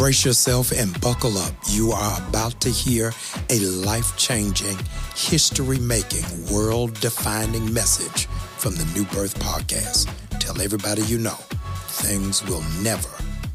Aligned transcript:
Brace 0.00 0.24
yourself 0.24 0.72
and 0.72 0.98
buckle 1.02 1.36
up. 1.36 1.52
You 1.68 1.92
are 1.92 2.26
about 2.26 2.58
to 2.62 2.70
hear 2.70 3.12
a 3.50 3.58
life 3.58 4.16
changing, 4.16 4.78
history 5.14 5.78
making, 5.78 6.24
world 6.50 6.98
defining 7.00 7.70
message 7.74 8.24
from 8.56 8.76
the 8.76 8.84
New 8.94 9.04
Birth 9.04 9.38
Podcast. 9.38 10.10
Tell 10.38 10.58
everybody 10.62 11.02
you 11.02 11.18
know 11.18 11.36
things 11.88 12.42
will 12.46 12.62
never 12.82 13.10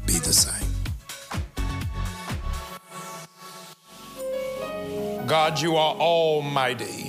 be 0.06 0.20
the 0.20 0.32
same. 0.32 0.70
God, 5.26 5.60
you 5.60 5.74
are 5.74 5.96
almighty, 5.96 7.08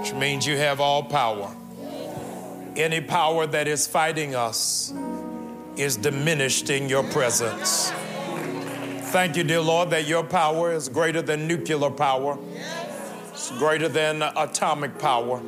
which 0.00 0.14
means 0.14 0.46
you 0.46 0.56
have 0.56 0.80
all 0.80 1.02
power. 1.02 1.54
Any 2.74 3.02
power 3.02 3.46
that 3.46 3.68
is 3.68 3.86
fighting 3.86 4.34
us 4.34 4.94
is 5.76 5.96
diminished 5.96 6.70
in 6.70 6.88
your 6.88 7.02
presence. 7.04 7.90
Thank 9.10 9.36
you, 9.36 9.44
dear 9.44 9.60
Lord, 9.60 9.90
that 9.90 10.06
your 10.06 10.24
power 10.24 10.72
is 10.72 10.88
greater 10.88 11.20
than 11.22 11.46
nuclear 11.46 11.90
power, 11.90 12.38
it's 13.30 13.50
greater 13.58 13.88
than 13.88 14.22
atomic 14.22 14.98
power. 14.98 15.40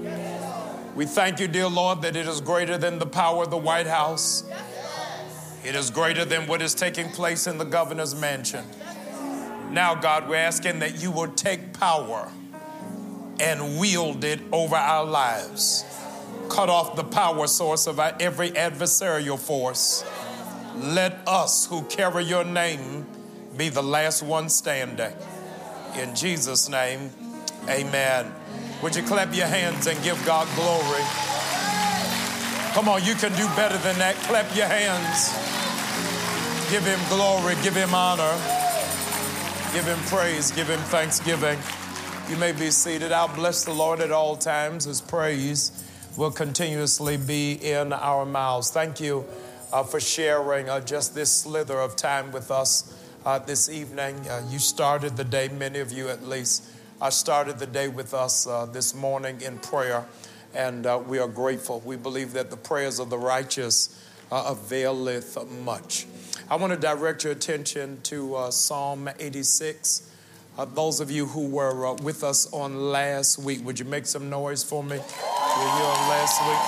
We 0.95 1.07
thank 1.07 1.41
you, 1.41 1.49
dear 1.49 1.69
Lord, 1.69 2.03
that 2.03 2.15
it 2.15 2.27
is 2.27 2.41
greater 2.41 2.79
than 2.79 2.99
the 2.99 3.07
power 3.07 3.45
of 3.45 3.51
the 3.51 3.57
White 3.57 3.87
House. 3.87 4.45
It 5.65 5.75
is 5.75 5.91
greater 5.91 6.25
than 6.25 6.47
what 6.47 6.61
is 6.63 6.75
taking 6.75 7.09
place 7.09 7.47
in 7.47 7.59
the 7.59 7.65
governor's 7.65 8.15
mansion. 8.15 8.65
Now, 9.71 9.95
God, 9.95 10.29
we're 10.29 10.37
asking 10.37 10.81
that 10.81 11.03
you 11.03 11.11
will 11.11 11.29
take 11.29 11.73
power 11.73 12.31
and 13.41 13.81
wield 13.81 14.25
it 14.25 14.41
over 14.53 14.77
our 14.77 15.05
lives. 15.05 15.85
Cut 16.49 16.69
off 16.69 16.97
the 16.97 17.05
power 17.05 17.47
source 17.47 17.87
of 17.87 17.99
our, 17.99 18.15
every 18.21 18.51
adversarial 18.51 19.39
force. 19.39 20.05
Let 20.77 21.19
us 21.27 21.67
who 21.67 21.83
carry 21.83 22.25
your 22.25 22.45
name 22.45 23.07
be 23.57 23.69
the 23.69 23.83
last 23.83 24.23
one 24.23 24.49
standing. 24.49 25.13
In 25.97 26.15
Jesus' 26.15 26.69
name, 26.69 27.11
amen. 27.69 28.33
Would 28.83 28.97
you 28.97 29.03
clap 29.03 29.35
your 29.35 29.47
hands 29.47 29.87
and 29.87 30.03
give 30.03 30.23
God 30.27 30.49
glory? 30.57 31.03
Come 32.73 32.89
on, 32.89 33.05
you 33.05 33.15
can 33.15 33.31
do 33.37 33.47
better 33.55 33.79
than 33.79 33.97
that. 33.99 34.17
Clap 34.27 34.55
your 34.57 34.67
hands. 34.67 35.31
Give 36.71 36.85
him 36.85 36.99
glory, 37.09 37.55
give 37.63 37.77
him 37.77 37.95
honor, 37.95 38.35
give 39.73 39.85
him 39.85 39.99
praise, 40.07 40.51
give 40.51 40.69
him 40.69 40.81
thanksgiving. 40.81 41.59
You 42.29 42.37
may 42.37 42.53
be 42.53 42.71
seated. 42.71 43.13
I'll 43.13 43.29
bless 43.29 43.65
the 43.65 43.73
Lord 43.73 44.01
at 44.01 44.11
all 44.11 44.35
times. 44.35 44.87
His 44.87 45.01
praise 45.01 45.84
will 46.17 46.31
continuously 46.31 47.17
be 47.17 47.53
in 47.55 47.93
our 47.93 48.25
mouths. 48.25 48.71
Thank 48.71 49.01
you 49.01 49.25
uh, 49.73 49.83
for 49.83 49.99
sharing 49.99 50.69
uh, 50.69 50.81
just 50.81 51.15
this 51.15 51.33
slither 51.33 51.81
of 51.81 51.97
time 51.97 52.31
with 52.31 52.51
us 52.51 52.97
uh, 53.25 53.39
this 53.41 53.69
evening. 53.69 54.17
Uh, 54.29 54.47
you 54.49 54.61
started 54.61 55.17
the 55.17 55.25
day, 55.25 55.49
many 55.49 55.81
of 55.81 55.91
you 55.91 56.09
at 56.09 56.23
least, 56.27 56.71
uh, 57.01 57.11
started 57.11 57.59
the 57.59 57.67
day 57.67 57.89
with 57.89 58.15
us 58.15 58.47
uh, 58.47 58.67
this 58.67 58.95
morning 58.95 59.41
in 59.41 59.59
prayer, 59.59 60.07
and 60.55 60.87
we 61.09 61.19
are 61.19 61.27
grateful. 61.27 61.83
We 61.85 61.97
believe 61.97 62.33
that 62.35 62.51
the 62.51 62.57
prayers 62.57 63.01
of 63.01 63.11
the 63.11 63.19
righteous 63.19 64.01
availeth 64.31 65.37
much. 65.63 66.07
I 66.49 66.57
want 66.57 66.73
to 66.73 66.79
direct 66.79 67.25
your 67.25 67.33
attention 67.33 68.01
to 68.05 68.47
Psalm 68.51 69.09
86. 69.19 70.11
Uh, 70.57 70.65
those 70.65 71.01
of 71.01 71.11
you 71.11 71.27
who 71.27 71.49
were 71.49 71.95
with 71.95 72.23
us 72.23 72.53
on 72.53 72.93
last 72.93 73.39
week, 73.41 73.65
would 73.65 73.81
you 73.81 73.85
make 73.85 74.07
some 74.07 74.31
noise 74.31 74.63
for 74.63 74.85
me? 74.85 75.01
You 75.57 75.61
here 75.61 75.85
on 75.85 76.09
last 76.09 76.41
week. 76.49 76.59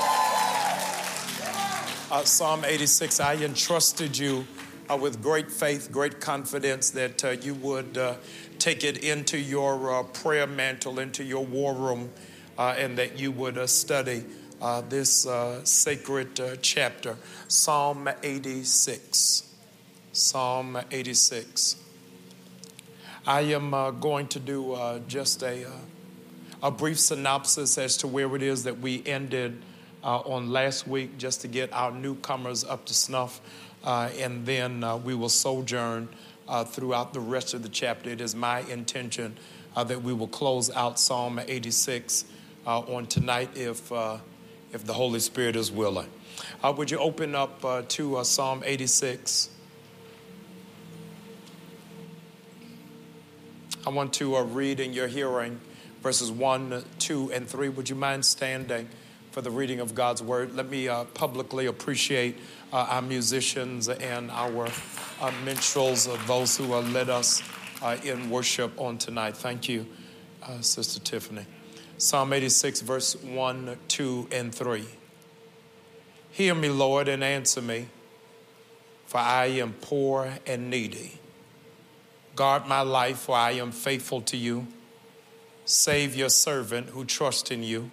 Uh, 2.13 2.23
Psalm 2.25 2.65
86, 2.65 3.19
I 3.19 3.35
entrusted 3.35 4.17
you 4.17 4.47
uh, 4.89 4.97
with 4.97 5.21
great 5.21 5.51
faith, 5.51 5.91
great 5.91 6.21
confidence 6.21 6.91
that 6.91 7.25
uh, 7.25 7.31
you 7.31 7.55
would 7.55 7.99
uh, 7.99 8.15
take 8.61 8.85
it 8.85 8.99
into 8.99 9.39
your 9.39 10.05
prayer 10.05 10.47
mantle, 10.47 11.01
into 11.01 11.25
your 11.25 11.45
war 11.45 11.75
room, 11.75 12.11
and 12.57 12.97
that 12.97 13.19
you 13.19 13.33
would 13.33 13.69
study 13.69 14.25
this 14.89 15.27
sacred 15.65 16.41
chapter. 16.63 17.17
Psalm 17.49 18.09
86. 18.23 19.53
Psalm 20.13 20.79
86. 20.93 21.77
I 23.27 23.41
am 23.41 23.75
uh, 23.75 23.91
going 23.91 24.29
to 24.29 24.39
do 24.39 24.75
uh, 24.75 25.01
just 25.09 25.43
a, 25.43 25.67
uh, 25.67 25.71
a 26.67 26.71
brief 26.73 26.99
synopsis 26.99 27.79
as 27.79 27.97
to 27.97 28.09
where 28.09 28.35
it 28.35 28.43
is 28.43 28.65
that 28.65 28.81
we 28.81 29.01
ended 29.07 29.63
uh, 30.03 30.19
on 30.19 30.51
last 30.51 30.89
week, 30.89 31.17
just 31.17 31.41
to 31.43 31.47
get 31.47 31.73
our 31.73 31.93
newcomers 31.93 32.65
up 32.65 32.85
to 32.85 32.93
snuff, 32.93 33.41
uh, 33.85 34.11
and 34.19 34.45
then 34.45 34.83
uh, 34.83 34.97
we 34.97 35.15
will 35.15 35.29
sojourn 35.29 36.09
throughout 36.67 37.13
the 37.13 37.21
rest 37.21 37.55
of 37.55 37.63
the 37.63 37.69
chapter. 37.69 38.11
It 38.11 38.21
is 38.21 38.35
my 38.35 38.61
intention 38.63 39.37
that 39.77 40.03
we 40.03 40.13
will 40.13 40.27
close 40.27 40.69
out 40.71 40.99
Psalm 40.99 41.39
86 41.47 42.25
on 42.67 43.07
tonight 43.07 43.51
if, 43.55 43.93
if 44.73 44.85
the 44.85 44.93
Holy 44.93 45.21
Spirit 45.21 45.55
is 45.55 45.71
willing. 45.71 46.09
would 46.65 46.91
you 46.91 46.99
open 46.99 47.37
up 47.37 47.89
to 47.91 48.25
Psalm 48.25 48.63
86? 48.65 49.51
I 53.87 53.91
want 53.91 54.13
to 54.15 54.35
uh, 54.35 54.43
read 54.43 54.81
in 54.81 54.93
your 54.93 55.07
hearing 55.07 55.61
verses 56.07 56.31
1, 56.31 56.85
2, 57.01 57.33
and 57.33 57.49
3. 57.49 57.69
Would 57.71 57.91
you 57.91 57.97
mind 57.97 58.25
standing 58.25 58.89
for 59.33 59.41
the 59.41 59.51
reading 59.51 59.81
of 59.81 59.93
God's 59.93 60.23
word? 60.23 60.55
Let 60.55 60.71
me 60.71 60.87
uh, 60.87 61.03
publicly 61.03 61.67
appreciate 61.67 62.39
uh, 62.73 62.87
our 62.89 63.03
musicians 63.03 63.89
and 63.89 64.31
our 64.31 64.69
uh, 65.21 65.33
minstrels, 65.45 66.09
those 66.29 66.57
who 66.57 66.75
uh, 66.75 66.83
led 66.83 67.11
us 67.11 67.43
uh, 67.83 67.97
in 68.05 68.31
worship 68.31 68.81
on 68.81 68.99
tonight. 68.99 69.37
Thank 69.37 69.69
you, 69.69 69.85
uh, 70.45 70.61
Sister 70.61 71.01
Tiffany. 71.01 71.45
Psalm 71.99 72.33
86, 72.33 72.83
verse 72.83 73.17
1, 73.25 73.77
2, 73.89 74.29
and 74.31 74.55
3. 74.55 74.85
Hear 76.31 76.55
me, 76.55 76.69
Lord, 76.69 77.09
and 77.09 77.25
answer 77.25 77.61
me, 77.61 77.89
for 79.07 79.19
I 79.19 79.47
am 79.47 79.73
poor 79.81 80.35
and 80.47 80.71
needy. 80.71 81.19
Guard 82.37 82.69
my 82.69 82.83
life, 82.83 83.19
for 83.19 83.35
I 83.35 83.55
am 83.55 83.73
faithful 83.73 84.21
to 84.21 84.37
you. 84.37 84.69
Save 85.69 86.15
your 86.15 86.29
servant 86.29 86.91
who 86.91 87.05
trusts 87.05 87.51
in 87.51 87.65
you. 87.65 87.91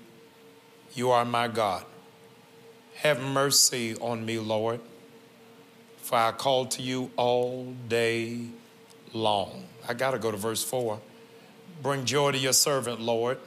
You 0.94 1.10
are 1.10 1.26
my 1.26 1.48
God. 1.48 1.84
Have 2.98 3.20
mercy 3.20 3.96
on 3.96 4.24
me, 4.24 4.38
Lord, 4.38 4.80
for 5.98 6.20
I 6.20 6.34
call 6.34 6.68
to 6.68 6.84
you 6.84 7.10
all 7.18 7.74
day 7.88 8.46
long. 9.12 9.64
I 9.90 9.96
got 9.96 10.12
to 10.12 10.20
go 10.20 10.30
to 10.30 10.38
verse 10.38 10.64
4. 10.64 11.00
Bring 11.82 12.06
joy 12.06 12.34
to 12.34 12.38
your 12.38 12.54
servant, 12.54 13.02
Lord, 13.02 13.40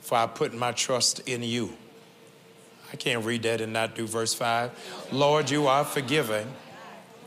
for 0.00 0.18
I 0.18 0.26
put 0.26 0.52
my 0.52 0.72
trust 0.72 1.20
in 1.20 1.44
you. 1.44 1.74
I 2.92 2.96
can't 2.96 3.24
read 3.24 3.44
that 3.44 3.60
and 3.60 3.72
not 3.72 3.94
do 3.94 4.08
verse 4.08 4.34
5. 4.34 5.08
Lord, 5.12 5.50
you 5.50 5.68
are 5.68 5.84
forgiving 5.84 6.52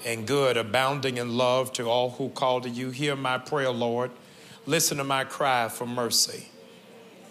and 0.05 0.27
good, 0.27 0.57
abounding 0.57 1.17
in 1.17 1.37
love 1.37 1.71
to 1.73 1.85
all 1.85 2.09
who 2.09 2.27
call 2.27 2.59
to 2.59 2.69
you. 2.69 2.89
Hear 2.89 3.15
my 3.15 3.37
prayer, 3.37 3.71
Lord. 3.71 4.11
Listen 4.71 4.99
to 4.99 5.03
my 5.03 5.25
cry 5.25 5.67
for 5.67 5.85
mercy. 5.85 6.47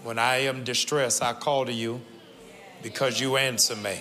When 0.02 0.18
I 0.18 0.40
am 0.40 0.62
distressed, 0.62 1.22
I 1.22 1.32
call 1.32 1.64
to 1.64 1.72
you 1.72 2.02
because 2.82 3.18
you 3.18 3.38
answer 3.38 3.74
me. 3.76 3.98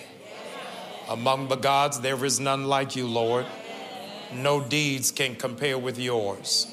Among 1.08 1.48
the 1.48 1.56
gods, 1.56 2.02
there 2.02 2.26
is 2.26 2.42
none 2.42 2.66
like 2.66 2.98
you, 2.98 3.08
Lord. 3.08 3.46
No 4.34 4.60
deeds 4.60 5.10
can 5.12 5.38
compare 5.38 5.78
with 5.78 5.98
yours. 5.98 6.68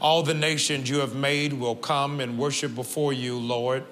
All 0.00 0.22
the 0.22 0.34
nations 0.34 0.88
you 0.88 1.00
have 1.00 1.16
made 1.16 1.52
will 1.52 1.74
come 1.74 2.20
and 2.20 2.38
worship 2.38 2.76
before 2.76 3.12
you, 3.12 3.36
Lord, 3.36 3.82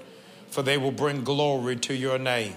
for 0.48 0.62
they 0.62 0.78
will 0.78 0.92
bring 0.92 1.24
glory 1.24 1.74
to 1.74 1.92
your 1.92 2.20
name. 2.20 2.54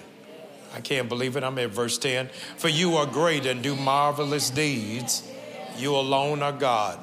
I 0.76 0.82
can't 0.82 1.10
believe 1.10 1.36
it. 1.36 1.44
I'm 1.44 1.58
at 1.58 1.72
verse 1.72 1.98
10. 1.98 2.30
For 2.58 2.70
you 2.70 2.98
are 2.98 3.08
great 3.08 3.48
and 3.48 3.64
do 3.64 3.76
marvelous 3.76 4.52
deeds. 4.52 5.28
You 5.76 5.96
alone 5.96 6.44
are 6.44 6.52
God. 6.52 7.00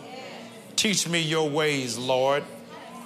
Teach 0.76 1.08
me 1.08 1.20
your 1.20 1.48
ways, 1.48 1.96
Lord, 1.96 2.44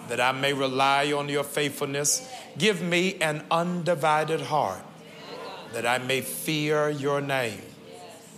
that 0.08 0.20
I 0.20 0.32
may 0.32 0.52
rely 0.52 1.12
on 1.12 1.28
your 1.28 1.44
faithfulness. 1.44 2.28
Give 2.58 2.82
me 2.82 3.14
an 3.20 3.44
undivided 3.49 4.40
heart, 4.40 4.82
that 5.72 5.87
I 5.87 5.99
may 5.99 6.20
fear 6.20 6.90
your 6.90 7.20
name. 7.20 7.62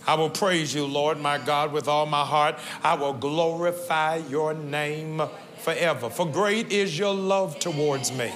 I 0.05 0.15
will 0.15 0.29
praise 0.29 0.75
you, 0.75 0.85
Lord, 0.85 1.19
my 1.19 1.39
God, 1.39 1.71
with 1.71 1.87
all 1.87 2.05
my 2.05 2.23
heart. 2.23 2.59
I 2.83 2.93
will 2.93 3.13
glorify 3.13 4.17
your 4.17 4.53
name 4.53 5.21
forever. 5.59 6.09
For 6.09 6.27
great 6.27 6.71
is 6.71 6.99
your 6.99 7.15
love 7.15 7.57
towards 7.57 8.11
me. 8.11 8.31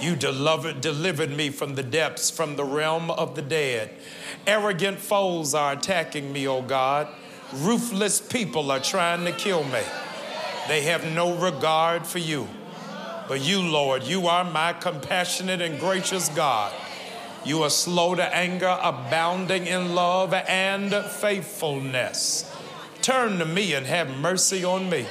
You 0.00 0.16
delivered, 0.16 1.30
me 1.30 1.50
from 1.50 1.76
the 1.76 1.82
depths, 1.84 2.30
from 2.30 2.56
the 2.56 2.64
realm 2.64 3.10
of 3.12 3.36
the 3.36 3.42
dead. 3.42 3.90
Arrogant 4.46 4.98
foes 4.98 5.54
are 5.54 5.72
attacking 5.72 6.32
me, 6.32 6.48
O 6.48 6.60
God. 6.60 7.06
Ruthless 7.56 8.18
people 8.18 8.70
are 8.70 8.80
trying 8.80 9.26
to 9.26 9.32
kill 9.32 9.62
me. 9.64 9.82
They 10.68 10.82
have 10.82 11.12
no 11.12 11.36
regard 11.36 12.06
for 12.06 12.18
you. 12.18 12.48
But 13.28 13.42
you, 13.42 13.60
Lord, 13.60 14.04
you 14.04 14.26
are 14.26 14.44
my 14.44 14.72
compassionate 14.72 15.60
and 15.60 15.78
gracious 15.78 16.30
God. 16.30 16.72
You 17.44 17.62
are 17.62 17.70
slow 17.70 18.14
to 18.14 18.34
anger, 18.34 18.78
abounding 18.82 19.66
in 19.66 19.94
love 19.94 20.32
and 20.32 20.94
faithfulness. 20.94 22.50
Turn 23.02 23.38
to 23.38 23.44
me 23.44 23.74
and 23.74 23.84
have 23.86 24.16
mercy 24.16 24.64
on 24.64 24.88
me. 24.88 25.06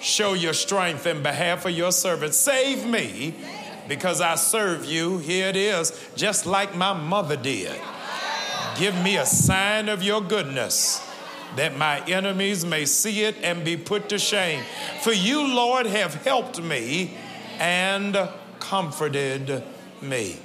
Show 0.00 0.34
your 0.34 0.54
strength 0.54 1.06
in 1.06 1.22
behalf 1.22 1.64
of 1.64 1.70
your 1.70 1.92
servant. 1.92 2.34
Save 2.34 2.84
me 2.84 3.34
because 3.88 4.20
I 4.20 4.34
serve 4.34 4.84
you. 4.84 5.18
Here 5.18 5.48
it 5.48 5.56
is, 5.56 5.98
just 6.16 6.44
like 6.44 6.76
my 6.76 6.92
mother 6.92 7.36
did. 7.36 7.80
Give 8.76 9.00
me 9.02 9.16
a 9.16 9.26
sign 9.26 9.88
of 9.88 10.02
your 10.02 10.20
goodness 10.20 11.08
that 11.56 11.76
my 11.76 12.00
enemies 12.06 12.64
may 12.64 12.84
see 12.84 13.22
it 13.24 13.36
and 13.42 13.64
be 13.64 13.76
put 13.76 14.08
to 14.08 14.18
shame. 14.18 14.62
For 15.00 15.12
you, 15.12 15.54
Lord, 15.54 15.86
have 15.86 16.14
helped 16.24 16.60
me 16.62 17.16
and 17.58 18.16
comforted 18.58 19.62
me. 20.00 20.38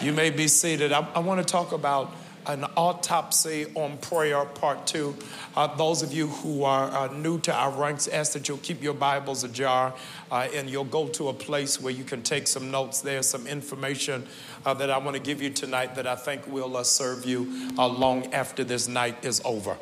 You 0.00 0.12
may 0.12 0.30
be 0.30 0.48
seated. 0.48 0.92
I, 0.92 1.06
I 1.14 1.20
want 1.20 1.40
to 1.40 1.50
talk 1.50 1.72
about 1.72 2.12
an 2.46 2.64
autopsy 2.76 3.66
on 3.74 3.96
prayer, 3.98 4.44
part 4.44 4.86
two. 4.86 5.16
Uh, 5.56 5.74
those 5.76 6.02
of 6.02 6.12
you 6.12 6.28
who 6.28 6.64
are 6.64 6.90
uh, 6.90 7.12
new 7.12 7.38
to 7.40 7.54
our 7.54 7.70
ranks, 7.70 8.08
ask 8.08 8.32
that 8.32 8.48
you'll 8.48 8.58
keep 8.58 8.82
your 8.82 8.94
Bibles 8.94 9.44
ajar 9.44 9.94
uh, 10.30 10.48
and 10.54 10.68
you'll 10.68 10.84
go 10.84 11.08
to 11.08 11.28
a 11.28 11.32
place 11.32 11.80
where 11.80 11.92
you 11.92 12.04
can 12.04 12.22
take 12.22 12.46
some 12.46 12.70
notes. 12.70 13.00
There's 13.00 13.26
some 13.26 13.46
information 13.46 14.26
uh, 14.64 14.74
that 14.74 14.90
I 14.90 14.98
want 14.98 15.16
to 15.16 15.22
give 15.22 15.42
you 15.42 15.50
tonight 15.50 15.94
that 15.94 16.06
I 16.06 16.16
think 16.16 16.46
will 16.46 16.76
uh, 16.76 16.84
serve 16.84 17.24
you 17.24 17.70
uh, 17.78 17.86
long 17.86 18.32
after 18.32 18.64
this 18.64 18.88
night 18.88 19.24
is 19.24 19.40
over. 19.44 19.76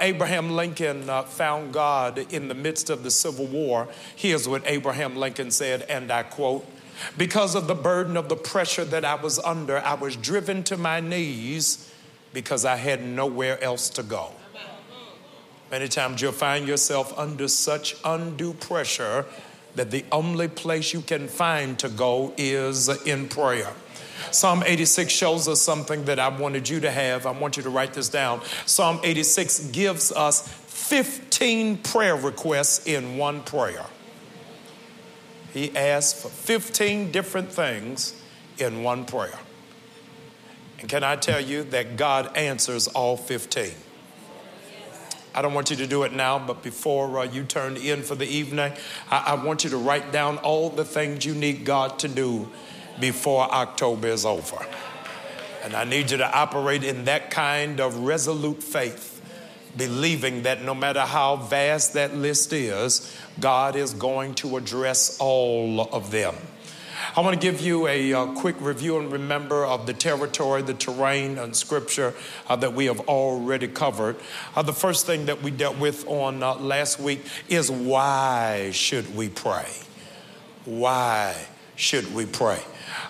Abraham 0.00 0.50
Lincoln 0.50 1.04
found 1.26 1.72
God 1.72 2.32
in 2.32 2.48
the 2.48 2.54
midst 2.54 2.90
of 2.90 3.02
the 3.02 3.10
Civil 3.10 3.46
War. 3.46 3.88
Here's 4.14 4.48
what 4.48 4.62
Abraham 4.66 5.16
Lincoln 5.16 5.50
said, 5.50 5.82
and 5.82 6.10
I 6.10 6.22
quote, 6.22 6.66
because 7.18 7.54
of 7.54 7.66
the 7.66 7.74
burden 7.74 8.16
of 8.16 8.28
the 8.28 8.36
pressure 8.36 8.84
that 8.84 9.04
I 9.04 9.14
was 9.14 9.38
under, 9.40 9.78
I 9.78 9.94
was 9.94 10.16
driven 10.16 10.62
to 10.64 10.76
my 10.76 11.00
knees 11.00 11.92
because 12.32 12.64
I 12.64 12.76
had 12.76 13.04
nowhere 13.04 13.62
else 13.62 13.88
to 13.90 14.02
go. 14.02 14.32
Many 15.70 15.88
times 15.88 16.22
you'll 16.22 16.32
find 16.32 16.66
yourself 16.68 17.16
under 17.18 17.48
such 17.48 17.96
undue 18.04 18.54
pressure 18.54 19.26
that 19.74 19.90
the 19.90 20.04
only 20.12 20.48
place 20.48 20.92
you 20.92 21.00
can 21.00 21.28
find 21.28 21.78
to 21.78 21.88
go 21.88 22.32
is 22.36 22.88
in 23.04 23.28
prayer. 23.28 23.72
Psalm 24.30 24.62
86 24.64 25.12
shows 25.12 25.48
us 25.48 25.60
something 25.60 26.04
that 26.06 26.18
I 26.18 26.28
wanted 26.28 26.68
you 26.68 26.80
to 26.80 26.90
have. 26.90 27.26
I 27.26 27.30
want 27.32 27.56
you 27.56 27.62
to 27.62 27.70
write 27.70 27.94
this 27.94 28.08
down. 28.08 28.40
Psalm 28.66 29.00
86 29.02 29.68
gives 29.68 30.12
us 30.12 30.46
15 30.48 31.78
prayer 31.78 32.16
requests 32.16 32.86
in 32.86 33.16
one 33.16 33.42
prayer. 33.42 33.86
He 35.52 35.74
asked 35.74 36.16
for 36.16 36.28
15 36.28 37.10
different 37.12 37.50
things 37.50 38.20
in 38.58 38.82
one 38.82 39.04
prayer. 39.04 39.38
And 40.80 40.88
can 40.88 41.02
I 41.02 41.16
tell 41.16 41.40
you 41.40 41.64
that 41.64 41.96
God 41.96 42.36
answers 42.36 42.88
all 42.88 43.16
15? 43.16 43.72
I 45.34 45.42
don't 45.42 45.52
want 45.52 45.70
you 45.70 45.76
to 45.76 45.86
do 45.86 46.02
it 46.04 46.14
now, 46.14 46.38
but 46.38 46.62
before 46.62 47.18
uh, 47.18 47.24
you 47.24 47.44
turn 47.44 47.76
in 47.76 48.02
for 48.02 48.14
the 48.14 48.26
evening, 48.26 48.72
I-, 49.10 49.24
I 49.26 49.44
want 49.44 49.64
you 49.64 49.70
to 49.70 49.76
write 49.76 50.10
down 50.10 50.38
all 50.38 50.70
the 50.70 50.84
things 50.84 51.26
you 51.26 51.34
need 51.34 51.64
God 51.64 51.98
to 52.00 52.08
do 52.08 52.48
before 53.00 53.42
October 53.52 54.08
is 54.08 54.24
over. 54.24 54.64
And 55.64 55.74
I 55.74 55.84
need 55.84 56.10
you 56.10 56.18
to 56.18 56.30
operate 56.30 56.84
in 56.84 57.06
that 57.06 57.30
kind 57.30 57.80
of 57.80 57.98
resolute 57.98 58.62
faith 58.62 59.12
believing 59.76 60.42
that 60.42 60.62
no 60.62 60.74
matter 60.74 61.00
how 61.00 61.36
vast 61.36 61.94
that 61.94 62.14
list 62.14 62.52
is, 62.52 63.14
God 63.40 63.76
is 63.76 63.92
going 63.92 64.34
to 64.36 64.56
address 64.56 65.18
all 65.20 65.88
of 65.92 66.10
them. 66.10 66.34
I 67.14 67.20
want 67.20 67.40
to 67.40 67.40
give 67.40 67.60
you 67.60 67.86
a, 67.86 68.12
uh, 68.12 68.26
quick 68.34 68.56
review 68.60 68.98
and 68.98 69.12
remember 69.12 69.66
of 69.66 69.86
the 69.86 69.92
territory, 69.92 70.62
the 70.62 70.74
terrain, 70.74 71.38
and 71.38 71.54
scripture 71.54 72.14
uh, 72.48 72.56
that 72.56 72.72
we 72.72 72.86
have 72.86 73.00
already 73.00 73.68
covered. 73.68 74.16
Uh, 74.54 74.62
the 74.62 74.72
first 74.72 75.06
thing 75.06 75.26
that 75.26 75.42
we 75.42 75.50
dealt 75.50 75.78
with 75.78 76.06
on 76.08 76.42
uh, 76.42 76.54
last 76.54 76.98
week 76.98 77.24
is 77.48 77.70
why 77.70 78.70
should 78.72 79.14
we 79.14 79.28
pray? 79.28 79.70
Why 80.64 81.36
should 81.76 82.12
we 82.14 82.26
pray? 82.26 82.60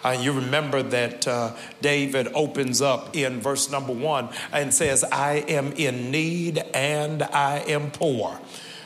Uh, 0.04 0.10
you 0.10 0.32
remember 0.32 0.82
that 0.82 1.26
uh, 1.26 1.54
David 1.80 2.28
opens 2.34 2.82
up 2.82 3.16
in 3.16 3.40
verse 3.40 3.70
number 3.70 3.92
one 3.92 4.28
and 4.52 4.72
says, 4.72 5.04
I 5.04 5.44
am 5.48 5.72
in 5.72 6.10
need 6.10 6.58
and 6.74 7.22
I 7.22 7.58
am 7.60 7.90
poor. 7.90 8.38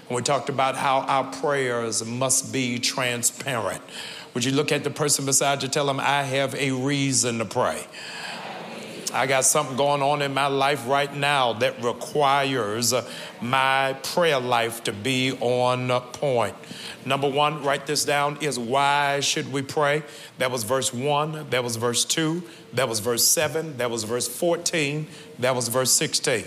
And 0.09 0.17
we 0.17 0.23
talked 0.23 0.49
about 0.49 0.77
how 0.77 1.00
our 1.00 1.25
prayers 1.32 2.05
must 2.05 2.53
be 2.53 2.79
transparent. 2.79 3.82
Would 4.35 4.44
you 4.44 4.53
look 4.53 4.73
at 4.73 4.85
the 4.85 4.91
person 4.91 5.27
beside 5.27 5.62
you, 5.62 5.67
and 5.67 5.73
tell 5.73 5.87
them, 5.87 6.00
I 6.00 6.23
have 6.23 6.55
a 6.55 6.71
reason 6.71 7.38
to 7.38 7.44
pray? 7.44 7.85
I 9.12 9.27
got 9.27 9.45
something 9.45 9.77
going 9.77 10.03
on 10.03 10.23
in 10.23 10.33
my 10.33 10.47
life 10.47 10.87
right 10.87 11.12
now 11.15 11.55
that 11.55 11.83
requires 11.83 12.95
my 13.41 13.97
prayer 14.03 14.39
life 14.39 14.85
to 14.85 14.93
be 14.93 15.33
on 15.41 15.89
point. 16.12 16.55
Number 17.05 17.29
one, 17.29 17.65
write 17.65 17.87
this 17.87 18.05
down, 18.05 18.39
is 18.41 18.59
why 18.59 19.21
should 19.21 19.53
we 19.53 19.62
pray? 19.62 20.03
That 20.39 20.51
was 20.51 20.65
verse 20.65 20.93
one, 20.95 21.49
that 21.51 21.65
was 21.65 21.77
verse 21.77 22.05
two, 22.05 22.43
that 22.75 22.89
was 22.89 23.01
verse 23.01 23.27
seven, 23.27 23.79
that 23.79 23.91
was 23.91 24.05
verse 24.05 24.29
14, 24.29 25.09
that 25.41 25.55
was 25.55 25.69
verse 25.69 25.93
16. 25.93 26.45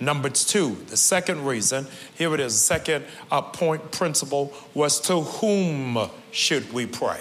Number 0.00 0.28
two, 0.28 0.76
the 0.88 0.96
second 0.96 1.46
reason, 1.46 1.86
here 2.14 2.34
it 2.34 2.40
is, 2.40 2.60
second 2.60 3.04
uh, 3.30 3.40
point 3.40 3.92
principle 3.92 4.52
was 4.74 5.00
to 5.02 5.20
whom 5.20 6.10
should 6.32 6.72
we 6.72 6.86
pray? 6.86 7.20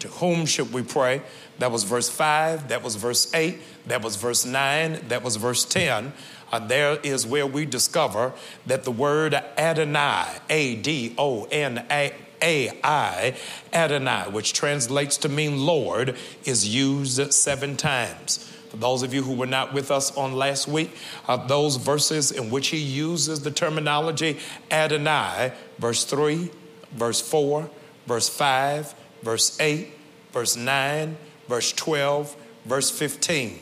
To 0.00 0.08
whom 0.08 0.46
should 0.46 0.72
we 0.72 0.82
pray? 0.82 1.22
That 1.58 1.72
was 1.72 1.84
verse 1.84 2.08
5, 2.08 2.68
that 2.68 2.82
was 2.82 2.94
verse 2.94 3.32
8, 3.34 3.58
that 3.86 4.02
was 4.02 4.16
verse 4.16 4.44
9, 4.44 5.08
that 5.08 5.22
was 5.24 5.36
verse 5.36 5.64
10. 5.64 6.12
Uh, 6.50 6.58
there 6.60 6.98
is 7.02 7.26
where 7.26 7.46
we 7.46 7.66
discover 7.66 8.32
that 8.66 8.84
the 8.84 8.92
word 8.92 9.34
Adonai, 9.34 10.38
A 10.48 10.76
D 10.76 11.14
O 11.18 11.44
N 11.50 11.84
A 11.90 12.14
I, 12.40 13.36
Adonai, 13.72 14.30
which 14.30 14.52
translates 14.52 15.16
to 15.18 15.28
mean 15.28 15.66
Lord, 15.66 16.16
is 16.44 16.68
used 16.68 17.32
seven 17.34 17.76
times. 17.76 18.44
For 18.70 18.76
those 18.76 19.02
of 19.02 19.14
you 19.14 19.22
who 19.22 19.34
were 19.34 19.46
not 19.46 19.72
with 19.72 19.90
us 19.90 20.14
on 20.16 20.34
last 20.34 20.68
week, 20.68 20.94
uh, 21.26 21.36
those 21.36 21.76
verses 21.76 22.30
in 22.30 22.50
which 22.50 22.68
he 22.68 22.76
uses 22.76 23.40
the 23.40 23.50
terminology 23.50 24.38
Adonai, 24.70 25.52
verse 25.78 26.04
3, 26.04 26.50
verse 26.92 27.20
4, 27.20 27.70
verse 28.06 28.28
5, 28.28 28.94
verse 29.22 29.58
8, 29.60 29.88
verse 30.32 30.56
9, 30.56 31.16
verse 31.48 31.72
12, 31.72 32.36
verse 32.64 32.90
15. 32.90 33.58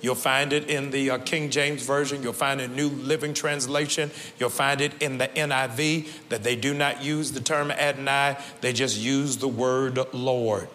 You'll 0.00 0.14
find 0.14 0.52
it 0.52 0.68
in 0.68 0.90
the 0.90 1.10
uh, 1.10 1.18
King 1.18 1.50
James 1.50 1.82
Version. 1.84 2.22
You'll 2.22 2.32
find 2.32 2.60
it 2.60 2.64
in 2.64 2.76
New 2.76 2.90
Living 2.90 3.34
Translation. 3.34 4.10
You'll 4.38 4.50
find 4.50 4.80
it 4.80 4.92
in 5.02 5.18
the 5.18 5.28
NIV 5.28 6.28
that 6.28 6.42
they 6.44 6.54
do 6.54 6.74
not 6.74 7.02
use 7.02 7.32
the 7.32 7.40
term 7.40 7.70
Adonai, 7.70 8.36
they 8.60 8.72
just 8.72 8.98
use 8.98 9.38
the 9.38 9.48
word 9.48 9.98
Lord. 10.12 10.68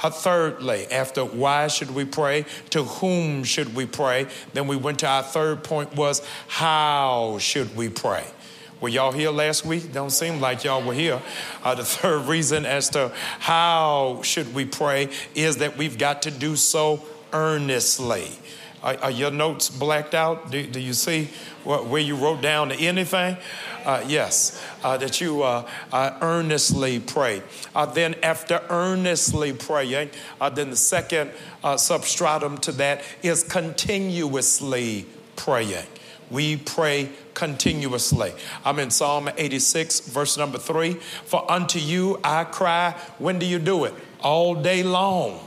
Uh, 0.00 0.10
thirdly, 0.10 0.86
after 0.92 1.24
why 1.24 1.66
should 1.66 1.92
we 1.92 2.04
pray, 2.04 2.44
to 2.70 2.84
whom 2.84 3.42
should 3.42 3.74
we 3.74 3.84
pray, 3.84 4.26
then 4.52 4.68
we 4.68 4.76
went 4.76 5.00
to 5.00 5.08
our 5.08 5.22
third 5.22 5.64
point 5.64 5.96
was 5.96 6.22
how 6.46 7.38
should 7.40 7.74
we 7.74 7.88
pray. 7.88 8.24
Were 8.80 8.88
y'all 8.88 9.10
here 9.10 9.30
last 9.32 9.64
week? 9.66 9.92
Don't 9.92 10.10
seem 10.10 10.40
like 10.40 10.62
y'all 10.62 10.82
were 10.82 10.94
here. 10.94 11.20
Uh, 11.64 11.74
the 11.74 11.84
third 11.84 12.26
reason 12.26 12.64
as 12.64 12.88
to 12.90 13.12
how 13.40 14.20
should 14.22 14.54
we 14.54 14.64
pray 14.64 15.08
is 15.34 15.56
that 15.56 15.76
we've 15.76 15.98
got 15.98 16.22
to 16.22 16.30
do 16.30 16.54
so 16.54 17.04
earnestly. 17.32 18.30
Are, 18.80 18.96
are 18.98 19.10
your 19.10 19.32
notes 19.32 19.68
blacked 19.68 20.14
out? 20.14 20.52
Do, 20.52 20.64
do 20.64 20.78
you 20.78 20.92
see 20.92 21.28
what, 21.64 21.86
where 21.86 22.00
you 22.00 22.14
wrote 22.14 22.40
down 22.40 22.70
anything? 22.70 23.36
Uh, 23.84 24.04
yes, 24.06 24.62
uh, 24.84 24.96
that 24.98 25.20
you 25.20 25.42
uh, 25.42 25.68
uh 25.92 26.16
earnestly 26.20 27.00
pray. 27.00 27.42
Uh, 27.74 27.86
then, 27.86 28.14
after 28.22 28.62
earnestly 28.70 29.52
praying, 29.52 30.10
then 30.54 30.70
the 30.70 30.76
second 30.76 31.32
substratum 31.76 32.58
to 32.58 32.70
that 32.72 33.02
is 33.22 33.42
continuously 33.42 35.06
praying. 35.34 35.86
We 36.30 36.56
pray 36.56 37.10
continuously. 37.34 38.32
I'm 38.64 38.78
in 38.78 38.90
Psalm 38.90 39.30
86, 39.36 40.00
verse 40.00 40.36
number 40.36 40.58
three. 40.58 40.94
For 40.94 41.50
unto 41.50 41.78
you 41.78 42.20
I 42.22 42.44
cry. 42.44 42.94
When 43.18 43.38
do 43.38 43.46
you 43.46 43.58
do 43.58 43.84
it? 43.84 43.94
All 44.20 44.54
day 44.54 44.82
long. 44.82 45.40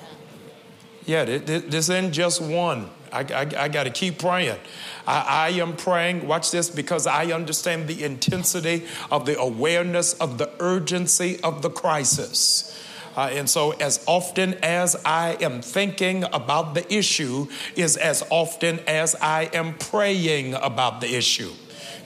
Yeah, 1.06 1.26
this 1.26 1.90
isn't 1.90 2.14
just 2.14 2.42
one. 2.42 2.90
I, 3.12 3.20
I, 3.22 3.64
I 3.64 3.68
got 3.68 3.84
to 3.84 3.90
keep 3.90 4.20
praying. 4.20 4.58
I, 5.06 5.50
I, 5.50 5.50
am 5.60 5.76
praying, 5.76 6.28
watch 6.28 6.52
this, 6.52 6.70
because 6.70 7.08
I 7.08 7.26
understand 7.32 7.88
the 7.88 8.04
intensity 8.04 8.86
of 9.12 9.26
the 9.26 9.38
awareness 9.38 10.14
of 10.14 10.38
the 10.38 10.50
urgency 10.60 11.40
of 11.42 11.62
the 11.62 11.70
crisis. 11.70 12.81
Uh, 13.16 13.30
and 13.32 13.50
so, 13.50 13.72
as 13.72 14.04
often 14.08 14.54
as 14.64 14.96
I 15.06 15.38
am 15.42 15.62
thinking 15.62 16.24
about 16.26 16.74
the 16.74 16.94
issue, 16.94 17.48
is 17.76 17.98
as 17.98 18.24
often 18.30 18.80
as 18.88 19.16
I 19.16 19.50
am 19.54 19.74
praying 19.74 20.54
about 20.54 21.02
the 21.02 21.16
issue. 21.16 21.52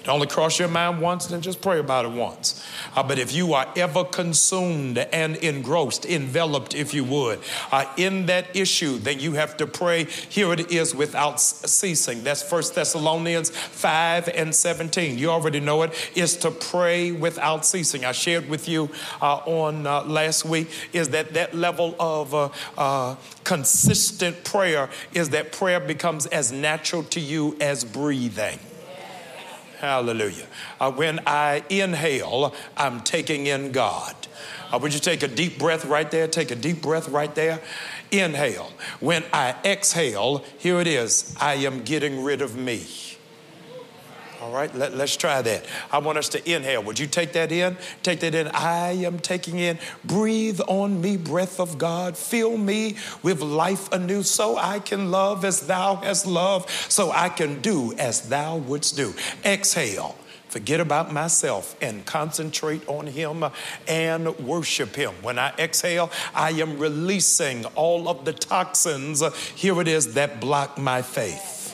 It 0.05 0.07
only 0.07 0.27
cross 0.27 0.59
your 0.59 0.67
mind 0.67 1.01
once, 1.01 1.25
then 1.25 1.41
just 1.41 1.61
pray 1.61 1.79
about 1.79 2.05
it 2.05 2.11
once. 2.11 2.63
Uh, 2.95 3.01
but 3.01 3.17
if 3.17 3.33
you 3.33 3.53
are 3.53 3.67
ever 3.75 4.03
consumed 4.03 4.99
and 4.99 5.35
engrossed, 5.37 6.05
enveloped, 6.05 6.75
if 6.75 6.93
you 6.93 7.03
would, 7.03 7.39
uh, 7.71 7.85
in 7.97 8.27
that 8.27 8.55
issue, 8.55 8.97
then 8.99 9.19
you 9.19 9.33
have 9.33 9.57
to 9.57 9.65
pray. 9.65 10.03
Here 10.03 10.53
it 10.53 10.71
is 10.71 10.93
without 10.93 11.41
ceasing. 11.41 12.23
That's 12.23 12.43
First 12.43 12.75
Thessalonians 12.75 13.49
5 13.49 14.29
and 14.29 14.53
17. 14.53 15.17
You 15.17 15.29
already 15.29 15.59
know 15.59 15.81
it, 15.81 16.11
is 16.15 16.37
to 16.37 16.51
pray 16.51 17.11
without 17.11 17.65
ceasing. 17.65 18.05
I 18.05 18.11
shared 18.11 18.47
with 18.47 18.69
you 18.69 18.89
uh, 19.21 19.37
on 19.37 19.87
uh, 19.87 20.03
last 20.03 20.45
week 20.45 20.69
is 20.93 21.09
that 21.09 21.33
that 21.33 21.55
level 21.55 21.95
of 21.99 22.33
uh, 22.33 22.49
uh, 22.77 23.15
consistent 23.43 24.43
prayer 24.43 24.89
is 25.13 25.29
that 25.29 25.51
prayer 25.51 25.79
becomes 25.79 26.25
as 26.27 26.51
natural 26.51 27.03
to 27.03 27.19
you 27.19 27.57
as 27.59 27.83
breathing. 27.83 28.59
Hallelujah. 29.85 30.47
Uh, 30.79 30.91
when 30.91 31.19
I 31.27 31.63
inhale, 31.69 32.55
I'm 32.75 33.01
taking 33.01 33.45
in 33.45 33.71
God. 33.71 34.15
Uh, 34.73 34.79
would 34.79 34.95
you 34.95 34.99
take 34.99 35.21
a 35.21 35.27
deep 35.27 35.59
breath 35.59 35.85
right 35.85 36.09
there? 36.09 36.27
Take 36.27 36.49
a 36.49 36.55
deep 36.55 36.81
breath 36.81 37.07
right 37.07 37.33
there. 37.35 37.61
Inhale. 38.09 38.71
When 38.99 39.23
I 39.31 39.55
exhale, 39.63 40.43
here 40.57 40.79
it 40.79 40.87
is 40.87 41.35
I 41.39 41.53
am 41.53 41.83
getting 41.83 42.23
rid 42.23 42.41
of 42.41 42.55
me. 42.55 42.87
All 44.45 44.51
right, 44.51 44.73
Let, 44.75 44.93
us 44.93 45.17
try 45.17 45.41
that. 45.41 45.65
I 45.91 45.97
want 45.97 46.19
us 46.19 46.29
to 46.29 46.49
inhale. 46.49 46.83
Would 46.83 46.99
you 46.99 47.07
take 47.07 47.33
that 47.33 47.51
in? 47.51 47.77
Take 48.03 48.19
that 48.19 48.35
in. 48.35 48.45
I 48.49 48.91
am 48.91 49.17
taking 49.17 49.57
in. 49.57 49.79
Breathe 50.03 50.61
on 50.67 51.01
me, 51.01 51.17
breath 51.17 51.59
of 51.59 51.79
God. 51.79 52.15
Fill 52.15 52.55
me 52.55 52.95
with 53.23 53.41
life 53.41 53.91
anew 53.91 54.21
so 54.21 54.55
I 54.55 54.77
can 54.77 55.09
love 55.09 55.43
as 55.45 55.61
thou 55.61 55.95
hast 55.95 56.27
loved, 56.27 56.69
so 56.69 57.09
I 57.11 57.29
can 57.29 57.59
do 57.61 57.93
as 57.93 58.29
thou 58.29 58.57
wouldst 58.57 58.95
do. 58.95 59.15
Exhale 59.43 60.15
forget 60.49 60.79
about 60.79 61.11
myself 61.11 61.75
and 61.81 62.05
concentrate 62.05 62.87
on 62.87 63.07
Him 63.07 63.43
and 63.87 64.39
worship 64.39 64.95
Him. 64.95 65.11
When 65.23 65.39
I 65.39 65.53
exhale, 65.57 66.11
I 66.35 66.51
am 66.51 66.77
releasing 66.77 67.65
all 67.73 68.07
of 68.07 68.25
the 68.25 68.31
toxins, 68.31 69.23
here 69.55 69.81
it 69.81 69.87
is, 69.87 70.13
that 70.13 70.39
block 70.39 70.77
my 70.77 71.01
faith. 71.01 71.64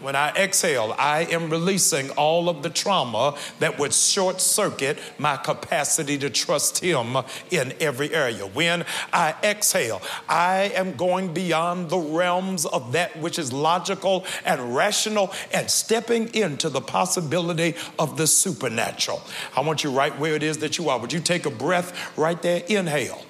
When 0.00 0.14
I 0.14 0.28
exhale, 0.30 0.94
I 0.96 1.22
am 1.24 1.50
releasing 1.50 2.10
all 2.10 2.48
of 2.48 2.62
the 2.62 2.70
trauma 2.70 3.36
that 3.58 3.80
would 3.80 3.92
short 3.92 4.40
circuit 4.40 4.98
my 5.18 5.36
capacity 5.36 6.16
to 6.18 6.30
trust 6.30 6.78
Him 6.78 7.16
in 7.50 7.74
every 7.80 8.14
area. 8.14 8.46
When 8.46 8.84
I 9.12 9.34
exhale, 9.42 10.00
I 10.28 10.72
am 10.76 10.94
going 10.94 11.34
beyond 11.34 11.90
the 11.90 11.98
realms 11.98 12.64
of 12.64 12.92
that 12.92 13.18
which 13.18 13.40
is 13.40 13.52
logical 13.52 14.24
and 14.44 14.76
rational 14.76 15.32
and 15.52 15.68
stepping 15.68 16.32
into 16.32 16.68
the 16.68 16.80
possibility 16.80 17.74
of 17.98 18.16
the 18.16 18.28
supernatural. 18.28 19.20
I 19.56 19.62
want 19.62 19.82
you 19.82 19.90
right 19.90 20.16
where 20.16 20.36
it 20.36 20.44
is 20.44 20.58
that 20.58 20.78
you 20.78 20.90
are. 20.90 20.98
Would 21.00 21.12
you 21.12 21.20
take 21.20 21.44
a 21.44 21.50
breath 21.50 22.16
right 22.16 22.40
there? 22.40 22.62
Inhale. 22.68 23.24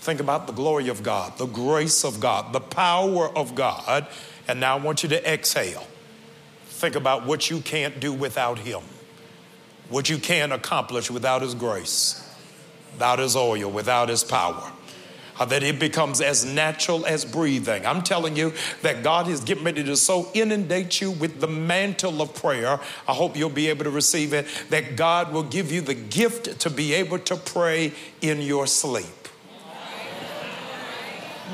Think 0.00 0.18
about 0.18 0.48
the 0.48 0.52
glory 0.52 0.88
of 0.88 1.04
God, 1.04 1.38
the 1.38 1.46
grace 1.46 2.04
of 2.04 2.18
God, 2.18 2.52
the 2.52 2.60
power 2.60 3.28
of 3.38 3.54
God. 3.54 4.08
And 4.48 4.58
now 4.58 4.76
I 4.76 4.80
want 4.80 5.04
you 5.04 5.08
to 5.10 5.32
exhale 5.32 5.86
think 6.82 6.96
about 6.96 7.24
what 7.24 7.48
you 7.48 7.60
can't 7.60 8.00
do 8.00 8.12
without 8.12 8.58
Him, 8.58 8.82
what 9.88 10.10
you 10.10 10.18
can't 10.18 10.52
accomplish 10.52 11.12
without 11.12 11.40
His 11.40 11.54
grace, 11.54 12.28
without 12.92 13.20
His 13.20 13.36
oil, 13.36 13.70
without 13.70 14.08
His 14.08 14.24
power. 14.24 14.70
That 15.38 15.62
it 15.62 15.78
becomes 15.78 16.20
as 16.20 16.44
natural 16.44 17.06
as 17.06 17.24
breathing. 17.24 17.86
I'm 17.86 18.02
telling 18.02 18.36
you 18.36 18.52
that 18.82 19.02
God 19.02 19.28
is 19.28 19.40
getting 19.40 19.64
ready 19.64 19.82
to 19.84 19.96
so 19.96 20.28
inundate 20.34 21.00
you 21.00 21.12
with 21.12 21.40
the 21.40 21.46
mantle 21.46 22.20
of 22.20 22.34
prayer. 22.34 22.78
I 23.08 23.12
hope 23.12 23.36
you'll 23.36 23.48
be 23.48 23.68
able 23.68 23.84
to 23.84 23.90
receive 23.90 24.32
it. 24.34 24.46
That 24.70 24.94
God 24.96 25.32
will 25.32 25.42
give 25.42 25.72
you 25.72 25.80
the 25.80 25.94
gift 25.94 26.60
to 26.60 26.70
be 26.70 26.94
able 26.94 27.18
to 27.20 27.36
pray 27.36 27.92
in 28.20 28.42
your 28.42 28.66
sleep. 28.66 29.06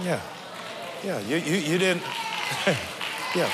Yeah, 0.02 0.20
yeah, 1.04 1.20
you, 1.20 1.36
you, 1.36 1.56
you 1.56 1.78
didn't, 1.78 2.02
yeah. 3.36 3.50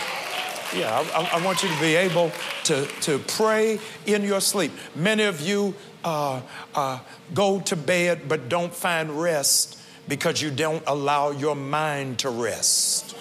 Yeah, 0.75 1.07
I, 1.15 1.39
I, 1.39 1.45
want 1.45 1.63
you 1.63 1.69
to 1.69 1.81
be 1.81 1.95
able 1.95 2.33
to, 2.65 2.87
to 3.03 3.21
pray 3.21 3.79
in 4.07 4.25
your 4.25 4.41
sleep. 4.41 4.73
Many 4.97 5.23
of 5.23 5.41
you 5.41 5.73
uh, 6.03 6.41
uh, 6.75 6.99
go 7.33 7.61
to 7.61 7.77
bed 7.77 8.23
but 8.29 8.49
don't 8.49 8.75
find 8.75 9.11
rest 9.23 9.79
because 10.09 10.43
you 10.43 10.51
don't 10.51 10.83
allow 10.89 11.31
your 11.31 11.55
mind 11.55 12.19
to 12.21 12.31
rest. 12.31 13.17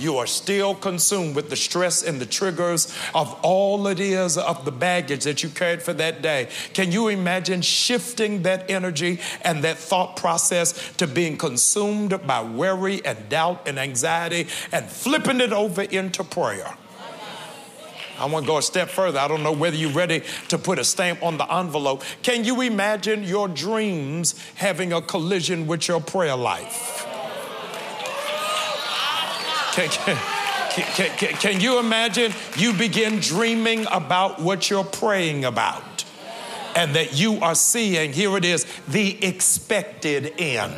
You 0.00 0.16
are 0.16 0.26
still 0.26 0.74
consumed 0.74 1.36
with 1.36 1.50
the 1.50 1.56
stress 1.56 2.02
and 2.02 2.18
the 2.18 2.26
triggers 2.26 2.96
of 3.14 3.38
all 3.42 3.86
it 3.86 4.00
is 4.00 4.38
of 4.38 4.64
the 4.64 4.72
baggage 4.72 5.24
that 5.24 5.42
you 5.42 5.50
carried 5.50 5.82
for 5.82 5.92
that 5.92 6.22
day. 6.22 6.48
Can 6.72 6.90
you 6.90 7.08
imagine 7.08 7.60
shifting 7.60 8.42
that 8.42 8.70
energy 8.70 9.20
and 9.42 9.62
that 9.64 9.76
thought 9.76 10.16
process 10.16 10.92
to 10.96 11.06
being 11.06 11.36
consumed 11.36 12.26
by 12.26 12.42
worry 12.42 13.04
and 13.04 13.28
doubt 13.28 13.68
and 13.68 13.78
anxiety 13.78 14.48
and 14.72 14.86
flipping 14.86 15.40
it 15.40 15.52
over 15.52 15.82
into 15.82 16.24
prayer? 16.24 16.74
I 18.18 18.26
want 18.26 18.44
to 18.44 18.52
go 18.52 18.58
a 18.58 18.62
step 18.62 18.88
further. 18.88 19.18
I 19.18 19.28
don't 19.28 19.42
know 19.42 19.52
whether 19.52 19.76
you're 19.76 19.92
ready 19.92 20.22
to 20.48 20.58
put 20.58 20.78
a 20.78 20.84
stamp 20.84 21.22
on 21.22 21.38
the 21.38 21.50
envelope. 21.52 22.02
Can 22.22 22.44
you 22.44 22.60
imagine 22.60 23.22
your 23.22 23.48
dreams 23.48 24.34
having 24.56 24.92
a 24.92 25.00
collision 25.00 25.66
with 25.66 25.88
your 25.88 26.02
prayer 26.02 26.36
life? 26.36 27.09
Can, 29.88 30.84
can, 30.94 31.16
can, 31.16 31.34
can, 31.34 31.60
you 31.60 31.78
imagine 31.78 32.32
you 32.56 32.72
begin 32.72 33.20
dreaming 33.20 33.86
about 33.90 34.40
what 34.40 34.70
you're 34.70 34.84
praying 34.84 35.44
about? 35.44 36.04
And 36.76 36.94
that 36.94 37.18
you 37.18 37.40
are 37.40 37.56
seeing, 37.56 38.12
here 38.12 38.36
it 38.36 38.44
is, 38.44 38.64
the 38.86 39.24
expected 39.24 40.34
end. 40.38 40.74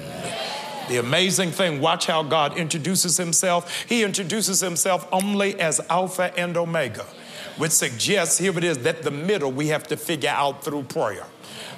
The 0.89 0.97
amazing 0.99 1.51
thing, 1.51 1.81
watch 1.81 2.07
how 2.07 2.23
God 2.23 2.57
introduces 2.57 3.17
himself. 3.17 3.85
He 3.89 4.03
introduces 4.03 4.61
himself 4.61 5.07
only 5.13 5.61
as 5.61 5.81
Alpha 5.91 6.33
and 6.39 6.57
Omega, 6.57 7.05
which 7.59 7.73
suggests, 7.73 8.39
here 8.39 8.57
it 8.57 8.65
is, 8.65 8.79
that 8.79 9.03
the 9.03 9.11
middle 9.11 9.53
we 9.53 9.69
have 9.69 9.87
to 9.89 9.97
figure 9.97 10.31
out 10.31 10.65
through 10.65 10.85
prayer. 10.85 11.27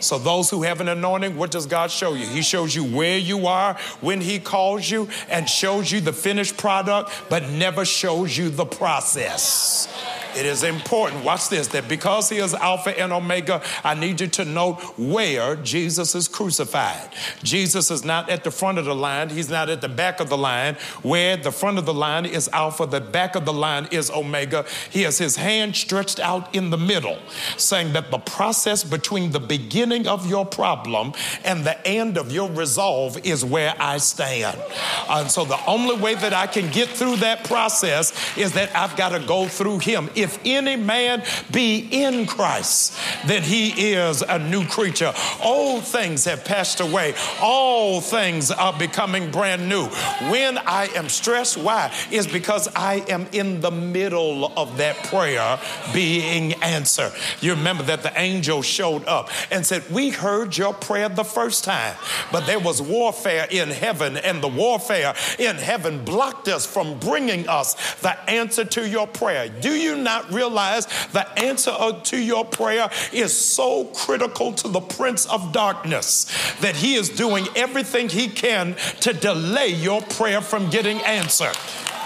So, 0.05 0.19
those 0.19 0.51
who 0.51 0.65
have 0.65 0.83
an 0.83 0.89
anointing, 0.89 1.35
what 1.35 1.51
does 1.51 1.65
God 1.65 1.91
show 1.91 2.13
you? 2.13 2.27
He 2.27 2.43
shows 2.43 2.75
you 2.75 2.85
where 2.85 3.17
you 3.17 3.47
are 3.47 3.79
when 4.03 4.21
He 4.21 4.39
calls 4.39 4.91
you 4.91 5.09
and 5.31 5.49
shows 5.49 5.91
you 5.91 6.03
the 6.03 6.13
finished 6.13 6.59
product, 6.59 7.11
but 7.31 7.49
never 7.49 7.87
shows 7.87 8.37
you 8.37 8.51
the 8.51 8.67
process. 8.67 9.89
It 10.37 10.47
is 10.47 10.63
important, 10.63 11.25
watch 11.25 11.49
this, 11.49 11.69
that 11.69 11.89
because 11.89 12.29
he 12.29 12.39
is 12.39 12.55
Alpha 12.55 12.99
and 12.99 13.13
Omega, 13.13 13.63
I 13.83 13.95
need 13.95 14.21
you 14.21 14.27
to 14.29 14.45
note 14.45 14.81
where 14.99 15.57
Jesus 15.57 16.15
is 16.15 16.29
crucified. 16.29 17.11
Jesus 17.43 17.91
is 17.91 18.05
not 18.05 18.29
at 18.29 18.45
the 18.45 18.51
front 18.51 18.79
of 18.79 18.85
the 18.85 18.95
line, 18.95 19.31
he's 19.31 19.49
not 19.49 19.69
at 19.69 19.81
the 19.81 19.89
back 19.89 20.21
of 20.21 20.29
the 20.29 20.37
line. 20.37 20.75
Where 21.03 21.37
the 21.37 21.53
front 21.53 21.79
of 21.79 21.87
the 21.87 21.95
line 21.95 22.27
is 22.27 22.49
Alpha, 22.53 22.87
the 22.87 23.01
back 23.01 23.37
of 23.37 23.45
the 23.45 23.53
line 23.53 23.89
is 23.91 24.11
Omega. 24.11 24.65
He 24.91 25.03
has 25.03 25.19
his 25.19 25.37
hand 25.37 25.77
stretched 25.77 26.19
out 26.19 26.55
in 26.55 26.71
the 26.71 26.79
middle, 26.79 27.19
saying 27.57 27.93
that 27.93 28.11
the 28.11 28.19
process 28.19 28.83
between 28.83 29.31
the 29.31 29.41
beginning 29.41 30.07
of 30.07 30.29
your 30.29 30.45
problem 30.45 31.13
and 31.45 31.65
the 31.65 31.87
end 31.87 32.19
of 32.19 32.33
your 32.33 32.51
resolve 32.51 33.25
is 33.25 33.45
where 33.45 33.75
I 33.79 33.99
stand. 33.99 34.61
And 35.09 35.31
so 35.31 35.45
the 35.45 35.65
only 35.67 35.97
way 35.97 36.15
that 36.15 36.33
I 36.33 36.47
can 36.47 36.71
get 36.71 36.89
through 36.89 37.17
that 37.17 37.45
process 37.45 38.13
is 38.37 38.53
that 38.53 38.75
I've 38.75 38.97
got 38.97 39.11
to 39.11 39.21
go 39.21 39.47
through 39.47 39.79
him 39.79 40.11
if 40.25 40.41
any 40.45 40.77
man 40.77 41.23
be 41.53 41.87
in 41.91 42.27
Christ, 42.27 42.99
then 43.27 43.43
he 43.43 43.93
is 43.93 44.23
a 44.23 44.39
new 44.39 44.67
creature. 44.67 45.13
Old 45.43 45.85
things 45.85 46.25
have 46.25 46.45
passed 46.45 46.81
away, 46.81 47.15
all 47.41 48.01
things 48.01 48.51
are 48.51 48.73
becoming 48.73 49.31
brand 49.31 49.69
new. 49.69 49.85
When 50.31 50.57
I 50.59 50.89
am 50.97 51.09
stressed, 51.09 51.59
why? 51.59 51.93
Is 52.11 52.27
because 52.27 52.69
I 52.75 53.05
am 53.09 53.27
in 53.33 53.61
the 53.61 53.71
middle 53.71 54.53
of 54.57 54.79
that 54.79 54.97
prayer 55.05 55.59
being 55.93 56.55
answered. 56.55 57.13
You 57.41 57.55
remember 57.55 57.83
that 57.85 58.03
the 58.03 58.19
angel 58.19 58.63
showed 58.63 59.05
up 59.05 59.29
and 59.51 59.67
said, 59.67 59.85
We 59.91 60.09
heard 60.09 60.57
your 60.57 60.73
prayer 60.73 61.11
the 61.11 61.25
first 61.25 61.65
time, 61.65 61.97
but 62.33 62.47
there 62.47 62.59
was 62.59 62.81
warfare 62.81 63.47
in 63.51 63.69
heaven, 63.69 64.17
and 64.17 64.43
the 64.43 64.49
warfare 64.49 65.15
in 65.39 65.57
heaven 65.57 66.03
blocked 66.03 66.49
us 66.49 66.65
from 66.65 66.99
bringing 66.99 67.47
us 67.47 67.75
the 67.97 68.19
answer 68.31 68.65
to 68.65 68.89
your 68.89 69.07
prayer. 69.07 69.51
Do 69.51 69.75
you 69.75 69.97
not? 69.97 70.14
Not 70.15 70.33
realize 70.33 70.87
the 71.13 71.27
answer 71.39 71.73
to 72.05 72.17
your 72.17 72.45
prayer 72.45 72.89
is 73.13 73.37
so 73.37 73.85
critical 73.87 74.53
to 74.53 74.69
the 74.69 74.81
prince 74.81 75.27
of 75.27 75.53
darkness 75.53 76.27
that 76.61 76.77
he 76.77 76.95
is 76.95 77.09
doing 77.09 77.47
everything 77.57 78.09
he 78.09 78.29
can 78.29 78.77
to 79.01 79.13
delay 79.13 79.69
your 79.69 80.01
prayer 80.03 80.41
from 80.41 80.71
getting 80.71 80.99
answered. 81.01 81.57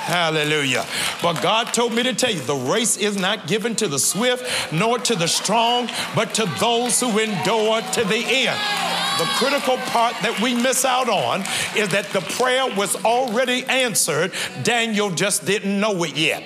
Hallelujah. 0.09 0.87
But 1.21 1.43
God 1.43 1.75
told 1.75 1.93
me 1.93 2.03
to 2.03 2.15
tell 2.15 2.31
you 2.31 2.41
the 2.41 2.55
race 2.55 2.97
is 2.97 3.19
not 3.19 3.47
given 3.47 3.77
to 3.77 3.89
the 3.89 3.99
swift 3.99 4.73
nor 4.73 4.99
to 5.01 5.15
the 5.15 5.29
strong, 5.29 5.91
but 6.15 6.33
to 6.37 6.47
those 6.59 6.99
who 6.99 7.19
endure 7.19 7.83
to 7.83 8.05
the 8.05 8.17
end. 8.17 8.59
The 9.19 9.25
critical 9.35 9.77
part 9.89 10.15
that 10.23 10.41
we 10.41 10.55
miss 10.55 10.85
out 10.85 11.09
on 11.09 11.41
is 11.77 11.89
that 11.89 12.07
the 12.13 12.21
prayer 12.21 12.73
was 12.75 12.95
already 13.05 13.65
answered. 13.65 14.33
Daniel 14.63 15.11
just 15.11 15.45
didn't 15.45 15.79
know 15.79 16.05
it 16.05 16.17
yet. 16.17 16.43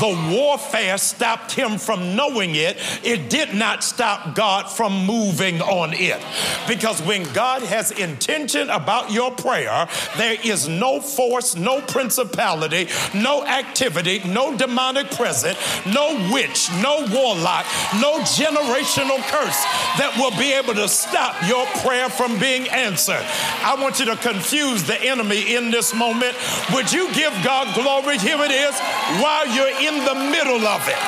The 0.00 0.30
warfare 0.30 0.98
stopped 0.98 1.52
him 1.52 1.78
from 1.78 2.16
knowing 2.16 2.56
it. 2.56 2.78
It 3.04 3.30
did 3.30 3.54
not 3.54 3.84
stop 3.84 4.34
God 4.34 4.68
from 4.68 5.06
moving 5.06 5.62
on 5.62 5.92
it. 5.94 6.20
Because 6.66 7.00
when 7.00 7.22
God 7.32 7.62
has 7.62 7.92
intention 7.92 8.70
about 8.70 9.12
your 9.12 9.30
prayer, 9.30 9.88
there 10.16 10.36
is 10.42 10.68
no 10.68 11.00
force, 11.00 11.54
no 11.54 11.80
principality, 11.80 12.88
no 13.14 13.44
activity, 13.44 14.20
no 14.24 14.56
demonic 14.56 15.10
presence, 15.10 15.58
no 15.86 16.30
witch, 16.32 16.70
no 16.82 17.06
warlock, 17.10 17.66
no 18.00 18.20
generational 18.20 19.18
curse 19.30 19.60
that 19.98 20.14
will 20.16 20.36
be 20.38 20.52
able 20.52 20.74
to 20.74 20.88
stop 20.88 21.36
your 21.46 21.66
prayer 21.82 22.08
from 22.08 22.38
being 22.38 22.68
answered. 22.68 23.24
I 23.62 23.76
want 23.80 23.98
you 23.98 24.06
to 24.06 24.16
confuse 24.16 24.84
the 24.84 25.00
enemy 25.02 25.54
in 25.54 25.70
this 25.70 25.94
moment. 25.94 26.36
Would 26.72 26.92
you 26.92 27.12
give 27.12 27.32
God 27.42 27.74
glory? 27.74 28.18
Here 28.18 28.40
it 28.42 28.52
is 28.52 28.74
while 29.22 29.46
you're 29.48 29.76
in 29.80 30.04
the 30.04 30.14
middle 30.30 30.66
of 30.66 30.82
it. 30.88 31.00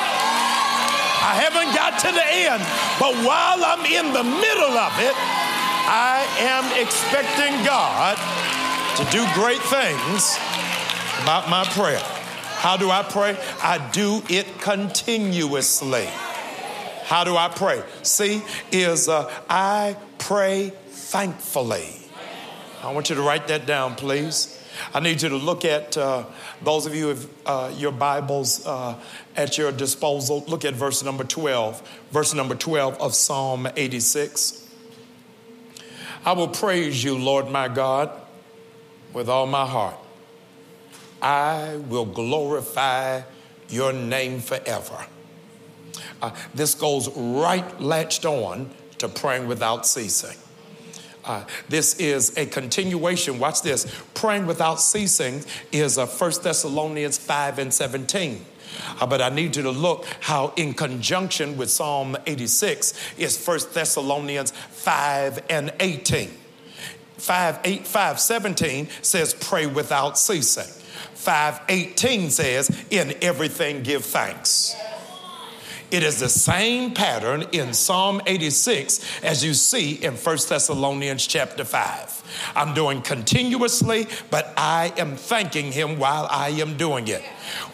I 1.23 1.39
haven't 1.39 1.71
got 1.73 1.99
to 2.03 2.11
the 2.11 2.27
end, 2.51 2.61
but 2.99 3.15
while 3.23 3.63
I'm 3.63 3.85
in 3.87 4.11
the 4.11 4.23
middle 4.23 4.75
of 4.75 4.93
it, 4.99 5.15
I 5.87 6.23
am 6.43 6.67
expecting 6.75 7.63
God 7.63 8.19
to 8.99 9.03
do 9.09 9.25
great 9.33 9.61
things 9.71 10.37
about 11.23 11.49
my 11.49 11.63
prayer. 11.63 12.01
How 12.01 12.75
do 12.75 12.91
I 12.91 13.01
pray? 13.01 13.37
I 13.61 13.77
do 13.91 14.21
it 14.29 14.59
continuously. 14.59 16.05
How 17.05 17.23
do 17.23 17.37
I 17.37 17.47
pray? 17.47 17.81
See, 18.01 18.41
is 18.73 19.07
uh, 19.07 19.31
I 19.49 19.95
pray 20.17 20.73
thankfully. 20.89 21.87
I 22.83 22.91
want 22.91 23.09
you 23.09 23.15
to 23.15 23.21
write 23.21 23.47
that 23.47 23.65
down, 23.65 23.95
please. 23.95 24.61
I 24.93 24.99
need 24.99 25.21
you 25.21 25.29
to 25.29 25.37
look 25.37 25.63
at 25.63 25.95
uh, 25.97 26.25
those 26.61 26.85
of 26.85 26.93
you 26.93 27.07
with 27.07 27.33
uh, 27.45 27.71
your 27.73 27.93
Bibles 27.93 28.65
uh, 28.67 28.99
at 29.37 29.57
your 29.57 29.71
disposal. 29.71 30.43
Look 30.49 30.65
at 30.65 30.73
verse 30.73 31.03
number 31.03 31.23
12, 31.23 32.01
verse 32.11 32.33
number 32.33 32.55
12 32.55 32.99
of 32.99 33.15
Psalm 33.15 33.69
86. 33.77 34.69
I 36.25 36.33
will 36.33 36.49
praise 36.49 37.01
you, 37.01 37.17
Lord 37.17 37.49
my 37.49 37.69
God, 37.69 38.11
with 39.13 39.29
all 39.29 39.47
my 39.47 39.65
heart. 39.65 40.02
I 41.23 41.77
will 41.87 42.05
glorify 42.05 43.21
your 43.69 43.93
name 43.93 44.41
forever. 44.41 45.05
Uh, 46.21 46.31
this 46.53 46.75
goes 46.75 47.09
right 47.15 47.81
latched 47.81 48.25
on 48.25 48.69
to 48.97 49.07
praying 49.07 49.47
without 49.47 49.87
ceasing. 49.87 50.37
Uh, 51.25 51.45
this 51.69 51.95
is 51.99 52.37
a 52.37 52.45
continuation. 52.45 53.39
Watch 53.39 53.61
this. 53.61 53.89
Praying 54.13 54.45
without 54.45 54.81
ceasing 54.81 55.43
is 55.71 55.97
uh, 55.97 56.05
1 56.05 56.31
Thessalonians 56.43 57.17
5 57.17 57.59
and 57.59 57.73
17. 57.73 58.45
Uh, 58.99 59.05
but 59.05 59.21
I 59.21 59.29
need 59.29 59.55
you 59.55 59.63
to 59.63 59.71
look 59.71 60.05
how, 60.19 60.53
in 60.57 60.73
conjunction 60.73 61.55
with 61.55 61.69
Psalm 61.69 62.17
86, 62.25 62.93
is 63.17 63.45
1 63.45 63.59
Thessalonians 63.73 64.51
5 64.51 65.43
and 65.49 65.73
18. 65.79 66.29
5, 67.17 67.59
8, 67.63 67.87
5 67.87 68.19
17 68.19 68.89
says, 69.01 69.33
Pray 69.33 69.65
without 69.65 70.17
ceasing. 70.17 70.82
518 71.23 72.29
says, 72.29 72.85
In 72.89 73.15
everything 73.21 73.81
give 73.81 74.03
thanks. 74.03 74.75
It 75.89 76.03
is 76.03 76.19
the 76.19 76.27
same 76.27 76.93
pattern 76.93 77.45
in 77.51 77.73
Psalm 77.73 78.21
86 78.25 78.99
as 79.23 79.43
you 79.45 79.53
see 79.53 79.93
in 79.93 80.15
1 80.15 80.37
Thessalonians 80.49 81.25
chapter 81.25 81.63
5. 81.63 82.12
I'm 82.55 82.73
doing 82.73 83.01
continuously, 83.01 84.07
but 84.29 84.53
I 84.57 84.93
am 84.97 85.15
thanking 85.15 85.71
Him 85.71 85.99
while 85.99 86.27
I 86.29 86.49
am 86.49 86.77
doing 86.77 87.07
it. 87.07 87.23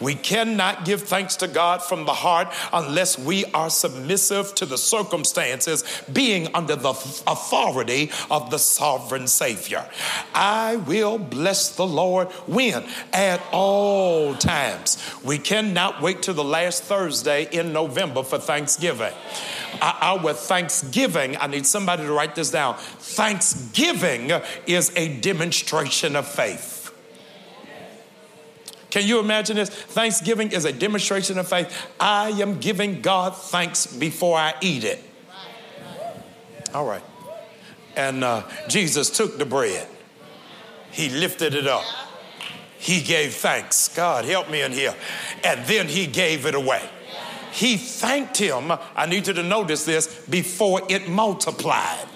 We 0.00 0.14
cannot 0.14 0.84
give 0.84 1.02
thanks 1.02 1.36
to 1.36 1.48
God 1.48 1.82
from 1.82 2.04
the 2.04 2.12
heart 2.12 2.48
unless 2.72 3.18
we 3.18 3.44
are 3.46 3.70
submissive 3.70 4.54
to 4.56 4.66
the 4.66 4.78
circumstances, 4.78 5.84
being 6.12 6.48
under 6.54 6.76
the 6.76 6.90
authority 6.90 8.10
of 8.30 8.50
the 8.50 8.58
sovereign 8.58 9.26
Savior. 9.26 9.86
I 10.34 10.76
will 10.76 11.18
bless 11.18 11.74
the 11.76 11.86
Lord 11.86 12.28
when? 12.46 12.84
At 13.12 13.40
all 13.52 14.34
times. 14.34 14.98
We 15.24 15.38
cannot 15.38 16.02
wait 16.02 16.22
till 16.22 16.34
the 16.34 16.44
last 16.44 16.82
Thursday 16.84 17.48
in 17.50 17.72
November 17.72 18.22
for 18.22 18.38
Thanksgiving 18.38 19.12
our 19.80 20.32
thanksgiving, 20.32 21.36
I 21.36 21.46
need 21.46 21.66
somebody 21.66 22.04
to 22.04 22.12
write 22.12 22.34
this 22.34 22.50
down. 22.50 22.76
Thanksgiving 22.76 24.32
is 24.66 24.92
a 24.96 25.20
demonstration 25.20 26.16
of 26.16 26.26
faith. 26.26 26.92
Can 28.90 29.06
you 29.06 29.20
imagine 29.20 29.56
this? 29.56 29.70
Thanksgiving 29.70 30.50
is 30.50 30.64
a 30.64 30.72
demonstration 30.72 31.38
of 31.38 31.48
faith. 31.48 31.72
I 31.98 32.30
am 32.30 32.58
giving 32.58 33.00
God 33.00 33.36
thanks 33.36 33.86
before 33.86 34.36
I 34.36 34.54
eat 34.60 34.84
it. 34.84 35.02
All 36.74 36.84
right. 36.84 37.02
And 37.96 38.22
uh, 38.22 38.42
Jesus 38.68 39.10
took 39.10 39.38
the 39.38 39.44
bread, 39.44 39.86
He 40.90 41.08
lifted 41.08 41.54
it 41.54 41.66
up, 41.66 41.84
He 42.78 43.00
gave 43.00 43.34
thanks. 43.34 43.88
God, 43.88 44.24
help 44.24 44.50
me 44.50 44.62
in 44.62 44.72
here. 44.72 44.94
And 45.44 45.64
then 45.66 45.88
He 45.88 46.06
gave 46.06 46.46
it 46.46 46.54
away. 46.54 46.88
He 47.52 47.76
thanked 47.76 48.38
Him, 48.38 48.72
I 48.96 49.06
need 49.06 49.26
you 49.26 49.32
to 49.34 49.42
notice 49.42 49.84
this, 49.84 50.06
before 50.28 50.82
it 50.88 51.08
multiplied. 51.08 52.06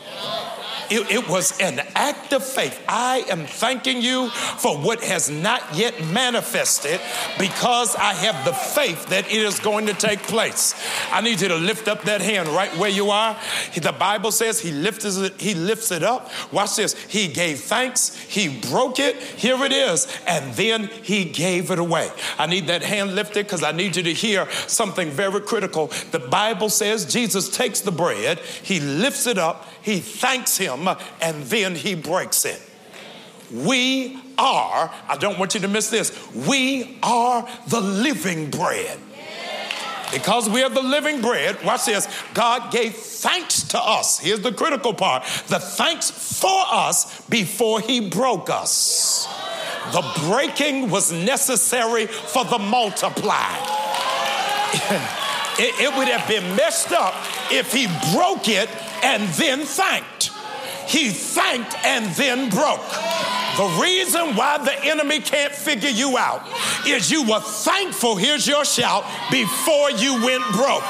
It, 0.91 1.11
it, 1.11 1.29
was 1.29 1.59
an 1.61 1.81
act 1.95 2.33
of 2.33 2.45
faith. 2.45 2.83
I 2.89 3.25
am 3.29 3.47
thanking 3.47 4.03
you 4.03 4.29
for 4.29 4.77
what 4.77 5.03
has 5.03 5.31
not 5.31 5.75
yet 5.75 6.05
manifested 6.07 7.01
because 7.39 7.97
I 7.97 8.13
have 8.13 8.45
the 8.45 8.53
faith 8.53 9.07
that 9.07 9.27
it 9.27 9.43
is 9.43 9.59
going 9.59 9.87
to 9.87 9.95
take 9.95 10.21
place. 10.21 10.75
I 11.11 11.21
need 11.21 11.41
you 11.41 11.49
to 11.49 11.57
lift 11.57 11.89
up 11.89 12.03
that 12.03 12.21
hand 12.21 12.49
right 12.49 12.75
where 12.77 12.91
you 12.91 13.11
are. 13.11 13.37
The 13.75 13.93
Bible 13.93 14.31
says 14.31 14.61
he 14.61 14.71
lifts 14.71 15.05
it, 15.05 15.41
he 15.41 15.55
lifts 15.55 15.91
it 15.91 16.03
up. 16.03 16.31
Watch 16.53 16.77
this. 16.77 16.95
He 17.05 17.29
gave 17.29 17.61
thanks, 17.61 18.17
he 18.17 18.61
broke 18.61 18.99
it. 18.99 19.17
Here 19.17 19.63
it 19.65 19.73
is. 19.73 20.07
And 20.27 20.55
then 20.55 20.89
he 21.03 21.25
gave 21.25 21.71
it 21.71 21.79
away. 21.79 22.11
I 22.39 22.47
need 22.47 22.67
that 22.67 22.83
hand 22.83 23.15
lifted 23.15 23.47
because 23.47 23.63
I 23.63 23.73
need 23.73 23.97
you 23.97 24.03
to 24.03 24.13
hear 24.13 24.49
something 24.67 25.11
very 25.11 25.41
critical. 25.41 25.89
The 26.11 26.19
Bible 26.19 26.69
says 26.69 27.05
Jesus 27.13 27.49
takes 27.49 27.81
the 27.81 27.93
bread, 27.93 28.39
he 28.39 28.81
lifts 28.81 29.27
it 29.27 29.39
up, 29.39 29.69
he 29.83 30.01
thanks 30.01 30.57
him, 30.57 30.74
and 31.21 31.45
then 31.45 31.75
he 31.75 31.95
breaks 31.95 32.45
it. 32.45 32.61
We 33.53 34.19
are, 34.39 34.93
I 35.09 35.17
don't 35.19 35.39
want 35.39 35.55
you 35.55 35.61
to 35.61 35.69
miss 35.69 35.91
this, 35.91 36.13
we 36.35 36.99
are 37.03 37.47
the 37.69 37.81
living 37.81 38.51
bread. 38.51 38.99
Because 40.13 40.49
we 40.49 40.63
are 40.63 40.71
the 40.71 40.83
living 40.83 41.21
bread, 41.21 41.63
watch 41.65 41.87
this, 41.87 42.09
God 42.35 42.71
gave 42.71 42.95
thanks 42.95 43.65
to 43.69 43.81
us. 43.81 44.19
Here's 44.19 44.41
the 44.41 44.53
critical 44.53 44.95
part 44.95 45.25
the 45.49 45.59
thanks 45.59 46.11
for 46.11 46.63
us 46.71 47.21
before 47.27 47.81
he 47.81 48.09
broke 48.09 48.49
us. 48.51 49.27
The 49.93 50.03
breaking 50.29 50.91
was 50.91 51.13
necessary 51.13 52.07
for 52.07 52.45
the 52.45 52.59
multiply. 52.59 53.55
it, 55.59 55.75
it 55.81 55.97
would 55.97 56.09
have 56.09 56.27
been 56.29 56.57
messed 56.57 56.93
up 56.93 57.15
if 57.51 57.73
he 57.73 57.87
broke 58.15 58.49
it 58.49 58.69
and 59.03 59.29
then 59.35 59.61
thanked. 59.61 60.34
He 60.87 61.11
thanked 61.11 61.75
and 61.85 62.15
then 62.15 62.51
broke. 62.51 62.89
The 63.57 63.79
reason 63.81 64.35
why 64.35 64.59
the 64.59 64.85
enemy 64.85 65.21
can't 65.21 65.53
figure 65.53 65.91
you 65.91 66.19
out 66.19 66.43
is 66.87 67.11
you 67.11 67.23
were 67.23 67.41
thankful, 67.41 68.17
here's 68.17 68.47
your 68.47 68.65
shout, 68.65 69.05
before 69.31 69.91
you 69.93 70.25
went 70.25 70.45
broke. 70.53 70.83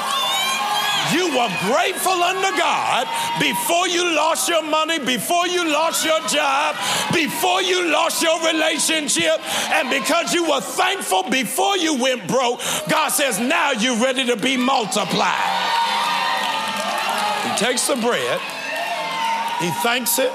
You 1.13 1.27
were 1.27 1.51
grateful 1.69 2.23
unto 2.23 2.57
God 2.57 3.07
before 3.39 3.87
you 3.87 4.15
lost 4.15 4.49
your 4.49 4.63
money, 4.63 4.97
before 4.97 5.47
you 5.47 5.71
lost 5.71 6.03
your 6.03 6.19
job, 6.27 6.75
before 7.13 7.61
you 7.61 7.91
lost 7.91 8.23
your 8.23 8.39
relationship. 8.45 9.39
And 9.71 9.89
because 9.89 10.33
you 10.33 10.49
were 10.49 10.61
thankful 10.61 11.23
before 11.29 11.77
you 11.77 11.95
went 12.01 12.27
broke, 12.27 12.59
God 12.89 13.09
says, 13.09 13.39
now 13.39 13.71
you're 13.71 14.01
ready 14.01 14.25
to 14.25 14.35
be 14.35 14.57
multiplied 14.57 15.35
He 17.43 17.57
takes 17.63 17.87
the 17.87 17.95
bread, 17.97 18.41
he 19.59 19.69
thanks 19.81 20.19
it, 20.19 20.31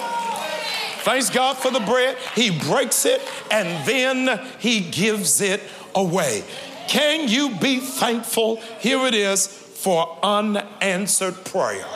thanks 1.03 1.31
God 1.31 1.57
for 1.57 1.71
the 1.71 1.81
bread, 1.81 2.17
he 2.35 2.51
breaks 2.51 3.05
it, 3.05 3.21
and 3.51 3.87
then 3.87 4.41
he 4.59 4.81
gives 4.81 5.41
it 5.41 5.61
away. 5.95 6.45
Can 6.89 7.29
you 7.29 7.55
be 7.57 7.79
thankful? 7.79 8.57
Here 8.81 9.07
it 9.07 9.15
is 9.15 9.47
for 9.47 10.19
unanswered 10.23 11.45
prayer. 11.45 11.87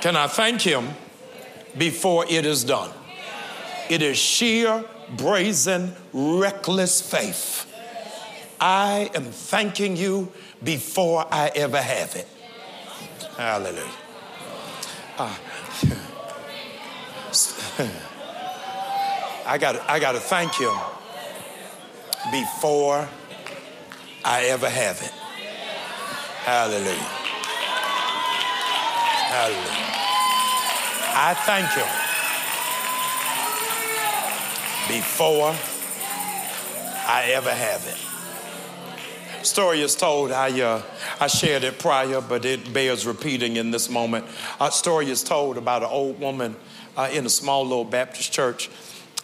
Can 0.00 0.14
I 0.14 0.28
thank 0.28 0.62
him 0.62 0.90
before 1.76 2.24
it 2.28 2.46
is 2.46 2.62
done? 2.62 2.90
It 3.90 4.00
is 4.00 4.16
sheer, 4.16 4.84
brazen, 5.16 5.94
reckless 6.12 7.00
faith. 7.00 7.66
I 8.60 9.10
am 9.14 9.24
thanking 9.24 9.96
you 9.96 10.32
before 10.62 11.26
I 11.32 11.50
ever 11.54 11.80
have 11.82 12.14
it. 12.14 12.28
Hallelujah. 13.36 13.90
Uh, 15.18 15.34
I 19.46 19.58
got 19.58 19.76
I 19.88 19.98
got 19.98 20.12
to 20.12 20.20
thank 20.20 20.54
him 20.54 20.74
before 22.30 23.08
I 24.24 24.44
ever 24.44 24.68
have 24.68 25.00
it. 25.00 25.12
Hallelujah. 26.44 27.08
Hallelujah. 29.28 29.88
I 31.20 31.34
thank 31.46 31.68
him 31.72 31.88
before 34.88 35.54
I 37.06 37.32
ever 37.32 37.50
have 37.50 37.86
it. 37.86 38.07
Story 39.42 39.82
is 39.82 39.94
told, 39.94 40.32
I, 40.32 40.60
uh, 40.60 40.82
I 41.20 41.28
shared 41.28 41.62
it 41.62 41.78
prior, 41.78 42.20
but 42.20 42.44
it 42.44 42.72
bears 42.72 43.06
repeating 43.06 43.56
in 43.56 43.70
this 43.70 43.88
moment. 43.88 44.26
A 44.60 44.72
story 44.72 45.10
is 45.10 45.22
told 45.22 45.56
about 45.56 45.82
an 45.82 45.88
old 45.90 46.18
woman 46.18 46.56
uh, 46.96 47.08
in 47.12 47.24
a 47.24 47.30
small 47.30 47.62
little 47.62 47.84
Baptist 47.84 48.32
church. 48.32 48.68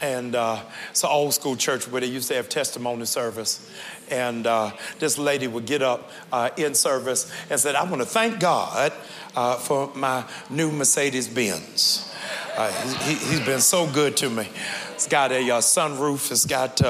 And 0.04 0.36
uh, 0.36 0.60
it's 0.90 1.02
an 1.02 1.08
old 1.10 1.32
school 1.32 1.56
church 1.56 1.88
where 1.88 2.02
they 2.02 2.06
used 2.06 2.28
to 2.28 2.34
have 2.34 2.50
testimony 2.50 3.06
service. 3.06 3.66
And 4.10 4.46
uh, 4.46 4.72
this 4.98 5.16
lady 5.16 5.46
would 5.46 5.64
get 5.64 5.80
up 5.80 6.10
uh, 6.30 6.50
in 6.58 6.74
service 6.74 7.32
and 7.48 7.58
said, 7.58 7.74
I 7.74 7.84
want 7.84 8.02
to 8.02 8.06
thank 8.06 8.38
God 8.38 8.92
uh, 9.34 9.56
for 9.56 9.90
my 9.94 10.26
new 10.50 10.70
Mercedes 10.70 11.26
Benz. 11.26 12.14
Uh, 12.54 12.70
he, 13.04 13.14
has 13.14 13.46
been 13.46 13.60
so 13.60 13.86
good 13.86 14.14
to 14.18 14.28
me. 14.28 14.46
It's 14.92 15.08
got 15.08 15.32
a 15.32 15.40
uh, 15.50 15.60
sunroof. 15.62 16.30
It's 16.30 16.44
got 16.44 16.82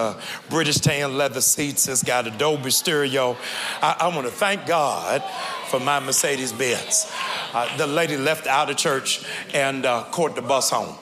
British 0.51 0.79
tan 0.79 1.17
leather 1.17 1.41
seats. 1.41 1.87
It's 1.87 2.03
got 2.03 2.27
a 2.27 2.33
Dolby 2.33 2.73
stereo. 2.73 3.37
I, 3.81 3.97
I 4.01 4.09
want 4.09 4.27
to 4.27 4.33
thank 4.33 4.67
God 4.67 5.23
for 5.69 5.79
my 5.79 6.01
Mercedes 6.01 6.53
Benz. 6.53 7.13
Uh, 7.53 7.77
the 7.77 7.87
lady 7.87 8.17
left 8.17 8.49
out 8.49 8.71
of 8.71 8.77
church 8.77 9.25
and 9.55 9.87
uh, 9.87 10.03
caught 10.11 10.35
the 10.35 10.43
bus 10.43 10.71
home. 10.71 10.97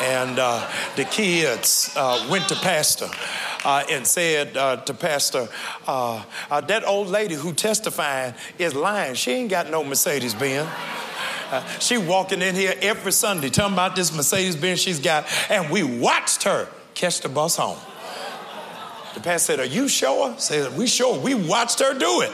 And 0.00 0.38
uh, 0.38 0.70
the 0.96 1.04
kids 1.04 1.92
went 2.28 2.48
to 2.48 2.56
pastor. 2.56 3.08
and 3.64 4.06
said 4.06 4.54
to 4.54 4.94
Pastor, 4.94 5.48
that 5.86 6.82
old 6.86 7.08
lady 7.08 7.34
who 7.34 7.52
testified 7.52 8.34
is 8.58 8.74
lying. 8.74 9.14
She 9.14 9.32
ain't 9.32 9.50
got 9.50 9.70
no 9.70 9.84
Mercedes 9.84 10.34
Benz. 10.34 10.68
Uh, 11.50 11.64
she 11.78 11.98
walking 11.98 12.42
in 12.42 12.54
here 12.54 12.74
every 12.80 13.12
Sunday 13.12 13.48
talking 13.48 13.74
about 13.74 13.94
this 13.94 14.14
Mercedes 14.14 14.56
Benz 14.56 14.80
she's 14.80 14.98
got, 14.98 15.26
and 15.50 15.70
we 15.70 15.82
watched 15.82 16.42
her 16.44 16.66
catch 16.94 17.20
the 17.20 17.28
bus 17.28 17.56
home. 17.56 17.78
The 19.14 19.20
pastor 19.20 19.52
said, 19.52 19.60
Are 19.60 19.64
you 19.64 19.86
sure? 19.86 20.34
Said, 20.38 20.76
We 20.76 20.86
sure. 20.86 21.18
We 21.18 21.34
watched 21.34 21.80
her 21.80 21.96
do 21.96 22.22
it. 22.22 22.32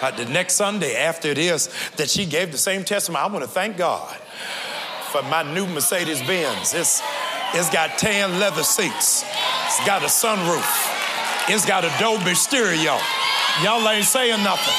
Uh, 0.00 0.10
the 0.10 0.26
next 0.26 0.54
Sunday 0.54 0.94
after 0.94 1.28
it 1.28 1.38
is 1.38 1.70
that 1.96 2.10
she 2.10 2.26
gave 2.26 2.52
the 2.52 2.58
same 2.58 2.84
testimony, 2.84 3.24
I 3.24 3.26
want 3.28 3.44
to 3.44 3.50
thank 3.50 3.76
God 3.76 4.16
for 5.06 5.22
my 5.22 5.42
new 5.42 5.66
Mercedes 5.66 6.20
Benz. 6.22 6.74
It's, 6.74 7.02
it's 7.54 7.70
got 7.70 7.98
tan 7.98 8.38
leather 8.38 8.62
seats, 8.62 9.24
it's 9.66 9.86
got 9.86 10.02
a 10.02 10.06
sunroof, 10.06 11.48
it's 11.48 11.64
got 11.64 11.84
a 11.84 11.92
Dolby 11.98 12.34
stereo. 12.34 12.98
Y'all 13.62 13.88
ain't 13.88 14.04
saying 14.04 14.42
nothing. 14.42 14.74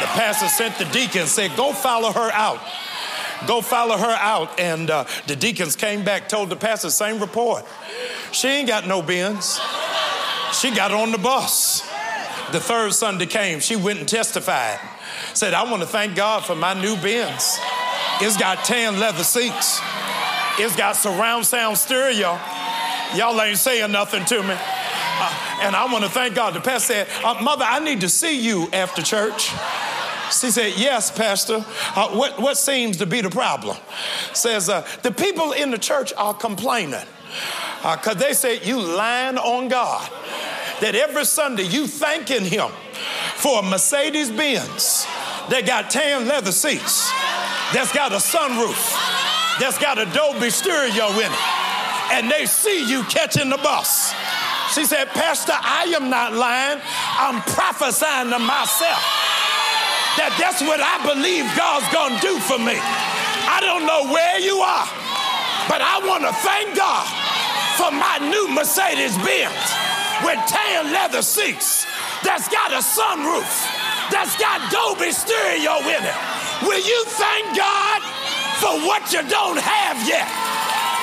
The 0.00 0.06
pastor 0.18 0.48
sent 0.48 0.78
the 0.78 0.84
deacon 0.86 1.26
said, 1.26 1.54
Go 1.56 1.72
follow 1.72 2.10
her 2.10 2.30
out. 2.32 2.60
Go 3.46 3.60
follow 3.60 3.96
her 3.96 4.16
out. 4.18 4.58
And 4.58 4.90
uh, 4.90 5.04
the 5.26 5.36
deacons 5.36 5.76
came 5.76 6.04
back, 6.04 6.28
told 6.28 6.48
the 6.48 6.56
pastor, 6.56 6.90
same 6.90 7.20
report. 7.20 7.64
She 8.30 8.48
ain't 8.48 8.68
got 8.68 8.86
no 8.86 9.02
Benz. 9.02 9.60
She 10.54 10.74
got 10.74 10.92
on 10.92 11.12
the 11.12 11.18
bus. 11.18 11.82
The 12.52 12.60
third 12.60 12.92
Sunday 12.92 13.26
came, 13.26 13.60
she 13.60 13.76
went 13.76 13.98
and 13.98 14.08
testified. 14.08 14.78
Said, 15.34 15.54
I 15.54 15.70
want 15.70 15.82
to 15.82 15.88
thank 15.88 16.14
God 16.14 16.44
for 16.44 16.54
my 16.54 16.74
new 16.74 16.96
Benz. 16.96 17.58
It's 18.20 18.36
got 18.36 18.64
tan 18.64 19.00
leather 19.00 19.24
seats. 19.24 19.80
It's 20.58 20.76
got 20.76 20.96
surround 20.96 21.46
sound 21.46 21.78
stereo. 21.78 22.38
Y'all 23.16 23.40
ain't 23.40 23.58
saying 23.58 23.90
nothing 23.92 24.24
to 24.26 24.42
me. 24.42 24.54
Uh, 24.54 25.58
and 25.62 25.76
I 25.76 25.86
want 25.90 26.04
to 26.04 26.10
thank 26.10 26.34
God. 26.34 26.54
The 26.54 26.60
pastor 26.60 26.94
said, 26.94 27.08
uh, 27.24 27.40
Mother, 27.42 27.64
I 27.66 27.80
need 27.80 28.00
to 28.00 28.08
see 28.08 28.40
you 28.40 28.68
after 28.72 29.02
church. 29.02 29.50
She 30.32 30.50
said, 30.50 30.74
Yes, 30.76 31.10
Pastor. 31.10 31.64
Uh, 31.94 32.08
what, 32.10 32.40
what 32.40 32.56
seems 32.56 32.96
to 32.98 33.06
be 33.06 33.20
the 33.20 33.30
problem? 33.30 33.76
Says, 34.32 34.68
uh, 34.68 34.86
The 35.02 35.12
people 35.12 35.52
in 35.52 35.70
the 35.70 35.78
church 35.78 36.12
are 36.16 36.34
complaining 36.34 37.06
because 37.82 38.06
uh, 38.06 38.14
they 38.14 38.32
said, 38.32 38.66
You 38.66 38.80
lying 38.80 39.38
on 39.38 39.68
God. 39.68 40.10
That 40.80 40.96
every 40.96 41.24
Sunday 41.24 41.62
you 41.62 41.86
thanking 41.86 42.44
Him 42.44 42.68
for 43.36 43.60
a 43.60 43.62
Mercedes 43.62 44.30
Benz 44.30 45.06
that 45.48 45.64
got 45.64 45.90
tan 45.90 46.26
leather 46.26 46.50
seats, 46.50 47.10
that's 47.72 47.92
got 47.92 48.12
a 48.12 48.16
sunroof, 48.16 48.80
that's 49.58 49.78
got 49.78 49.98
a 49.98 50.06
Dolby 50.12 50.50
stereo 50.50 51.08
in 51.16 51.32
it, 51.32 51.42
and 52.12 52.30
they 52.30 52.46
see 52.46 52.84
you 52.88 53.02
catching 53.04 53.48
the 53.48 53.56
bus. 53.56 54.12
She 54.74 54.84
said, 54.84 55.08
Pastor, 55.08 55.52
I 55.52 55.92
am 55.96 56.08
not 56.08 56.32
lying. 56.32 56.80
I'm 57.20 57.42
prophesying 57.42 58.30
to 58.32 58.38
myself 58.38 59.04
that 60.16 60.32
that's 60.36 60.60
what 60.60 60.80
I 60.80 61.00
believe 61.08 61.44
God's 61.56 61.88
gonna 61.92 62.20
do 62.20 62.36
for 62.40 62.60
me. 62.60 62.76
I 63.48 63.60
don't 63.64 63.84
know 63.88 64.12
where 64.12 64.40
you 64.40 64.60
are, 64.60 64.88
but 65.68 65.80
I 65.80 66.00
wanna 66.04 66.32
thank 66.44 66.76
God 66.76 67.04
for 67.80 67.92
my 67.92 68.20
new 68.20 68.52
Mercedes 68.52 69.16
Benz 69.24 69.56
with 70.24 70.40
tan 70.48 70.92
leather 70.92 71.22
seats 71.22 71.84
that's 72.24 72.48
got 72.48 72.72
a 72.72 72.84
sunroof, 72.84 73.52
that's 74.12 74.36
got 74.36 74.60
Dolby 74.72 75.12
stereo 75.12 75.80
in 75.84 76.00
it. 76.04 76.41
Will 76.62 76.78
you 76.78 77.04
thank 77.06 77.56
God 77.56 78.00
for 78.62 78.74
what 78.86 79.12
you 79.12 79.22
don't 79.26 79.58
have 79.58 79.98
yet? 80.06 80.30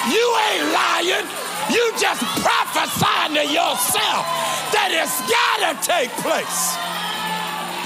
You 0.08 0.26
ain't 0.50 0.72
lying. 0.72 1.28
You 1.67 1.84
just 2.00 2.24
prophesying 2.39 3.36
to 3.36 3.43
yourself 3.43 4.24
that 4.72 4.89
it's 4.95 5.19
gotta 5.28 5.76
take 5.84 6.10
place. 6.24 6.80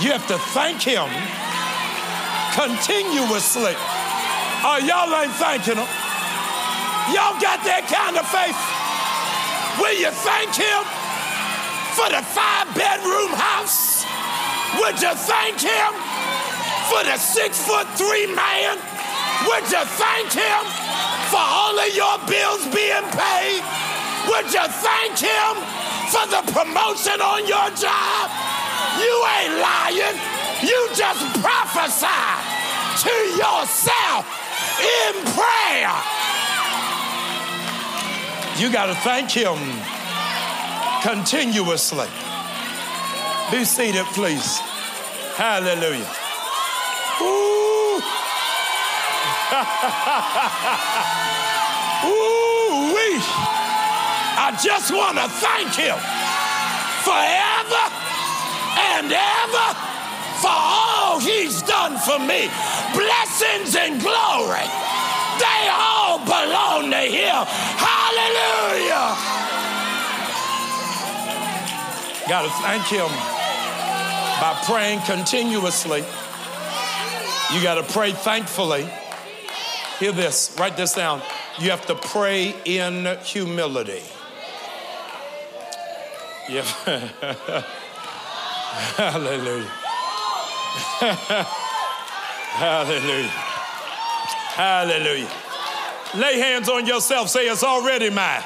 You 0.05 0.13
have 0.13 0.27
to 0.29 0.37
thank 0.53 0.85
Him 0.85 1.09
continuously. 2.53 3.73
Oh, 4.61 4.77
y'all 4.77 5.09
ain't 5.17 5.33
thanking 5.41 5.81
Him. 5.81 5.89
Y'all 7.11 7.35
got 7.41 7.59
that 7.65 7.89
kind 7.89 8.15
of 8.15 8.25
faith. 8.29 8.55
Will 9.81 9.97
you 9.97 10.13
thank 10.23 10.53
Him 10.53 10.81
for 11.97 12.07
the 12.13 12.21
five 12.21 12.69
bedroom 12.77 13.33
house? 13.33 14.05
Would 14.79 15.01
you 15.01 15.11
thank 15.17 15.59
Him 15.59 16.22
for 16.93 17.03
the 17.03 17.17
six 17.17 17.57
foot 17.65 17.87
three 17.97 18.27
man? 18.35 18.77
Would 19.49 19.65
you 19.65 19.83
thank 19.97 20.29
Him 20.29 20.61
for 21.33 21.41
all 21.41 21.73
of 21.73 21.89
your 21.89 22.17
bills 22.29 22.61
being 22.69 23.07
paid? 23.17 23.61
Would 24.29 24.53
you 24.53 24.65
thank 24.69 25.17
Him 25.17 25.53
for 26.13 26.25
the 26.29 26.41
promotion 26.53 27.17
on 27.17 27.47
your 27.49 27.69
job? 27.73 28.29
You 29.01 29.13
ain't 29.41 29.57
lying. 29.57 30.17
You 30.61 30.79
just 30.93 31.21
prophesy 31.41 32.29
to 33.01 33.15
yourself 33.41 34.23
in 34.77 35.13
prayer. 35.33 35.97
You 38.61 38.71
got 38.71 38.85
to 38.85 38.95
thank 39.01 39.31
Him 39.31 39.57
continuously. 41.01 42.07
Be 43.51 43.65
seated, 43.65 44.05
please. 44.13 44.59
Hallelujah. 45.35 46.23
Ooh. 47.21 47.53
Ooh, 52.05 52.93
we. 52.93 53.19
I 54.35 54.51
just 54.63 54.91
want 54.91 55.17
to 55.17 55.27
thank 55.29 55.75
Him 55.75 55.97
forever 57.03 57.83
and 58.95 59.11
ever 59.11 59.93
for 60.43 60.51
all 60.51 61.19
he's 61.19 61.61
done 61.63 61.97
for 61.99 62.19
me. 62.19 62.49
Blessings 62.95 63.75
and 63.75 63.99
glory, 64.01 64.67
they 65.39 65.61
all 65.71 66.19
belong 66.19 66.91
to 66.91 67.03
him. 67.07 67.45
Hallelujah. 67.79 69.15
Got 72.27 72.43
to 72.43 72.49
thank 72.63 72.85
him 72.87 73.09
by 74.39 74.53
praying 74.65 75.01
continuously. 75.01 76.03
You 77.53 77.61
got 77.61 77.75
to 77.75 77.83
pray 77.83 78.11
thankfully. 78.11 78.87
Hear 80.03 80.11
this, 80.11 80.53
write 80.59 80.75
this 80.75 80.91
down. 80.91 81.21
You 81.59 81.69
have 81.69 81.85
to 81.85 81.95
pray 81.95 82.53
in 82.65 83.05
humility. 83.23 84.03
Yeah. 86.49 86.63
Hallelujah. 88.97 89.63
Hallelujah. 92.51 93.31
Hallelujah. 94.57 95.31
Lay 96.15 96.37
hands 96.37 96.67
on 96.67 96.85
yourself. 96.85 97.29
Say, 97.29 97.47
It's 97.47 97.63
already 97.63 98.09
mine. 98.09 98.43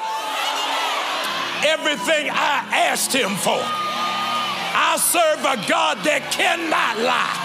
Everything 1.65 2.29
I 2.29 2.67
asked 2.71 3.11
him 3.11 3.35
for. 3.35 3.59
I 3.59 4.95
serve 4.99 5.39
a 5.39 5.57
God 5.67 6.03
that 6.05 6.31
cannot 6.31 6.99
lie. 7.03 7.36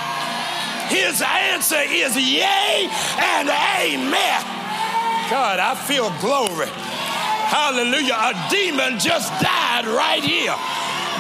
His 0.88 1.23
answer 1.23 1.83
is 1.87 2.16
yea 2.16 2.88
and 3.18 3.49
amen. 3.49 4.42
God, 5.31 5.59
I 5.61 5.75
feel 5.75 6.11
glory. 6.21 6.68
Hallelujah. 7.53 8.14
A 8.14 8.33
demon 8.51 8.99
just 8.99 9.31
died 9.40 9.87
right 9.87 10.23
here. 10.23 10.55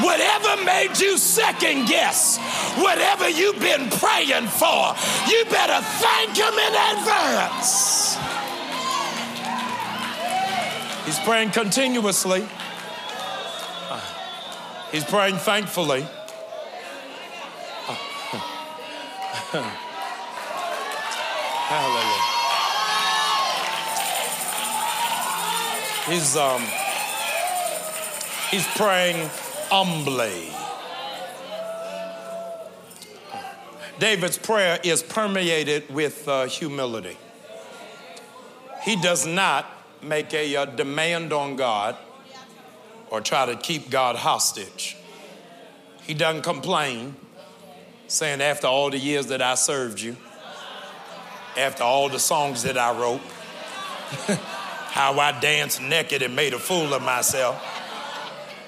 Whatever 0.00 0.64
made 0.64 0.98
you 0.98 1.18
second 1.18 1.86
guess, 1.86 2.38
whatever 2.78 3.28
you've 3.28 3.60
been 3.60 3.90
praying 3.90 4.48
for, 4.48 4.94
you 5.28 5.44
better 5.50 5.80
thank 6.00 6.36
Him 6.36 6.54
in 6.54 6.74
advance. 6.96 8.16
He's 11.04 11.18
praying 11.20 11.50
continuously, 11.50 12.48
He's 14.90 15.04
praying 15.04 15.36
thankfully. 15.36 16.06
Hallelujah. 21.68 22.22
He's 26.06 26.36
um 26.36 26.62
he's 28.50 28.66
praying 28.76 29.28
humbly. 29.70 30.50
David's 33.98 34.38
prayer 34.38 34.80
is 34.82 35.02
permeated 35.02 35.92
with 35.94 36.26
uh, 36.26 36.46
humility. 36.46 37.16
He 38.82 38.96
does 38.96 39.26
not 39.26 39.66
make 40.02 40.34
a 40.34 40.56
uh, 40.56 40.64
demand 40.64 41.32
on 41.32 41.56
God 41.56 41.96
or 43.10 43.20
try 43.20 43.46
to 43.46 43.54
keep 43.56 43.90
God 43.90 44.16
hostage. 44.16 44.96
He 46.02 46.14
doesn't 46.14 46.42
complain, 46.42 47.14
saying, 48.12 48.40
After 48.40 48.66
all 48.66 48.90
the 48.90 48.98
years 48.98 49.26
that 49.28 49.42
I 49.42 49.54
served 49.54 50.00
you, 50.00 50.16
after 51.56 51.82
all 51.82 52.08
the 52.08 52.18
songs 52.18 52.62
that 52.62 52.78
I 52.78 52.98
wrote, 52.98 53.20
how 54.92 55.18
I 55.18 55.38
danced 55.40 55.80
naked 55.80 56.22
and 56.22 56.36
made 56.36 56.54
a 56.54 56.58
fool 56.58 56.92
of 56.92 57.02
myself. 57.02 57.60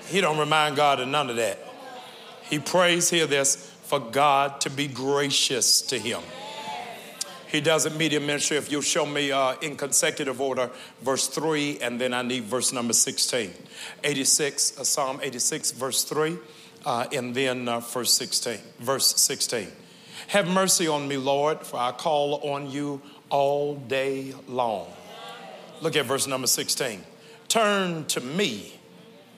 He 0.09 0.21
don't 0.21 0.39
remind 0.39 0.77
God 0.77 1.01
of 1.01 1.09
none 1.09 1.31
of 1.31 1.37
that. 1.37 1.59
He 2.43 2.59
prays, 2.59 3.11
hear 3.11 3.27
this, 3.27 3.71
for 3.85 4.01
God 4.01 4.61
to 4.63 4.71
be 4.71 4.87
gracious 4.87 5.83
to 5.83 5.99
him. 5.99 6.23
He 7.47 7.61
does 7.61 7.87
it 7.87 7.95
media 7.95 8.21
ministry. 8.21 8.57
If 8.57 8.73
you'll 8.73 8.83
show 8.83 9.07
me 9.07 9.31
uh, 9.31 9.55
in 9.63 9.77
consecutive 9.77 10.41
order, 10.41 10.71
verse 11.03 11.29
3, 11.29 11.79
and 11.81 12.01
then 12.01 12.13
I 12.13 12.23
need 12.23 12.45
verse 12.45 12.73
number 12.73 12.93
16. 12.93 13.53
86, 14.03 14.79
uh, 14.79 14.85
Psalm 14.85 15.21
86, 15.23 15.71
verse 15.73 16.05
3, 16.05 16.37
uh, 16.85 17.07
and 17.13 17.35
then 17.35 17.69
uh, 17.69 17.81
verse 17.81 18.13
16. 18.13 18.59
Verse 18.79 19.15
16. 19.21 19.69
Have 20.29 20.49
mercy 20.49 20.89
on 20.89 21.07
me, 21.07 21.17
Lord, 21.17 21.61
for 21.61 21.79
I 21.79 21.93
call 21.93 22.37
on 22.49 22.71
you 22.71 23.01
all 23.31 23.77
day 23.77 24.35
long. 24.49 24.87
Look 25.81 25.97
at 25.97 26.07
verse 26.07 26.27
number 26.27 26.47
16. 26.47 27.03
Turn 27.49 28.05
to 28.07 28.21
me 28.21 28.73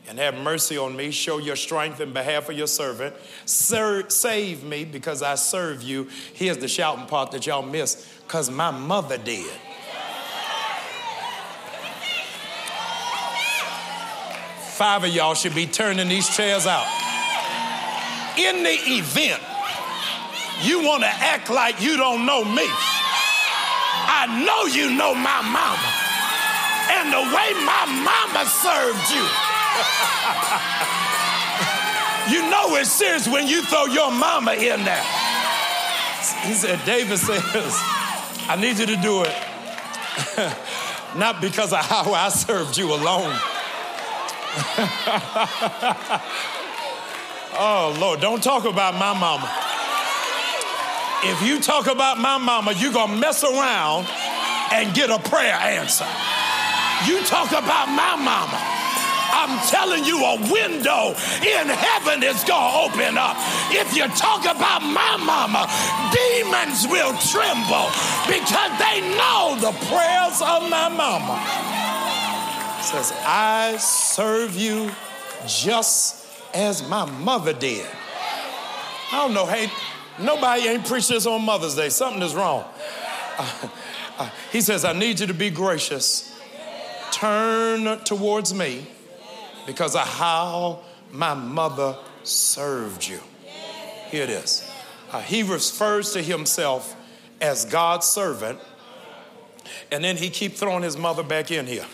and 0.09 0.19
have 0.19 0.39
mercy 0.39 0.79
on 0.79 0.95
me. 0.97 1.11
Show 1.11 1.39
your 1.39 1.57
strength 1.57 2.01
in 2.01 2.13
behalf 2.13 2.49
of 2.49 2.57
your 2.57 2.67
servant. 2.67 3.15
Sir, 3.45 4.09
save 4.09 4.63
me 4.63 4.85
because 4.85 5.23
I 5.23 5.35
serve 5.35 5.83
you. 5.83 6.09
Here's 6.35 6.59
the 6.59 6.69
shouting 6.69 7.07
part 7.07 7.33
that 7.33 7.47
y'all 7.47 7.63
missed 7.63 8.07
because 8.27 8.51
my 8.51 8.71
mother 8.71 9.19
did. 9.19 9.51
Five 14.77 15.05
of 15.05 15.11
y'all 15.11 15.35
should 15.35 15.55
be 15.55 15.67
turning 15.67 16.09
these 16.09 16.29
chairs 16.37 16.67
out. 16.67 17.06
In 18.37 18.63
the 18.63 18.71
event 18.71 19.43
you 20.63 20.85
want 20.85 21.03
to 21.03 21.09
act 21.09 21.51
like 21.51 21.81
you 21.81 21.97
don't 21.97 22.25
know 22.27 22.45
me, 22.45 22.69
I 24.09 24.27
know 24.45 24.67
you 24.67 24.91
know 24.97 25.15
my 25.15 25.43
mama 25.43 26.07
and 26.89 27.13
the 27.13 27.19
way 27.19 27.53
my 27.65 27.85
mama 28.05 28.47
served 28.47 29.11
you. 29.11 29.25
you 32.35 32.43
know 32.51 32.77
it's 32.77 32.91
serious 32.91 33.29
when 33.29 33.47
you 33.47 33.63
throw 33.63 33.85
your 33.87 34.11
mama 34.11 34.53
in 34.53 34.85
there. 34.85 35.05
He 36.43 36.55
said, 36.55 36.85
David 36.85 37.19
says, 37.19 37.43
I 38.49 38.57
need 38.61 38.79
you 38.79 38.87
to 38.87 38.97
do 38.97 39.23
it. 39.25 39.35
Not 41.17 41.41
because 41.41 41.73
of 41.73 41.85
how 41.85 42.13
I 42.13 42.29
served 42.29 42.77
you 42.77 42.93
alone. 42.93 43.39
oh, 47.59 47.97
Lord, 48.01 48.21
don't 48.21 48.43
talk 48.43 48.65
about 48.65 48.95
my 48.95 49.13
mama. 49.19 49.51
If 51.25 51.43
you 51.43 51.61
talk 51.61 51.87
about 51.87 52.19
my 52.19 52.39
mama, 52.39 52.73
you're 52.73 52.93
going 52.93 53.11
to 53.11 53.17
mess 53.17 53.43
around 53.43 54.07
and 54.73 54.95
get 54.95 55.11
a 55.11 55.19
prayer 55.19 55.55
answer. 55.55 56.07
You 57.07 57.21
talk 57.25 57.51
about 57.51 57.89
my 57.89 58.17
mama. 58.17 58.77
I'm 59.33 59.59
telling 59.69 60.05
you, 60.05 60.25
a 60.25 60.37
window 60.51 61.15
in 61.43 61.69
heaven 61.69 62.23
is 62.23 62.43
going 62.45 62.73
to 62.73 62.79
open 62.89 63.19
up. 63.19 63.37
If 63.71 63.95
you 63.95 64.09
talk 64.09 64.45
about 64.45 64.83
my 64.83 65.17
mama, 65.19 65.69
demons 66.15 66.87
will 66.89 67.13
tremble 67.33 67.91
because 68.27 68.73
they 68.79 69.01
know 69.17 69.57
the 69.61 69.73
prayers 69.89 70.41
of 70.41 70.71
my 70.71 70.89
mama. 70.89 71.37
says, 72.83 73.13
I 73.25 73.77
serve 73.79 74.57
you 74.57 74.91
just 75.47 76.26
as 76.57 76.89
my 76.89 77.05
mother 77.05 77.53
did. 77.53 77.87
I 79.13 79.23
don't 79.23 79.35
know, 79.35 79.47
hey, 79.47 79.71
nobody 80.19 80.69
ain't 80.69 80.87
preached 80.87 81.11
this 81.11 81.27
on 81.27 81.43
Mother's 81.45 81.77
Day. 81.77 81.91
Something 81.91 82.23
is 82.23 82.35
wrong. 82.35 82.65
Uh, 83.39 83.69
uh, 84.19 84.31
he 84.51 84.61
says, 84.61 84.85
I 84.85 84.93
need 84.93 85.21
you 85.21 85.27
to 85.27 85.35
be 85.35 85.51
gracious 85.51 86.33
turn 87.13 87.99
towards 88.01 88.53
me 88.53 88.87
because 89.67 89.95
of 89.95 90.03
how 90.03 90.81
my 91.13 91.35
mother 91.35 91.97
served 92.25 93.07
you. 93.07 93.21
Here 94.11 94.25
it 94.25 94.31
is. 94.31 94.71
Uh, 95.13 95.21
he 95.21 95.43
refers 95.43 96.13
to 96.13 96.23
himself 96.23 96.97
as 97.41 97.65
God's 97.65 98.07
servant, 98.07 98.59
and 99.91 100.03
then 100.03 100.17
he 100.17 100.31
keep 100.31 100.55
throwing 100.55 100.83
his 100.83 100.97
mother 100.97 101.23
back 101.23 101.51
in 101.51 101.67
here. 101.67 101.87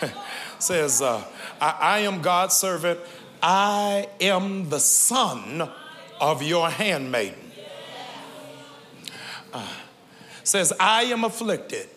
Says, 0.58 1.00
uh, 1.00 1.22
I, 1.60 1.76
I 1.80 1.98
am 2.00 2.22
God's 2.22 2.54
servant. 2.54 3.00
I 3.42 4.08
am 4.20 4.68
the 4.68 4.80
son 4.80 5.68
of 6.20 6.42
your 6.42 6.68
handmaiden. 6.68 7.38
Uh, 9.52 9.66
says, 10.44 10.72
I 10.78 11.04
am 11.04 11.24
afflicted. 11.24 11.88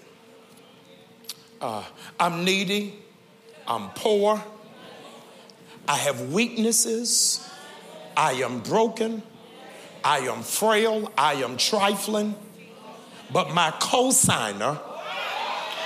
Uh, 1.60 1.84
I'm 2.20 2.44
needy, 2.44 2.96
I'm 3.68 3.90
poor, 3.90 4.44
I 5.88 5.96
have 5.98 6.34
weaknesses, 6.34 7.48
I 8.18 8.34
am 8.34 8.62
broken, 8.62 9.22
I 10.04 10.20
am 10.20 10.42
frail, 10.42 11.12
I 11.16 11.36
am 11.36 11.58
trifling, 11.58 12.34
but 13.32 13.54
my 13.54 13.70
cosigner 13.72 14.80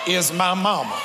is 0.07 0.31
my 0.31 0.53
mama. 0.53 0.97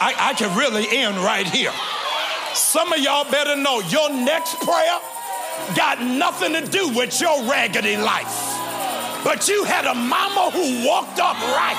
I, 0.00 0.30
I 0.30 0.34
can 0.34 0.56
really 0.56 0.86
end 0.90 1.16
right 1.18 1.46
here. 1.46 1.72
Some 2.54 2.92
of 2.92 2.98
y'all 2.98 3.30
better 3.30 3.56
know 3.56 3.80
your 3.80 4.10
next 4.10 4.58
prayer 4.60 4.98
got 5.74 6.00
nothing 6.00 6.52
to 6.54 6.66
do 6.66 6.88
with 6.88 7.20
your 7.20 7.42
raggedy 7.44 7.96
life. 7.96 8.58
But 9.24 9.48
you 9.48 9.64
had 9.64 9.84
a 9.84 9.94
mama 9.94 10.50
who 10.50 10.86
walked 10.86 11.18
upright. 11.18 11.76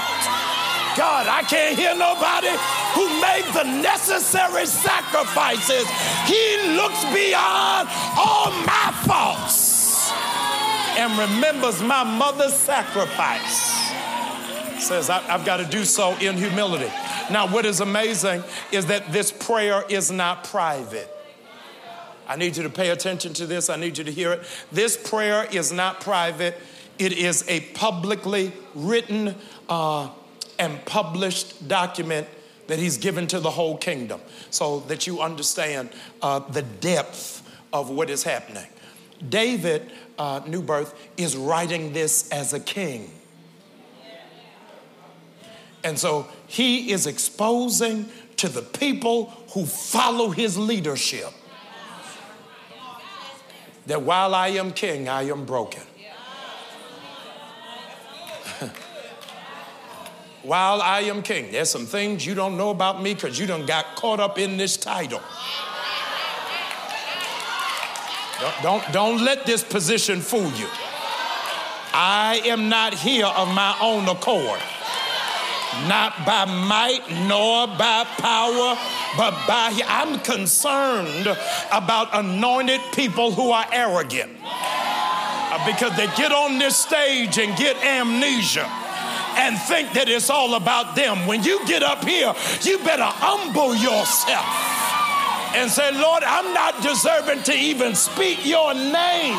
God, 0.97 1.27
I 1.27 1.43
can't 1.47 1.77
hear 1.77 1.95
nobody 1.95 2.51
who 2.93 3.07
made 3.21 3.45
the 3.53 3.63
necessary 3.81 4.65
sacrifices. 4.65 5.87
He 6.27 6.75
looks 6.75 7.03
beyond 7.13 7.87
all 8.17 8.51
my 8.67 8.91
faults 9.07 10.11
and 10.97 11.17
remembers 11.17 11.81
my 11.81 12.03
mother's 12.03 12.53
sacrifice. 12.53 13.89
Says, 14.79 15.09
I, 15.09 15.19
have 15.21 15.45
got 15.45 15.57
to 15.57 15.65
do 15.65 15.83
so 15.83 16.15
in 16.17 16.37
humility. 16.37 16.91
Now, 17.29 17.47
what 17.47 17.65
is 17.65 17.81
amazing 17.81 18.43
is 18.71 18.85
that 18.87 19.11
this 19.11 19.31
prayer 19.31 19.83
is 19.89 20.09
not 20.09 20.45
private. 20.45 21.09
I 22.27 22.35
need 22.35 22.55
you 22.55 22.63
to 22.63 22.69
pay 22.69 22.89
attention 22.89 23.33
to 23.33 23.45
this. 23.45 23.69
I 23.69 23.75
need 23.75 23.97
you 23.97 24.03
to 24.03 24.11
hear 24.11 24.33
it. 24.33 24.43
This 24.71 24.95
prayer 24.95 25.47
is 25.51 25.71
not 25.71 25.99
private. 25.99 26.55
It 26.97 27.13
is 27.13 27.43
a 27.47 27.61
publicly 27.73 28.51
written 28.75 29.35
uh, 29.67 30.09
and 30.59 30.85
published 30.85 31.67
document 31.67 32.27
that 32.67 32.77
he's 32.77 32.97
given 32.97 33.25
to 33.27 33.39
the 33.39 33.49
whole 33.49 33.77
kingdom 33.77 34.21
so 34.51 34.81
that 34.81 35.07
you 35.07 35.21
understand 35.21 35.89
uh, 36.21 36.39
the 36.39 36.61
depth 36.61 37.41
of 37.73 37.89
what 37.89 38.09
is 38.11 38.23
happening. 38.23 38.67
David, 39.27 39.89
uh, 40.17 40.41
New 40.47 40.61
Birth, 40.61 40.93
is 41.17 41.35
writing 41.35 41.93
this 41.93 42.29
as 42.31 42.53
a 42.53 42.59
king. 42.59 43.11
And 45.83 45.97
so 45.97 46.27
he 46.47 46.91
is 46.91 47.07
exposing 47.07 48.09
to 48.37 48.47
the 48.49 48.61
people 48.61 49.33
who 49.53 49.65
follow 49.65 50.29
his 50.29 50.57
leadership 50.57 51.33
that 53.85 54.01
while 54.01 54.35
I 54.35 54.49
am 54.49 54.71
king, 54.71 55.09
I 55.09 55.23
am 55.23 55.45
broken. 55.45 55.81
while 60.43 60.81
I 60.81 61.01
am 61.01 61.21
king, 61.23 61.51
there's 61.51 61.69
some 61.69 61.85
things 61.85 62.25
you 62.25 62.35
don't 62.35 62.57
know 62.57 62.69
about 62.69 63.01
me 63.01 63.13
because 63.13 63.39
you 63.39 63.47
done 63.47 63.65
got 63.65 63.95
caught 63.95 64.19
up 64.19 64.37
in 64.37 64.57
this 64.57 64.77
title. 64.77 65.21
Don't, 68.39 68.61
don't, 68.61 68.93
don't 68.93 69.23
let 69.25 69.45
this 69.45 69.63
position 69.63 70.21
fool 70.21 70.49
you. 70.51 70.67
I 71.93 72.41
am 72.45 72.69
not 72.69 72.93
here 72.93 73.25
of 73.25 73.47
my 73.49 73.75
own 73.81 74.07
accord, 74.07 74.61
not 75.87 76.25
by 76.25 76.45
might 76.45 77.03
nor 77.27 77.67
by 77.67 78.03
power, 78.17 78.77
but 79.17 79.31
by 79.47 79.79
I'm 79.87 80.19
concerned 80.19 81.27
about 81.71 82.09
anointed 82.13 82.81
people 82.93 83.31
who 83.31 83.51
are 83.51 83.65
arrogant 83.71 84.31
uh, 84.43 85.65
because 85.65 85.95
they 85.95 86.07
get 86.15 86.31
on 86.31 86.57
this 86.59 86.77
stage 86.77 87.37
and 87.37 87.57
get 87.57 87.77
amnesia 87.83 88.65
and 89.37 89.57
think 89.57 89.93
that 89.93 90.09
it's 90.09 90.29
all 90.29 90.55
about 90.55 90.95
them. 90.95 91.27
When 91.27 91.43
you 91.43 91.65
get 91.65 91.83
up 91.83 92.03
here, 92.03 92.33
you 92.61 92.77
better 92.79 93.03
humble 93.05 93.75
yourself 93.75 94.45
and 95.55 95.69
say, 95.71 95.91
Lord, 95.91 96.23
I'm 96.23 96.53
not 96.53 96.81
deserving 96.83 97.43
to 97.43 97.53
even 97.53 97.95
speak 97.95 98.45
your 98.45 98.73
name, 98.73 99.37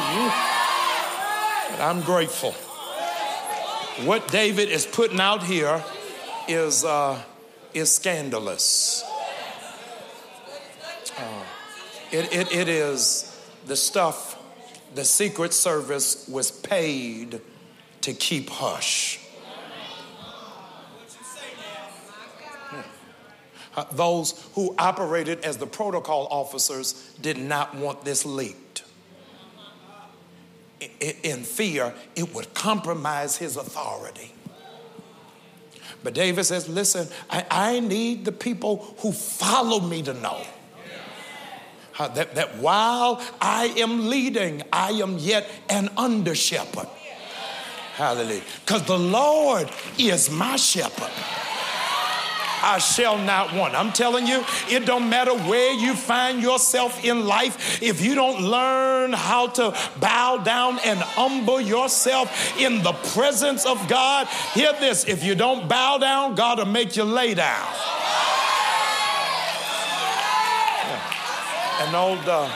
but 1.70 1.80
I'm 1.80 2.00
grateful. 2.00 2.52
What 4.06 4.26
David 4.28 4.70
is 4.70 4.86
putting 4.86 5.20
out 5.20 5.42
here 5.42 5.84
is, 6.50 6.84
uh, 6.84 7.20
is 7.74 7.94
scandalous. 7.94 9.04
Uh, 11.16 11.44
it, 12.10 12.32
it, 12.32 12.52
it 12.52 12.68
is 12.68 13.38
the 13.66 13.76
stuff 13.76 14.36
the 14.94 15.04
Secret 15.04 15.52
Service 15.52 16.26
was 16.28 16.50
paid 16.50 17.40
to 18.00 18.12
keep 18.12 18.50
hush. 18.50 19.20
Uh, 23.76 23.84
those 23.92 24.48
who 24.54 24.74
operated 24.78 25.40
as 25.44 25.56
the 25.56 25.66
protocol 25.66 26.26
officers 26.30 27.14
did 27.20 27.38
not 27.38 27.74
want 27.76 28.04
this 28.04 28.26
leaked. 28.26 28.82
In 31.00 31.44
fear, 31.44 31.94
it 32.16 32.34
would 32.34 32.52
compromise 32.52 33.36
his 33.36 33.56
authority. 33.56 34.32
But 36.02 36.14
David 36.14 36.44
says, 36.44 36.68
Listen, 36.68 37.08
I, 37.28 37.46
I 37.50 37.80
need 37.80 38.24
the 38.24 38.32
people 38.32 38.94
who 38.98 39.12
follow 39.12 39.80
me 39.80 40.02
to 40.02 40.14
know. 40.14 40.42
Uh, 41.98 42.08
that, 42.08 42.34
that 42.34 42.56
while 42.58 43.22
I 43.40 43.66
am 43.76 44.08
leading, 44.08 44.62
I 44.72 44.92
am 44.92 45.18
yet 45.18 45.50
an 45.68 45.90
under 45.98 46.34
shepherd. 46.34 46.88
Hallelujah. 47.94 48.42
Because 48.64 48.84
the 48.84 48.98
Lord 48.98 49.70
is 49.98 50.30
my 50.30 50.56
shepherd. 50.56 51.10
I 52.62 52.78
shall 52.78 53.18
not 53.18 53.54
want. 53.54 53.74
I'm 53.74 53.92
telling 53.92 54.26
you, 54.26 54.44
it 54.68 54.86
don't 54.86 55.08
matter 55.08 55.34
where 55.34 55.72
you 55.72 55.94
find 55.94 56.42
yourself 56.42 57.04
in 57.04 57.26
life, 57.26 57.82
if 57.82 58.04
you 58.04 58.14
don't 58.14 58.42
learn 58.42 59.12
how 59.12 59.48
to 59.48 59.76
bow 59.98 60.38
down 60.38 60.78
and 60.84 60.98
humble 60.98 61.60
yourself 61.60 62.58
in 62.58 62.82
the 62.82 62.92
presence 62.92 63.64
of 63.64 63.88
God, 63.88 64.26
hear 64.52 64.72
this 64.74 65.06
if 65.06 65.24
you 65.24 65.34
don't 65.34 65.68
bow 65.68 65.98
down, 65.98 66.34
God 66.34 66.58
will 66.58 66.66
make 66.66 66.96
you 66.96 67.04
lay 67.04 67.34
down. 67.34 67.66
An 71.80 71.94
old, 71.94 72.28
uh, 72.28 72.50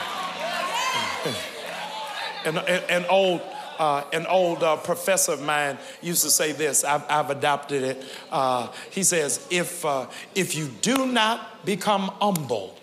an, 2.45 2.57
an 2.89 3.05
old 3.09 3.41
uh, 3.79 4.03
an 4.13 4.25
old 4.27 4.63
uh, 4.63 4.77
professor 4.77 5.33
of 5.33 5.41
mine 5.41 5.77
used 6.01 6.23
to 6.23 6.29
say 6.29 6.51
this. 6.51 6.83
I've, 6.83 7.03
I've 7.09 7.29
adopted 7.29 7.83
it. 7.83 8.05
Uh, 8.31 8.69
he 8.91 9.03
says, 9.03 9.45
if, 9.49 9.85
uh, 9.85 10.07
if 10.33 10.55
you 10.55 10.67
do 10.81 11.05
not 11.05 11.65
become 11.65 12.11
humble, 12.21 12.77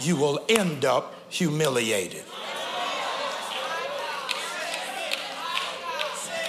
you 0.00 0.16
will 0.16 0.44
end 0.48 0.84
up 0.84 1.14
humiliated. 1.28 2.24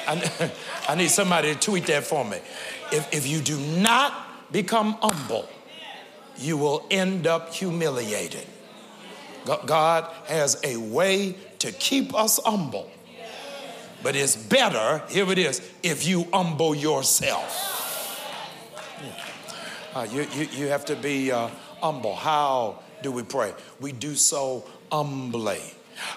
I, 0.07 0.51
I 0.89 0.95
need 0.95 1.09
somebody 1.09 1.53
to 1.53 1.59
tweet 1.59 1.85
that 1.87 2.03
for 2.03 2.25
me. 2.25 2.37
If, 2.91 3.13
if 3.13 3.27
you 3.27 3.39
do 3.39 3.57
not 3.59 4.51
become 4.51 4.97
humble, 5.01 5.47
you 6.37 6.57
will 6.57 6.85
end 6.91 7.27
up 7.27 7.53
humiliated. 7.53 8.45
God 9.65 10.05
has 10.25 10.59
a 10.63 10.77
way 10.77 11.35
to 11.59 11.71
keep 11.71 12.13
us 12.13 12.39
humble 12.43 12.91
but 14.03 14.15
it's 14.15 14.35
better, 14.35 15.03
here 15.09 15.31
it 15.31 15.37
is, 15.37 15.61
if 15.83 16.07
you 16.07 16.27
humble 16.33 16.75
yourself. 16.75 17.69
Uh, 19.93 20.07
you, 20.09 20.25
you, 20.33 20.47
you, 20.53 20.67
have 20.67 20.85
to 20.85 20.95
be 20.95 21.31
uh, 21.31 21.49
humble. 21.81 22.15
How 22.15 22.79
do 23.03 23.11
we 23.11 23.23
pray? 23.23 23.53
We 23.81 23.91
do 23.91 24.15
so 24.15 24.65
humbly. 24.89 25.59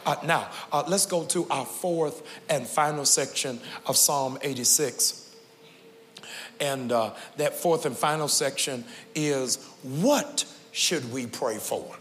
Uh, 0.07 0.17
now, 0.25 0.49
uh, 0.73 0.85
let's 0.87 1.07
go 1.07 1.25
to 1.25 1.47
our 1.51 1.67
fourth 1.67 2.23
and 2.49 2.67
final 2.67 3.05
section 3.05 3.61
of 3.87 3.97
Psalm 3.97 4.39
86. 4.43 5.35
And 6.61 6.93
uh, 6.93 7.11
that 7.37 7.55
fourth 7.55 7.85
and 7.85 7.97
final 7.97 8.29
section 8.29 8.85
is 9.15 9.57
what 9.83 10.45
should 10.73 11.13
we 11.13 11.27
pray 11.27 11.59
for? 11.59 11.97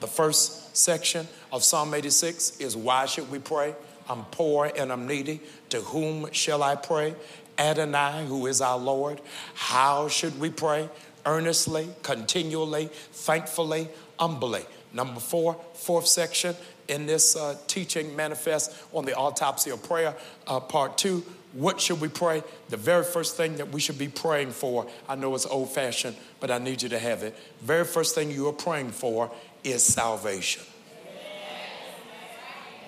The 0.00 0.06
first 0.06 0.76
section 0.76 1.26
of 1.52 1.64
Psalm 1.64 1.92
86 1.92 2.60
is 2.60 2.76
why 2.76 3.06
should 3.06 3.30
we 3.30 3.38
pray? 3.38 3.74
I'm 4.08 4.24
poor 4.26 4.70
and 4.76 4.92
I'm 4.92 5.06
needy. 5.06 5.40
To 5.70 5.80
whom 5.80 6.32
shall 6.32 6.62
I 6.62 6.74
pray? 6.74 7.14
Adonai, 7.58 8.24
who 8.26 8.46
is 8.46 8.60
our 8.60 8.78
Lord. 8.78 9.20
How 9.54 10.08
should 10.08 10.38
we 10.40 10.50
pray? 10.50 10.88
Earnestly, 11.26 11.88
continually, 12.02 12.86
thankfully, 13.12 13.88
humbly. 14.18 14.64
Number 14.92 15.20
four, 15.20 15.60
fourth 15.74 16.06
section 16.06 16.54
in 16.88 17.06
this 17.06 17.36
uh, 17.36 17.56
teaching 17.66 18.16
manifest 18.16 18.74
on 18.92 19.04
the 19.04 19.14
autopsy 19.14 19.70
of 19.70 19.82
prayer, 19.82 20.14
uh, 20.46 20.60
part 20.60 20.96
two. 20.96 21.22
What 21.52 21.80
should 21.80 22.00
we 22.00 22.08
pray? 22.08 22.42
The 22.68 22.76
very 22.76 23.04
first 23.04 23.36
thing 23.36 23.56
that 23.56 23.70
we 23.70 23.80
should 23.80 23.98
be 23.98 24.08
praying 24.08 24.50
for, 24.50 24.86
I 25.08 25.16
know 25.16 25.34
it's 25.34 25.46
old 25.46 25.70
fashioned, 25.70 26.16
but 26.40 26.50
I 26.50 26.58
need 26.58 26.82
you 26.82 26.88
to 26.90 26.98
have 26.98 27.22
it. 27.22 27.36
Very 27.60 27.84
first 27.84 28.14
thing 28.14 28.30
you 28.30 28.48
are 28.48 28.52
praying 28.52 28.90
for 28.90 29.30
is 29.64 29.82
salvation. 29.82 30.62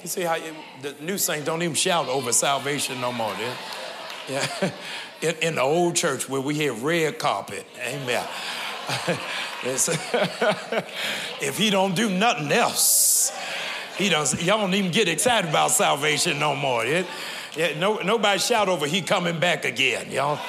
You 0.03 0.09
see 0.09 0.23
how 0.23 0.37
you, 0.37 0.55
the 0.83 0.95
new 1.03 1.19
saints 1.19 1.45
don't 1.45 1.63
even 1.63 1.75
shout 1.75 2.09
over 2.09 2.33
salvation 2.33 3.01
no 3.01 3.13
more. 3.13 3.35
Yeah. 4.29 4.71
In, 5.23 5.35
in, 5.43 5.55
the 5.57 5.61
old 5.61 5.97
church 5.97 6.31
where 6.31 6.41
we 6.41 6.55
had 6.55 6.81
red 6.81 7.19
carpet, 7.19 7.67
amen. 7.79 8.27
if 11.43 11.59
he 11.59 11.69
don't 11.69 11.95
do 11.95 12.09
nothing 12.09 12.51
else, 12.51 13.31
he 13.99 14.09
does. 14.09 14.43
Y'all 14.43 14.57
don't 14.57 14.73
even 14.73 14.91
get 14.91 15.09
excited 15.09 15.51
about 15.51 15.73
salvation 15.73 16.39
no 16.39 16.57
more. 16.57 16.87
It, 16.87 17.05
yeah, 17.55 17.79
no, 17.79 17.99
nobody 17.99 18.39
shout 18.39 18.71
over 18.71 18.87
he 18.87 19.03
coming 19.03 19.39
back 19.39 19.67
again. 19.67 20.11
Y'all, 20.11 20.41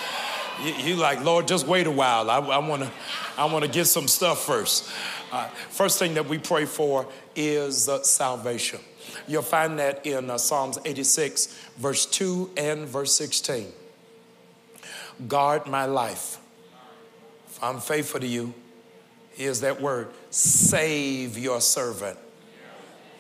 you, 0.64 0.72
you 0.72 0.96
like 0.96 1.22
Lord, 1.22 1.50
just 1.50 1.68
wait 1.68 1.86
a 1.86 1.92
while. 1.92 2.30
I, 2.30 2.38
I 2.38 2.60
wanna, 2.60 2.90
I 3.38 3.44
wanna 3.52 3.68
get 3.68 3.88
some 3.88 4.08
stuff 4.08 4.46
first. 4.46 4.90
Uh, 5.34 5.48
first 5.70 6.00
thing 6.00 6.14
that 6.14 6.30
we 6.30 6.38
pray 6.38 6.64
for 6.64 7.06
is 7.36 7.90
uh, 7.90 8.02
salvation. 8.04 8.80
You'll 9.32 9.44
find 9.44 9.80
that 9.80 10.06
in 10.06 10.30
uh, 10.30 10.38
Psalms 10.38 10.78
86, 10.84 11.48
verse 11.78 12.06
2 12.06 12.52
and 12.58 12.86
verse 12.86 13.16
16. 13.16 13.72
Guard 15.30 15.68
my 15.68 15.86
life. 15.86 16.38
If 17.48 17.64
I'm 17.64 17.80
faithful 17.80 18.20
to 18.20 18.28
you, 18.28 18.54
here's 19.32 19.62
that 19.62 19.82
word 19.82 20.10
save 20.32 21.38
your 21.38 21.62
servant 21.62 22.20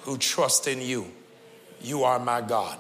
who 0.01 0.17
trusts 0.17 0.67
in 0.67 0.81
you. 0.81 1.09
You 1.79 2.03
are 2.03 2.19
my 2.19 2.41
God. 2.41 2.77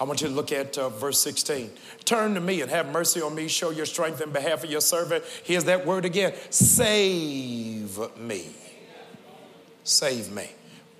I 0.00 0.04
want 0.04 0.20
you 0.20 0.28
to 0.28 0.34
look 0.34 0.52
at 0.52 0.78
uh, 0.78 0.88
verse 0.88 1.18
16. 1.18 1.72
Turn 2.04 2.34
to 2.34 2.40
me 2.40 2.60
and 2.60 2.70
have 2.70 2.92
mercy 2.92 3.20
on 3.20 3.34
me. 3.34 3.48
Show 3.48 3.70
your 3.70 3.86
strength 3.86 4.20
in 4.20 4.30
behalf 4.30 4.62
of 4.62 4.70
your 4.70 4.80
servant. 4.80 5.24
Here's 5.42 5.64
that 5.64 5.84
word 5.84 6.04
again 6.04 6.32
save 6.50 7.98
me. 8.16 8.50
Save 9.82 10.30
me. 10.30 10.48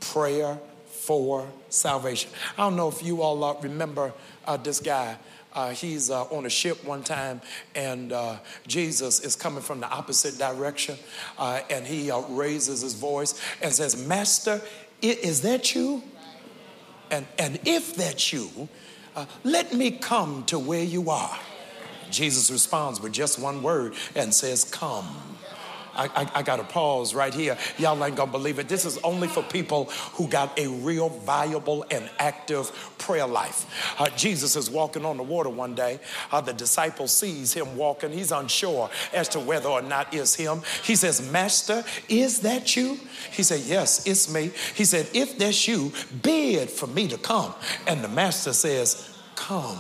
Prayer 0.01 0.59
for 0.89 1.47
salvation. 1.71 2.31
I 2.57 2.63
don't 2.63 2.77
know 2.77 2.89
if 2.89 3.03
you 3.03 3.23
all 3.23 3.43
uh, 3.45 3.55
remember 3.61 4.13
uh, 4.47 4.57
this 4.57 4.81
guy. 4.81 5.17
Uh, 5.55 5.71
he's 5.71 6.11
uh, 6.11 6.25
on 6.25 6.47
a 6.47 6.51
ship 6.51 6.85
one 6.85 7.03
time, 7.03 7.41
and 7.75 8.13
uh, 8.13 8.37
Jesus 8.67 9.21
is 9.21 9.35
coming 9.35 9.63
from 9.63 9.81
the 9.81 9.89
opposite 9.89 10.39
direction, 10.39 10.97
uh, 11.39 11.61
and 11.71 11.87
he 11.87 12.13
raises 12.29 12.83
his 12.83 12.95
voice 12.95 13.41
and 13.63 13.73
says, 13.73 14.07
"Master, 14.07 14.61
is 15.01 15.43
that 15.43 15.75
you? 15.75 16.03
And 17.11 17.27
and 17.39 17.59
if 17.65 17.97
that's 17.97 18.33
you, 18.33 18.69
let 19.43 19.73
me 19.73 19.91
come 19.91 20.45
to 20.45 20.59
where 20.59 20.85
you 20.85 21.11
are." 21.11 21.39
Jesus 22.11 22.51
responds 22.51 23.01
with 23.01 23.13
just 23.13 23.39
one 23.39 23.63
word 23.63 23.95
and 24.15 24.33
says, 24.33 24.65
"Come." 24.65 25.28
I, 25.99 26.31
I, 26.37 26.43
got 26.43 26.57
to 26.57 26.65
pause 26.65 27.13
right 27.15 27.35
here. 27.35 27.59
Y'all 27.77 28.03
ain't 28.05 28.15
gonna 28.15 28.31
believe 28.31 28.61
it. 28.61 28.69
This 28.69 28.85
is 28.85 28.99
only 28.99 29.27
for 29.27 29.43
people 29.43 29.87
who 30.13 30.29
got 30.29 30.57
a 30.59 30.69
real 30.69 31.09
viable 31.09 31.85
and 31.91 32.09
active 32.19 32.71
prayer 32.99 33.27
life. 33.27 33.67
Uh, 33.99 34.09
Jesus 34.11 34.55
is 34.55 34.71
walking 34.71 35.05
on 35.05 35.17
the 35.17 35.23
water 35.25 35.51
one 35.51 35.75
day. 35.75 35.99
Uh, 36.31 36.41
the 36.41 36.53
disciple 36.53 37.09
sees 37.09 37.53
him 37.53 37.77
walking. 37.77 38.13
He's 38.13 38.31
unsure 38.31 38.91
as 39.13 39.29
to 39.31 39.41
whether 39.41 39.69
or 39.69 39.83
not 39.83 40.15
it's 40.15 40.35
him. 40.35 40.63
He 40.85 40.95
says, 40.95 41.21
Master, 41.33 41.85
is 42.09 42.41
that 42.41 42.77
you? 42.77 42.99
He 43.33 43.43
said, 43.43 43.61
Yes, 43.61 44.07
it's 44.07 44.33
me. 44.33 44.53
He 44.75 44.85
said, 44.85 45.09
If 45.15 45.37
that's 45.39 45.67
you, 45.67 45.93
bid 46.23 46.71
for 46.71 46.87
me 46.87 47.09
to 47.09 47.19
come. 47.19 47.55
And 47.87 48.05
the 48.05 48.09
master 48.09 48.53
says, 48.53 49.19
Come. 49.35 49.79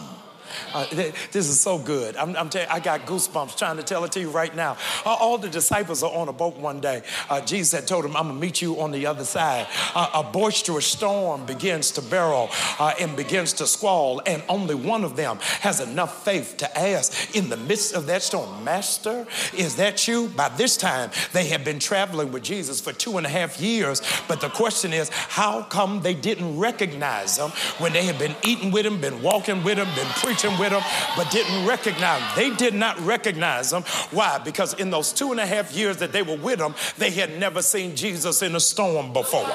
Uh, 0.75 0.87
this 0.93 1.49
is 1.49 1.61
so 1.61 1.79
good. 1.79 2.17
I'm, 2.17 2.37
I'm 2.37 2.49
telling 2.49 2.69
I 2.69 2.81
got 2.81 3.07
goosebumps 3.07 3.57
trying 3.57 3.77
to 3.77 3.83
tell 3.83 4.05
it 4.05 4.13
to 4.13 4.21
you 4.21 4.31
right 4.31 4.55
now. 4.55 4.77
Uh, 5.05 5.15
all 5.15 5.39
the 5.39 5.49
disciples 5.49 6.03
are 6.03 6.13
on 6.13 6.29
a 6.29 6.33
boat 6.33 6.57
one 6.57 6.81
day. 6.81 7.03
Uh, 7.29 7.41
Jesus 7.41 7.73
had 7.73 7.87
told 7.87 8.05
them, 8.05 8.17
I'm 8.17 8.25
going 8.25 8.37
to 8.37 8.41
meet 8.41 8.63
you 8.63 8.81
on 8.81 8.91
the 8.91 9.07
other 9.07 9.25
side. 9.25 9.67
Uh, 9.95 10.11
a 10.15 10.23
boisterous 10.23 10.87
storm 10.87 11.47
begins 11.47 11.91
to 11.93 12.03
barrel 12.03 12.49
uh, 12.79 12.95
and 13.01 13.17
begins 13.17 13.53
to 13.55 13.67
squall, 13.67 14.23
and 14.27 14.43
only 14.49 14.75
one 14.75 15.05
of 15.05 15.17
them 15.17 15.39
has 15.61 15.81
enough 15.81 16.25
faith 16.25 16.57
to 16.59 16.79
ask 16.79 17.35
in 17.35 17.49
the 17.49 17.57
midst 17.57 17.95
of 17.95 18.07
that 18.07 18.23
storm, 18.23 18.65
Master, 18.65 19.27
is 19.57 19.77
that 19.77 20.07
you? 20.09 20.29
By 20.29 20.49
this 20.51 20.77
time, 20.77 21.11
they 21.33 21.47
had 21.47 21.65
been 21.65 21.79
traveling 21.79 22.33
with 22.33 22.43
Jesus 22.43 22.81
for 22.81 22.93
two 22.93 23.17
and 23.19 23.27
a 23.27 23.31
half 23.31 23.61
years, 23.61 24.03
but 24.27 24.41
the 24.41 24.49
question 24.49 24.93
is, 24.93 25.09
how 25.11 25.63
come 25.63 26.03
they 26.03 26.15
didn't 26.15 26.59
recognize 26.59 27.39
him 27.39 27.51
when 27.79 27.93
they 27.93 28.05
had 28.05 28.19
been 28.19 28.35
eating 28.45 28.71
with 28.71 28.87
him, 28.87 29.01
been 29.01 29.23
walking 29.23 29.63
with 29.65 29.79
him, 29.79 29.89
been 29.95 30.13
preaching 30.15 30.38
with 30.45 30.71
them, 30.71 30.83
but 31.17 31.31
didn't 31.31 31.67
recognize 31.67 32.21
them. 32.21 32.31
They 32.37 32.55
did 32.55 32.75
not 32.75 32.99
recognize 33.01 33.71
them. 33.71 33.83
Why? 34.11 34.39
Because 34.39 34.75
in 34.75 34.91
those 34.91 35.13
two 35.13 35.31
and 35.31 35.41
a 35.41 35.47
half 35.47 35.73
years 35.73 35.99
that 35.99 36.13
they 36.13 36.23
were 36.23 36.37
with 36.37 36.61
him, 36.61 36.75
they 36.97 37.11
had 37.11 37.39
never 37.39 37.63
seen 37.63 37.97
Jesus 37.97 38.43
in 38.43 38.55
a 38.55 38.61
storm 38.61 39.13
before. 39.13 39.51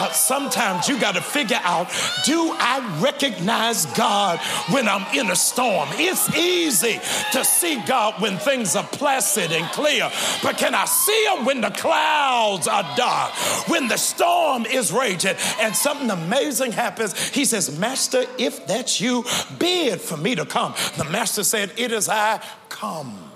Uh, 0.00 0.10
sometimes 0.12 0.88
you 0.88 0.98
got 1.00 1.14
to 1.16 1.20
figure 1.20 1.60
out 1.62 1.88
do 2.24 2.54
I 2.56 3.00
recognize 3.00 3.86
God 3.86 4.38
when 4.70 4.88
I'm 4.88 5.06
in 5.16 5.30
a 5.30 5.36
storm? 5.36 5.88
It's 5.92 6.34
easy 6.36 7.00
to 7.32 7.44
see 7.44 7.82
God 7.86 8.20
when 8.20 8.38
things 8.38 8.76
are 8.76 8.84
placid 8.84 9.50
and 9.52 9.66
clear, 9.72 10.10
but 10.42 10.56
can 10.56 10.74
I 10.74 10.84
see 10.84 11.26
him 11.26 11.44
when 11.44 11.60
the 11.60 11.70
clouds 11.70 12.68
are 12.68 12.96
dark, 12.96 13.32
when 13.68 13.88
the 13.88 13.96
storm 13.96 14.66
is 14.66 14.92
raging, 14.92 15.34
and 15.60 15.74
something 15.74 16.10
amazing 16.10 16.72
happens? 16.72 17.28
He 17.30 17.44
says, 17.44 17.76
Master, 17.78 18.24
if 18.38 18.66
that's 18.66 19.00
you, 19.00 19.24
bid 19.58 20.00
for 20.08 20.16
me 20.16 20.34
to 20.34 20.44
come. 20.44 20.74
The 20.96 21.04
master 21.04 21.44
said, 21.44 21.72
It 21.76 21.92
is 21.92 22.08
I, 22.08 22.42
come. 22.68 23.30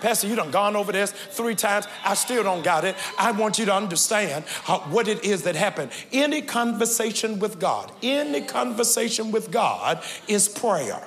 Pastor, 0.00 0.28
you 0.28 0.36
done 0.36 0.52
gone 0.52 0.76
over 0.76 0.92
this 0.92 1.10
three 1.10 1.56
times. 1.56 1.86
I 2.04 2.14
still 2.14 2.44
don't 2.44 2.62
got 2.62 2.84
it. 2.84 2.94
I 3.18 3.32
want 3.32 3.58
you 3.58 3.66
to 3.66 3.74
understand 3.74 4.44
how, 4.46 4.78
what 4.80 5.08
it 5.08 5.24
is 5.24 5.42
that 5.42 5.56
happened. 5.56 5.90
Any 6.12 6.40
conversation 6.40 7.40
with 7.40 7.58
God, 7.58 7.90
any 8.02 8.42
conversation 8.42 9.32
with 9.32 9.50
God 9.50 10.02
is 10.28 10.48
prayer 10.48 11.02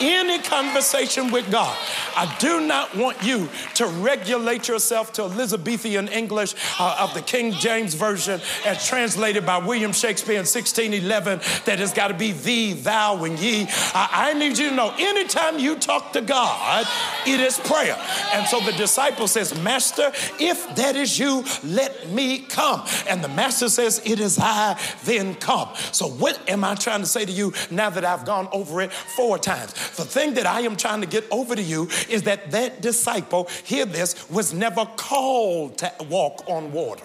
any 0.00 0.38
conversation 0.38 1.30
with 1.30 1.50
God. 1.50 1.76
I 2.16 2.34
do 2.38 2.60
not 2.66 2.96
want 2.96 3.22
you 3.22 3.48
to 3.74 3.86
regulate 3.86 4.68
yourself 4.68 5.12
to 5.14 5.22
Elizabethan 5.22 6.08
English 6.08 6.54
uh, 6.78 6.96
of 7.00 7.14
the 7.14 7.22
King 7.22 7.52
James 7.52 7.94
Version 7.94 8.40
as 8.64 8.86
translated 8.86 9.44
by 9.44 9.58
William 9.58 9.92
Shakespeare 9.92 10.34
in 10.34 10.46
1611 10.46 11.40
that 11.64 11.78
has 11.78 11.92
got 11.92 12.08
to 12.08 12.14
be 12.14 12.32
thee, 12.32 12.72
thou, 12.72 13.24
and 13.24 13.38
ye. 13.38 13.66
I, 13.94 14.30
I 14.30 14.34
need 14.34 14.58
you 14.58 14.70
to 14.70 14.74
know 14.74 14.94
anytime 14.98 15.58
you 15.58 15.76
talk 15.76 16.12
to 16.12 16.20
God, 16.20 16.86
it 17.26 17.40
is 17.40 17.58
prayer. 17.60 17.96
And 18.32 18.46
so 18.46 18.60
the 18.60 18.72
disciple 18.72 19.28
says, 19.28 19.58
Master, 19.62 20.12
if 20.38 20.74
that 20.76 20.96
is 20.96 21.18
you, 21.18 21.44
let 21.64 22.08
me 22.10 22.40
come. 22.40 22.84
And 23.08 23.22
the 23.22 23.28
master 23.28 23.68
says, 23.68 24.00
It 24.04 24.20
is 24.20 24.38
I, 24.40 24.78
then 25.04 25.34
come. 25.36 25.70
So, 25.92 26.08
what 26.08 26.38
am 26.48 26.64
I 26.64 26.74
trying 26.74 27.00
to 27.00 27.06
say 27.06 27.24
to 27.24 27.32
you 27.32 27.52
now 27.70 27.90
that 27.90 28.04
I've 28.04 28.24
gone 28.24 28.48
over 28.52 28.80
it 28.80 28.92
four 28.92 29.38
times? 29.38 29.72
The 29.96 30.04
thing 30.04 30.34
that 30.34 30.46
I 30.46 30.60
am 30.60 30.76
trying 30.76 31.00
to 31.00 31.06
get 31.06 31.24
over 31.30 31.54
to 31.56 31.62
you 31.62 31.88
is 32.08 32.22
that 32.24 32.50
that 32.50 32.80
disciple, 32.80 33.48
hear 33.64 33.84
this, 33.84 34.28
was 34.30 34.52
never 34.52 34.84
called 34.84 35.78
to 35.78 35.92
walk 36.08 36.44
on 36.48 36.72
water. 36.72 37.04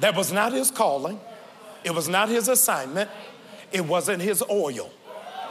That 0.00 0.14
was 0.14 0.32
not 0.32 0.52
his 0.52 0.70
calling. 0.70 1.20
It 1.84 1.94
was 1.94 2.08
not 2.08 2.28
his 2.28 2.48
assignment. 2.48 3.10
It 3.72 3.84
wasn't 3.84 4.22
his 4.22 4.42
oil. 4.50 4.90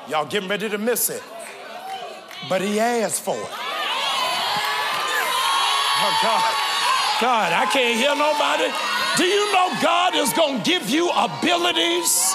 Y'all 0.10 0.26
getting 0.26 0.50
ready 0.50 0.70
to 0.70 0.78
miss 0.78 1.10
it. 1.10 1.24
But 2.50 2.62
he 2.62 2.80
asked 2.80 3.22
for 3.22 3.36
it. 3.36 3.50
Oh, 6.00 6.20
God. 6.22 6.54
God, 7.20 7.52
I 7.52 7.66
can't 7.72 7.98
hear 7.98 8.16
nobody. 8.16 8.72
Do 9.18 9.26
you 9.26 9.52
know 9.52 9.74
God 9.82 10.16
is 10.16 10.32
going 10.34 10.62
to 10.62 10.64
give 10.64 10.89
you 10.89 11.10
abilities? 11.10 12.26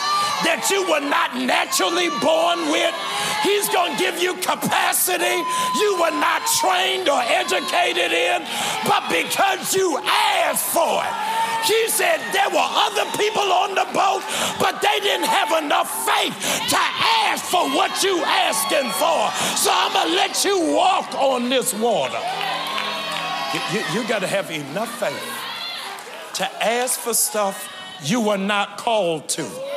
That 0.44 0.68
you 0.70 0.82
were 0.88 1.02
not 1.02 1.34
naturally 1.38 2.10
born 2.22 2.70
with. 2.70 2.94
He's 3.42 3.68
going 3.70 3.94
to 3.94 3.98
give 3.98 4.22
you 4.22 4.34
capacity 4.38 5.38
you 5.78 5.96
were 5.98 6.14
not 6.14 6.42
trained 6.60 7.08
or 7.08 7.20
educated 7.22 8.12
in, 8.12 8.42
but 8.84 9.02
because 9.08 9.74
you 9.74 9.98
asked 10.02 10.72
for 10.72 11.02
it. 11.02 11.14
He 11.66 11.88
said 11.88 12.18
there 12.32 12.50
were 12.50 12.70
other 12.90 13.06
people 13.16 13.46
on 13.46 13.74
the 13.74 13.86
boat, 13.94 14.22
but 14.58 14.82
they 14.82 14.98
didn't 15.00 15.26
have 15.26 15.62
enough 15.62 15.90
faith 16.04 16.34
to 16.70 16.80
ask 17.26 17.44
for 17.44 17.68
what 17.70 18.02
you 18.02 18.22
asking 18.24 18.90
for. 18.98 19.30
So 19.56 19.70
I'm 19.72 19.92
going 19.92 20.08
to 20.08 20.14
let 20.14 20.44
you 20.44 20.74
walk 20.74 21.14
on 21.14 21.48
this 21.48 21.72
water. 21.74 22.18
You, 23.54 23.60
you, 23.72 24.00
you 24.02 24.08
got 24.08 24.20
to 24.20 24.26
have 24.26 24.50
enough 24.50 24.98
faith 24.98 26.34
to 26.34 26.64
ask 26.64 26.98
for 26.98 27.14
stuff 27.14 27.68
you 28.02 28.20
were 28.20 28.38
not 28.38 28.78
called 28.78 29.28
to. 29.30 29.71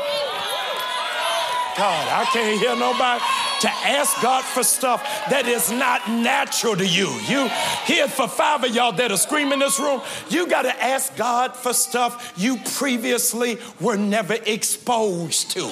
God, 1.77 2.07
I 2.07 2.23
can't 2.31 2.57
hear 2.59 2.73
nobody 2.75 3.21
to 3.61 3.69
ask 3.69 4.21
God 4.21 4.45
for 4.45 4.63
stuff 4.63 5.03
that 5.29 5.45
is 5.45 5.69
not 5.71 6.09
natural 6.09 6.75
to 6.77 6.87
you. 6.87 7.09
You 7.27 7.49
here 7.85 8.07
for 8.07 8.29
five 8.29 8.63
of 8.63 8.73
y'all 8.73 8.93
that 8.93 9.11
are 9.11 9.17
screaming 9.17 9.53
in 9.53 9.59
this 9.59 9.77
room, 9.77 10.01
you 10.29 10.47
got 10.47 10.61
to 10.61 10.83
ask 10.83 11.15
God 11.17 11.53
for 11.53 11.73
stuff 11.73 12.33
you 12.37 12.57
previously 12.75 13.57
were 13.81 13.97
never 13.97 14.37
exposed 14.45 15.51
to. 15.51 15.63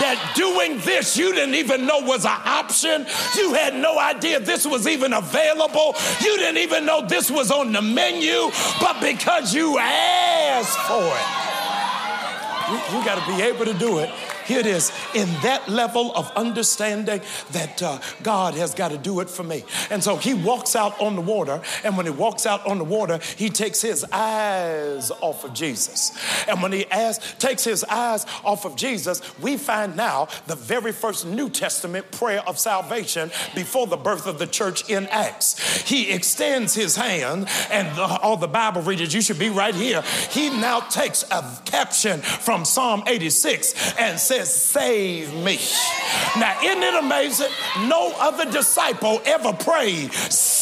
That 0.00 0.32
doing 0.34 0.80
this 0.80 1.16
you 1.16 1.32
didn't 1.32 1.54
even 1.54 1.86
know 1.86 2.00
was 2.00 2.24
an 2.24 2.40
option. 2.44 3.06
You 3.36 3.54
had 3.54 3.76
no 3.76 3.96
idea 3.96 4.40
this 4.40 4.66
was 4.66 4.88
even 4.88 5.12
available. 5.12 5.94
You 6.20 6.36
didn't 6.36 6.58
even 6.58 6.84
know 6.84 7.06
this 7.06 7.30
was 7.30 7.52
on 7.52 7.70
the 7.70 7.82
menu, 7.82 8.50
but 8.80 9.00
because 9.00 9.54
you 9.54 9.78
asked 9.78 10.78
for 10.78 11.04
it 11.04 11.41
you, 12.70 12.98
you 12.98 13.04
got 13.04 13.18
to 13.18 13.26
be 13.26 13.42
able 13.42 13.64
to 13.64 13.74
do 13.74 13.98
it. 13.98 14.10
Here 14.46 14.60
it 14.60 14.66
is 14.66 14.92
in 15.14 15.28
that 15.42 15.68
level 15.68 16.14
of 16.14 16.30
understanding 16.36 17.20
that 17.52 17.82
uh, 17.82 17.98
God 18.22 18.54
has 18.54 18.74
got 18.74 18.90
to 18.90 18.98
do 18.98 19.20
it 19.20 19.30
for 19.30 19.42
me. 19.42 19.64
And 19.90 20.02
so 20.02 20.16
he 20.16 20.34
walks 20.34 20.76
out 20.76 21.00
on 21.00 21.16
the 21.16 21.22
water, 21.22 21.60
and 21.84 21.96
when 21.96 22.06
he 22.06 22.12
walks 22.12 22.46
out 22.46 22.66
on 22.66 22.78
the 22.78 22.84
water, 22.84 23.20
he 23.36 23.48
takes 23.48 23.80
his 23.80 24.04
eyes 24.12 25.10
off 25.20 25.44
of 25.44 25.54
Jesus. 25.54 26.12
And 26.48 26.62
when 26.62 26.72
he 26.72 26.84
takes 27.38 27.64
his 27.64 27.84
eyes 27.84 28.26
off 28.44 28.64
of 28.64 28.76
Jesus, 28.76 29.20
we 29.40 29.56
find 29.56 29.96
now 29.96 30.28
the 30.46 30.56
very 30.56 30.92
first 30.92 31.26
New 31.26 31.48
Testament 31.48 32.10
prayer 32.10 32.42
of 32.46 32.58
salvation 32.58 33.30
before 33.54 33.86
the 33.86 33.96
birth 33.96 34.26
of 34.26 34.38
the 34.38 34.46
church 34.46 34.88
in 34.88 35.06
Acts. 35.08 35.82
He 35.82 36.10
extends 36.10 36.74
his 36.74 36.96
hand, 36.96 37.48
and 37.70 37.96
the, 37.96 38.02
all 38.02 38.36
the 38.36 38.48
Bible 38.48 38.82
readers, 38.82 39.14
you 39.14 39.22
should 39.22 39.38
be 39.38 39.48
right 39.48 39.74
here. 39.74 40.02
He 40.30 40.50
now 40.50 40.80
takes 40.80 41.24
a 41.30 41.42
caption 41.64 42.20
from 42.20 42.64
Psalm 42.64 43.04
86 43.06 43.94
and 43.98 44.18
says, 44.18 44.31
Save 44.40 45.34
me. 45.34 45.58
Now, 46.38 46.58
isn't 46.62 46.82
it 46.82 46.94
amazing? 46.94 47.50
No 47.86 48.14
other 48.18 48.50
disciple 48.50 49.20
ever 49.26 49.52
prayed, 49.52 50.12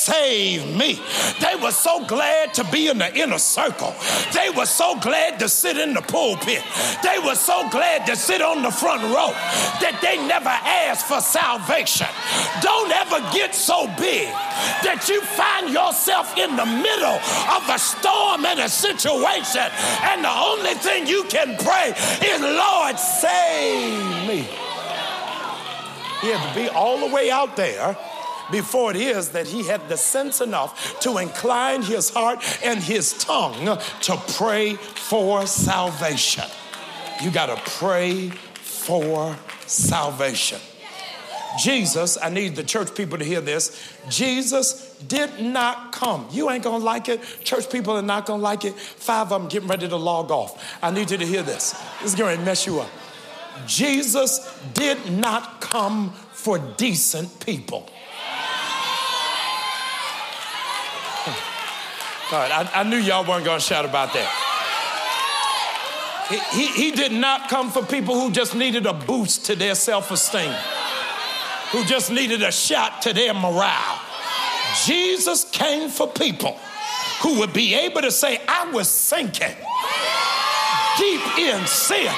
Save 0.01 0.65
me. 0.77 0.99
They 1.41 1.57
were 1.63 1.73
so 1.73 2.07
glad 2.07 2.55
to 2.55 2.65
be 2.65 2.89
in 2.89 2.97
the 2.97 3.15
inner 3.15 3.37
circle. 3.37 3.95
They 4.33 4.49
were 4.49 4.65
so 4.65 4.99
glad 4.99 5.39
to 5.41 5.49
sit 5.49 5.77
in 5.77 5.93
the 5.93 6.01
pulpit. 6.01 6.63
They 7.03 7.19
were 7.19 7.35
so 7.35 7.69
glad 7.69 8.07
to 8.07 8.17
sit 8.17 8.41
on 8.41 8.63
the 8.63 8.71
front 8.71 9.03
row 9.03 9.29
that 9.85 10.01
they 10.01 10.17
never 10.27 10.49
asked 10.49 11.05
for 11.05 11.21
salvation. 11.21 12.07
Don't 12.63 12.91
ever 12.91 13.21
get 13.31 13.55
so 13.55 13.89
big 14.01 14.33
that 14.89 15.05
you 15.07 15.21
find 15.21 15.69
yourself 15.69 16.33
in 16.39 16.57
the 16.57 16.65
middle 16.65 17.21
of 17.53 17.69
a 17.69 17.79
storm 17.79 18.47
and 18.47 18.61
a 18.61 18.71
situation, 18.71 19.69
and 20.09 20.25
the 20.25 20.33
only 20.33 20.81
thing 20.81 21.07
you 21.07 21.25
can 21.25 21.61
pray 21.61 21.93
is, 22.25 22.41
Lord, 22.41 22.99
save 22.99 24.27
me. 24.27 24.49
He 26.23 26.29
had 26.33 26.41
to 26.49 26.55
be 26.59 26.69
all 26.71 27.07
the 27.07 27.15
way 27.15 27.31
out 27.31 27.55
there 27.57 27.97
before 28.51 28.91
it 28.91 28.97
is 28.97 29.31
that 29.31 29.47
he 29.47 29.67
had 29.67 29.89
the 29.89 29.97
sense 29.97 30.41
enough 30.41 31.01
to 31.01 31.19
incline 31.19 31.83
his 31.83 32.11
heart 32.11 32.39
and 32.65 32.81
his 32.81 33.13
tongue 33.15 33.79
to 34.03 34.17
pray 34.35 34.75
for 34.75 35.47
salvation. 35.47 36.45
You 37.23 37.31
got 37.31 37.47
to 37.47 37.71
pray 37.73 38.31
for 38.31 39.37
salvation. 39.67 40.59
Jesus, 41.59 42.17
I 42.23 42.31
need 42.31 42.57
the 42.57 42.63
church 42.63 42.95
people 42.95 43.19
to 43.19 43.25
hear 43.25 43.41
this. 43.41 43.97
Jesus 44.09 44.97
did 45.09 45.41
not 45.41 45.93
come. 45.93 46.27
You 46.31 46.51
ain't 46.51 46.63
gonna 46.63 46.83
like 46.83 47.09
it. 47.09 47.21
Church 47.43 47.71
people 47.71 47.97
are 47.97 48.03
not 48.03 48.27
gonna 48.27 48.43
like 48.43 48.65
it. 48.65 48.75
Five 48.75 49.33
of 49.33 49.41
them 49.41 49.49
getting 49.49 49.69
ready 49.69 49.89
to 49.89 49.97
log 49.97 50.31
off. 50.31 50.79
I 50.83 50.91
need 50.91 51.11
you 51.11 51.19
to 51.19 51.27
hear 51.27 51.43
this. 51.43 51.73
This 52.03 52.13
is 52.13 52.15
to 52.15 52.39
mess 52.39 52.67
you 52.67 52.81
up. 52.81 52.89
Jesus 53.67 54.59
did 54.75 55.11
not 55.11 55.61
come 55.61 56.13
for 56.33 56.59
decent 56.59 57.45
people. 57.45 57.91
I, 62.33 62.71
I 62.73 62.83
knew 62.85 62.97
y'all 62.97 63.25
weren't 63.25 63.45
gonna 63.45 63.61
shout 63.61 63.85
about 63.85 64.13
that. 64.15 64.47
He, 66.29 66.39
he, 66.57 66.85
he 66.85 66.91
did 66.93 67.13
not 67.13 67.49
come 67.49 67.71
for 67.71 67.83
people 67.85 68.15
who 68.15 68.31
just 68.31 68.55
needed 68.55 68.87
a 68.87 68.93
boost 68.93 69.47
to 69.47 69.57
their 69.57 69.75
self 69.75 70.11
esteem 70.11 70.55
who 71.71 71.85
just 71.85 72.11
needed 72.11 72.43
a 72.43 72.51
shot 72.51 73.03
to 73.03 73.13
their 73.13 73.33
morale. 73.33 74.01
Jesus 74.87 75.45
came 75.51 75.89
for 75.89 76.09
people 76.09 76.59
who 77.23 77.39
would 77.39 77.53
be 77.53 77.75
able 77.75 78.03
to 78.03 78.11
say, 78.11 78.41
I 78.49 78.71
was 78.73 78.89
sinking 78.89 79.55
deep 80.99 81.39
in 81.39 81.65
sin, 81.67 82.13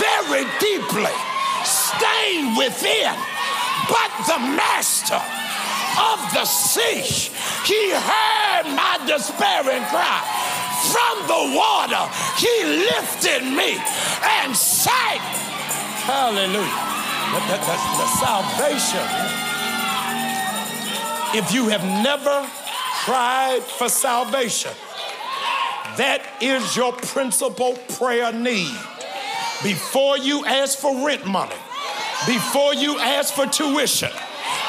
very 0.00 0.44
deeply, 0.58 1.12
stained 1.64 2.56
within. 2.56 3.14
But 3.88 4.10
the 4.26 4.38
master 4.56 5.20
of 5.96 6.18
the 6.32 6.44
sea, 6.44 7.02
he 7.64 7.90
heard 7.90 8.66
my 8.76 9.00
despairing 9.06 9.84
cry. 9.88 10.22
From 10.92 11.26
the 11.26 11.56
water, 11.56 12.04
he 12.38 12.64
lifted 12.64 13.42
me 13.42 13.80
and 14.22 14.54
sank. 14.56 15.20
Hallelujah 16.06 16.86
the, 17.34 17.40
the, 17.40 17.56
the 17.58 18.06
salvation. 18.18 19.06
If 21.34 21.52
you 21.52 21.68
have 21.68 21.84
never 22.02 22.48
cried 23.04 23.62
for 23.62 23.88
salvation, 23.88 24.72
that 25.96 26.22
is 26.40 26.76
your 26.76 26.92
principal 26.92 27.74
prayer 27.98 28.32
need. 28.32 28.76
Before 29.62 30.18
you 30.18 30.44
ask 30.44 30.78
for 30.78 31.06
rent 31.06 31.26
money, 31.26 31.56
before 32.26 32.74
you 32.74 32.98
ask 32.98 33.34
for 33.34 33.46
tuition, 33.46 34.10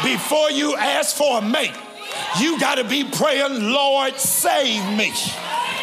before 0.04 0.52
you 0.52 0.76
ask 0.76 1.16
for 1.16 1.40
a 1.40 1.42
mate, 1.42 1.74
you 2.40 2.60
got 2.60 2.76
to 2.76 2.84
be 2.84 3.04
praying, 3.04 3.72
Lord, 3.72 4.16
save 4.18 4.98
me. 4.98 5.12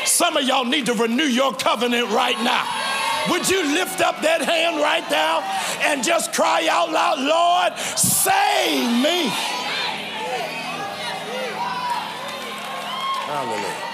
Some 0.04 0.36
of 0.36 0.44
y'all 0.44 0.64
need 0.64 0.86
to 0.86 0.94
renew 0.94 1.24
your 1.24 1.52
covenant 1.54 2.10
right 2.10 2.38
now. 2.42 2.66
Would 3.30 3.48
you 3.48 3.62
lift 3.74 4.00
up 4.00 4.20
that 4.20 4.42
hand 4.42 4.76
right 4.76 5.08
now 5.10 5.40
and 5.82 6.04
just 6.04 6.32
cry 6.34 6.68
out 6.70 6.92
loud, 6.92 7.18
Lord, 7.18 7.78
save 7.98 9.02
me? 9.02 9.30
Hallelujah. 13.26 13.84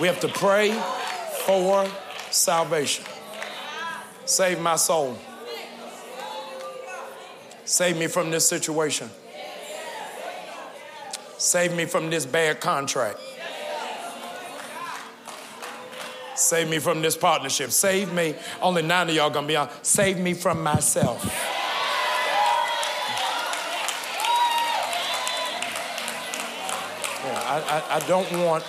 We 0.00 0.06
have 0.06 0.20
to 0.20 0.28
pray 0.28 0.72
for 1.44 1.86
salvation. 2.30 3.04
Save 4.24 4.60
my 4.60 4.76
soul. 4.76 5.18
Save 7.72 7.96
me 7.96 8.06
from 8.06 8.30
this 8.30 8.46
situation. 8.46 9.08
Save 11.38 11.74
me 11.74 11.86
from 11.86 12.10
this 12.10 12.26
bad 12.26 12.60
contract. 12.60 13.18
Save 16.34 16.68
me 16.68 16.78
from 16.78 17.00
this 17.00 17.16
partnership. 17.16 17.70
Save 17.70 18.12
me. 18.12 18.34
Only 18.60 18.82
nine 18.82 19.08
of 19.08 19.14
y'all 19.14 19.30
gonna 19.30 19.46
be 19.46 19.56
on. 19.56 19.70
Save 19.80 20.18
me 20.18 20.34
from 20.34 20.62
myself. 20.62 21.24
Yeah, 27.24 27.42
I, 27.46 27.62
I, 27.70 27.96
I 27.96 28.00
don't 28.06 28.30
want 28.44 28.64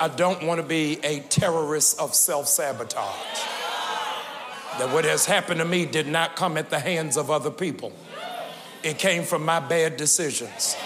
I 0.00 0.06
don't 0.06 0.44
want 0.44 0.60
to 0.60 0.66
be 0.66 1.00
a 1.02 1.18
terrorist 1.18 1.98
of 1.98 2.14
self-sabotage. 2.14 3.40
That 4.78 4.94
what 4.94 5.04
has 5.04 5.26
happened 5.26 5.58
to 5.58 5.66
me 5.66 5.84
did 5.84 6.06
not 6.06 6.36
come 6.36 6.56
at 6.56 6.70
the 6.70 6.78
hands 6.78 7.16
of 7.16 7.28
other 7.28 7.50
people. 7.50 7.92
It 8.82 8.98
came 8.98 9.24
from 9.24 9.44
my 9.44 9.60
bad 9.60 9.96
decisions. 9.96 10.76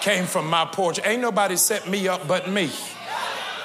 Came 0.00 0.24
from 0.24 0.48
my 0.48 0.64
porch. 0.64 0.98
Ain't 1.04 1.22
nobody 1.22 1.56
set 1.56 1.88
me 1.88 2.08
up 2.08 2.26
but 2.26 2.48
me. 2.48 2.70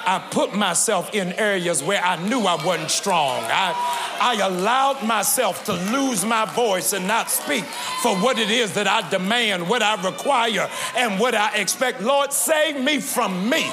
I 0.08 0.20
put 0.30 0.54
myself 0.54 1.12
in 1.14 1.32
areas 1.32 1.82
where 1.82 2.00
I 2.00 2.14
knew 2.28 2.42
I 2.42 2.64
wasn't 2.64 2.92
strong. 2.92 3.42
I, 3.42 3.74
I 4.20 4.40
allowed 4.40 5.02
myself 5.02 5.64
to 5.64 5.72
lose 5.72 6.24
my 6.24 6.44
voice 6.44 6.92
and 6.92 7.08
not 7.08 7.28
speak 7.28 7.64
for 7.64 8.14
what 8.16 8.38
it 8.38 8.48
is 8.48 8.74
that 8.74 8.86
I 8.86 9.08
demand, 9.10 9.68
what 9.68 9.82
I 9.82 10.00
require, 10.00 10.70
and 10.96 11.18
what 11.18 11.34
I 11.34 11.56
expect. 11.56 12.02
Lord, 12.02 12.32
save 12.32 12.80
me 12.80 13.00
from 13.00 13.50
me. 13.50 13.64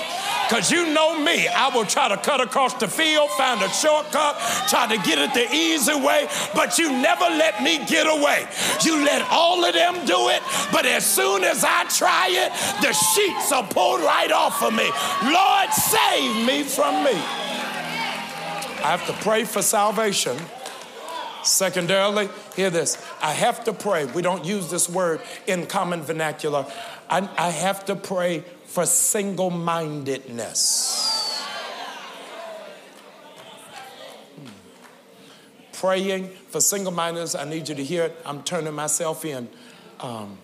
Because 0.53 0.69
you 0.69 0.93
know 0.93 1.17
me, 1.17 1.47
I 1.47 1.69
will 1.73 1.83
try 1.83 2.09
to 2.09 2.15
cut 2.15 2.39
across 2.39 2.75
the 2.75 2.87
field, 2.87 3.31
find 3.31 3.59
a 3.63 3.69
shortcut, 3.69 4.37
try 4.69 4.85
to 4.85 5.01
get 5.01 5.17
it 5.17 5.33
the 5.33 5.51
easy 5.51 5.95
way, 5.95 6.27
but 6.53 6.77
you 6.77 6.91
never 6.91 7.23
let 7.23 7.63
me 7.63 7.83
get 7.87 8.05
away. 8.05 8.45
You 8.83 9.03
let 9.03 9.27
all 9.31 9.65
of 9.65 9.73
them 9.73 10.05
do 10.05 10.29
it, 10.29 10.43
but 10.71 10.85
as 10.85 11.07
soon 11.07 11.43
as 11.43 11.63
I 11.67 11.85
try 11.85 12.27
it, 12.29 12.51
the 12.83 12.93
sheets 12.93 13.51
are 13.51 13.63
pulled 13.63 14.01
right 14.01 14.31
off 14.31 14.61
of 14.61 14.75
me. 14.75 14.87
Lord, 15.23 15.71
save 15.73 16.45
me 16.45 16.61
from 16.61 17.03
me. 17.03 17.13
I 18.83 18.95
have 18.95 19.07
to 19.07 19.13
pray 19.23 19.45
for 19.45 19.63
salvation. 19.63 20.37
Secondarily, 21.41 22.29
hear 22.55 22.69
this. 22.69 23.03
I 23.23 23.33
have 23.33 23.63
to 23.63 23.73
pray. 23.73 24.05
We 24.05 24.21
don't 24.21 24.45
use 24.45 24.69
this 24.69 24.87
word 24.87 25.21
in 25.47 25.65
common 25.65 26.03
vernacular. 26.03 26.67
I, 27.09 27.27
I 27.37 27.49
have 27.49 27.85
to 27.85 27.95
pray 27.95 28.43
for 28.73 28.87
single 28.87 29.51
mindedness. 29.51 31.45
Hmm. 34.35 34.47
Praying 35.73 36.29
for 36.49 36.59
single 36.59 36.91
mindedness, 36.91 37.35
I 37.35 37.47
need 37.47 37.69
you 37.69 37.75
to 37.75 37.83
hear 37.83 38.05
it. 38.05 38.17
I'm 38.25 38.41
turning 38.41 38.73
myself 38.73 39.25
in. 39.25 39.47
Um, 39.99 40.39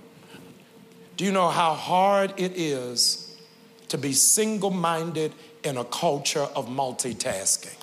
do 1.18 1.26
you 1.26 1.32
know 1.32 1.50
how 1.50 1.74
hard 1.74 2.36
it 2.38 2.56
is 2.56 3.36
to 3.88 3.98
be 3.98 4.14
single 4.14 4.70
minded 4.70 5.34
in 5.64 5.78
a 5.78 5.84
culture 5.86 6.48
of 6.56 6.68
multitasking? 6.68 7.76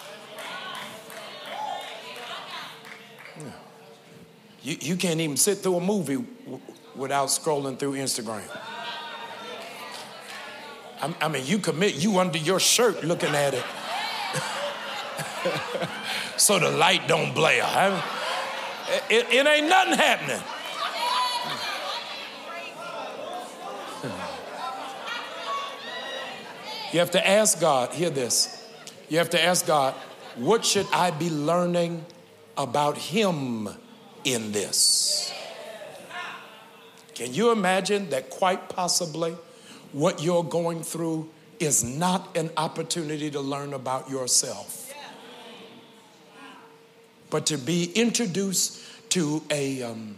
You, 4.62 4.76
you 4.80 4.96
can't 4.96 5.20
even 5.20 5.36
sit 5.36 5.58
through 5.58 5.78
a 5.78 5.80
movie 5.80 6.24
w- 6.44 6.60
without 6.94 7.26
scrolling 7.30 7.76
through 7.76 7.94
Instagram. 7.94 8.44
I 11.00 11.28
mean, 11.28 11.44
you 11.44 11.58
commit, 11.58 11.96
you 11.96 12.18
under 12.18 12.38
your 12.38 12.58
shirt 12.58 13.04
looking 13.04 13.34
at 13.34 13.54
it. 13.54 13.64
so 16.36 16.58
the 16.58 16.70
light 16.70 17.06
don't 17.06 17.34
blare. 17.34 18.02
It, 19.10 19.26
it 19.30 19.46
ain't 19.46 19.68
nothing 19.68 19.94
happening. 19.94 20.42
You 26.92 27.00
have 27.00 27.10
to 27.10 27.28
ask 27.28 27.60
God, 27.60 27.92
hear 27.92 28.10
this. 28.10 28.64
You 29.08 29.18
have 29.18 29.30
to 29.30 29.42
ask 29.42 29.66
God, 29.66 29.92
what 30.36 30.64
should 30.64 30.86
I 30.92 31.10
be 31.10 31.28
learning 31.28 32.06
about 32.56 32.96
Him 32.96 33.68
in 34.24 34.52
this? 34.52 35.32
Can 37.14 37.34
you 37.34 37.50
imagine 37.50 38.10
that 38.10 38.30
quite 38.30 38.68
possibly 38.68 39.34
what 39.92 40.22
you're 40.22 40.44
going 40.44 40.82
through 40.82 41.28
is 41.58 41.82
not 41.82 42.36
an 42.36 42.50
opportunity 42.56 43.30
to 43.30 43.40
learn 43.40 43.72
about 43.72 44.10
yourself, 44.10 44.92
but 47.30 47.46
to 47.46 47.56
be 47.56 47.92
introduced 47.92 48.82
to 49.10 49.42
a 49.50 49.82
um, 49.82 50.16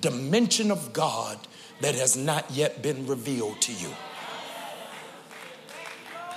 dimension 0.00 0.70
of 0.70 0.92
God 0.92 1.38
that 1.80 1.94
has 1.94 2.16
not 2.16 2.50
yet 2.50 2.82
been 2.82 3.06
revealed 3.06 3.60
to 3.62 3.72
you. 3.72 3.90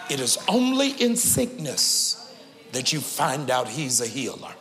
It 0.10 0.20
is 0.20 0.38
only 0.48 0.90
in 0.90 1.16
sickness 1.16 2.36
that 2.74 2.92
you 2.92 3.00
find 3.00 3.50
out 3.50 3.68
He's 3.68 4.02
a 4.02 4.08
healer. 4.08 4.54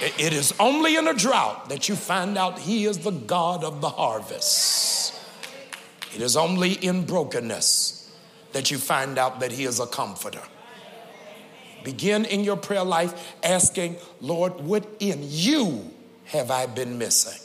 It 0.00 0.32
is 0.32 0.52
only 0.60 0.96
in 0.96 1.08
a 1.08 1.14
drought 1.14 1.70
that 1.70 1.88
you 1.88 1.96
find 1.96 2.36
out 2.36 2.58
He 2.58 2.84
is 2.84 2.98
the 2.98 3.12
God 3.12 3.64
of 3.64 3.80
the 3.80 3.88
harvest. 3.88 5.14
It 6.14 6.20
is 6.20 6.36
only 6.36 6.72
in 6.72 7.06
brokenness 7.06 8.10
that 8.52 8.70
you 8.70 8.78
find 8.78 9.18
out 9.18 9.40
that 9.40 9.52
He 9.52 9.64
is 9.64 9.80
a 9.80 9.86
comforter. 9.86 10.42
Begin 11.82 12.24
in 12.24 12.42
your 12.42 12.56
prayer 12.56 12.84
life 12.84 13.34
asking, 13.42 13.96
Lord, 14.20 14.60
what 14.60 14.86
in 14.98 15.20
you 15.22 15.90
have 16.26 16.50
I 16.50 16.66
been 16.66 16.98
missing? 16.98 17.40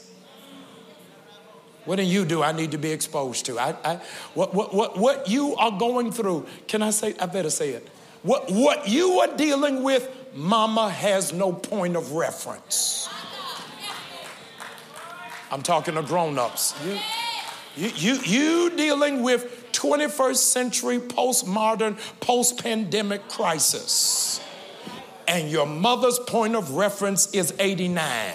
What 1.84 1.98
in 2.00 2.06
you 2.06 2.24
do 2.24 2.42
I 2.42 2.52
need 2.52 2.72
to 2.72 2.78
be 2.78 2.92
exposed 2.92 3.46
to? 3.46 3.58
I, 3.58 3.74
I, 3.84 4.00
what, 4.34 4.54
what, 4.54 4.74
what, 4.74 4.98
what 4.98 5.28
you 5.28 5.54
are 5.56 5.70
going 5.70 6.12
through, 6.12 6.46
can 6.68 6.82
I 6.82 6.90
say, 6.90 7.14
I 7.18 7.26
better 7.26 7.50
say 7.50 7.70
it. 7.70 7.88
What, 8.22 8.50
what 8.50 8.88
you 8.88 9.20
are 9.20 9.36
dealing 9.36 9.82
with 9.82 10.08
mama 10.34 10.90
has 10.90 11.32
no 11.32 11.52
point 11.52 11.96
of 11.96 12.12
reference. 12.12 13.08
I'm 15.50 15.62
talking 15.62 15.94
to 15.94 16.02
grown 16.02 16.38
ups. 16.38 16.74
You, 16.84 16.98
you, 17.76 17.90
you, 17.96 18.20
you 18.24 18.76
dealing 18.76 19.22
with 19.22 19.70
21st 19.72 20.36
century 20.36 20.98
postmodern, 20.98 21.98
post 22.20 22.62
pandemic 22.62 23.28
crisis, 23.28 24.40
and 25.28 25.50
your 25.50 25.66
mother's 25.66 26.18
point 26.18 26.54
of 26.54 26.72
reference 26.72 27.32
is 27.34 27.54
89. 27.58 28.34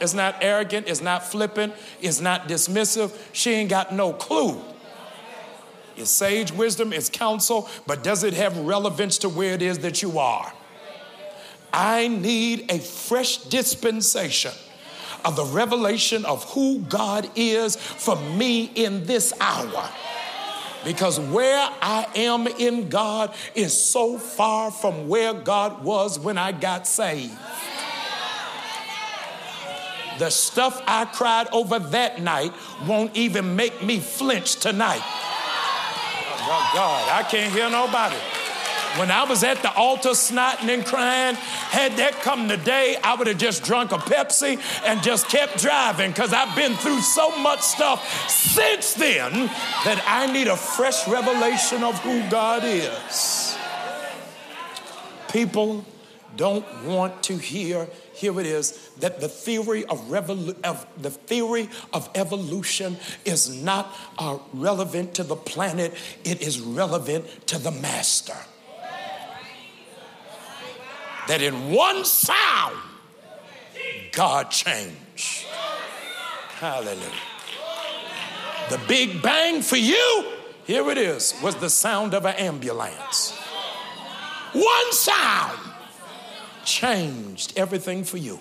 It's 0.00 0.14
not 0.14 0.36
arrogant, 0.40 0.88
it's 0.88 1.00
not 1.00 1.24
flippant, 1.24 1.74
it's 2.00 2.20
not 2.20 2.48
dismissive. 2.48 3.16
She 3.32 3.52
ain't 3.52 3.70
got 3.70 3.92
no 3.92 4.12
clue. 4.12 4.60
It's 5.96 6.10
sage 6.10 6.52
wisdom, 6.52 6.92
it's 6.92 7.08
counsel, 7.08 7.68
but 7.86 8.02
does 8.02 8.22
it 8.22 8.34
have 8.34 8.56
relevance 8.58 9.18
to 9.18 9.28
where 9.28 9.54
it 9.54 9.62
is 9.62 9.78
that 9.80 10.02
you 10.02 10.18
are? 10.18 10.52
I 11.72 12.08
need 12.08 12.70
a 12.70 12.78
fresh 12.78 13.38
dispensation 13.38 14.52
of 15.24 15.36
the 15.36 15.44
revelation 15.44 16.24
of 16.24 16.44
who 16.52 16.80
God 16.80 17.28
is 17.34 17.76
for 17.76 18.16
me 18.16 18.70
in 18.74 19.04
this 19.04 19.32
hour. 19.40 19.90
Because 20.84 21.18
where 21.18 21.68
I 21.82 22.06
am 22.14 22.46
in 22.46 22.88
God 22.88 23.34
is 23.54 23.76
so 23.76 24.18
far 24.18 24.70
from 24.70 25.08
where 25.08 25.34
God 25.34 25.82
was 25.82 26.18
when 26.18 26.38
I 26.38 26.52
got 26.52 26.86
saved. 26.86 27.36
The 30.18 30.30
stuff 30.30 30.80
I 30.86 31.04
cried 31.06 31.48
over 31.52 31.78
that 31.78 32.22
night 32.22 32.52
won't 32.86 33.14
even 33.16 33.56
make 33.56 33.82
me 33.82 33.98
flinch 33.98 34.56
tonight. 34.56 35.02
Oh, 36.48 36.70
God, 36.74 37.08
I 37.10 37.28
can't 37.28 37.52
hear 37.52 37.68
nobody. 37.68 38.16
When 38.98 39.10
I 39.10 39.24
was 39.24 39.42
at 39.42 39.62
the 39.62 39.72
altar 39.74 40.10
snotting 40.10 40.72
and 40.72 40.86
crying, 40.86 41.34
had 41.34 41.96
that 41.96 42.22
come 42.22 42.48
today, 42.48 42.96
I 43.02 43.14
would 43.14 43.26
have 43.26 43.36
just 43.36 43.64
drunk 43.64 43.90
a 43.90 43.96
Pepsi 43.96 44.58
and 44.86 45.02
just 45.02 45.28
kept 45.28 45.58
driving 45.58 46.12
because 46.12 46.32
I've 46.32 46.54
been 46.54 46.74
through 46.76 47.00
so 47.00 47.36
much 47.36 47.60
stuff 47.60 48.30
since 48.30 48.94
then 48.94 49.32
that 49.84 50.02
I 50.06 50.32
need 50.32 50.46
a 50.46 50.56
fresh 50.56 51.06
revelation 51.08 51.82
of 51.82 51.98
who 51.98 52.26
God 52.30 52.62
is. 52.64 53.58
People 55.30 55.84
don't 56.36 56.64
want 56.84 57.24
to 57.24 57.36
hear 57.36 57.88
here 58.16 58.40
it 58.40 58.46
is 58.46 58.90
that 58.98 59.20
the 59.20 59.28
theory 59.28 59.84
of, 59.84 60.00
revolu- 60.08 60.56
of 60.64 60.86
the 60.96 61.10
theory 61.10 61.68
of 61.92 62.08
evolution 62.14 62.96
is 63.26 63.62
not 63.62 63.94
uh, 64.18 64.38
relevant 64.54 65.14
to 65.14 65.22
the 65.22 65.36
planet. 65.36 65.92
It 66.24 66.40
is 66.40 66.60
relevant 66.60 67.26
to 67.48 67.58
the 67.58 67.70
master. 67.70 68.36
That 71.28 71.42
in 71.42 71.72
one 71.72 72.04
sound 72.06 72.76
god 74.12 74.50
changed. 74.50 75.44
Hallelujah. 76.58 77.00
The 78.70 78.80
big 78.88 79.20
bang 79.20 79.60
for 79.60 79.76
you 79.76 80.32
here 80.66 80.90
it 80.90 80.98
is 80.98 81.34
was 81.42 81.54
the 81.56 81.68
sound 81.68 82.14
of 82.14 82.24
an 82.24 82.34
ambulance. 82.36 83.32
One 84.52 84.92
sound 84.92 85.65
changed 86.66 87.54
everything 87.56 88.04
for 88.04 88.18
you. 88.18 88.38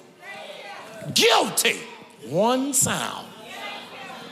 Guilty. 1.14 1.78
One 2.28 2.74
sound. 2.74 3.28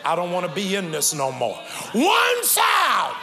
I 0.03 0.15
don't 0.15 0.31
want 0.31 0.45
to 0.47 0.53
be 0.53 0.75
in 0.75 0.91
this 0.91 1.13
no 1.13 1.31
more. 1.31 1.55
One 1.93 2.43
sound. 2.43 3.15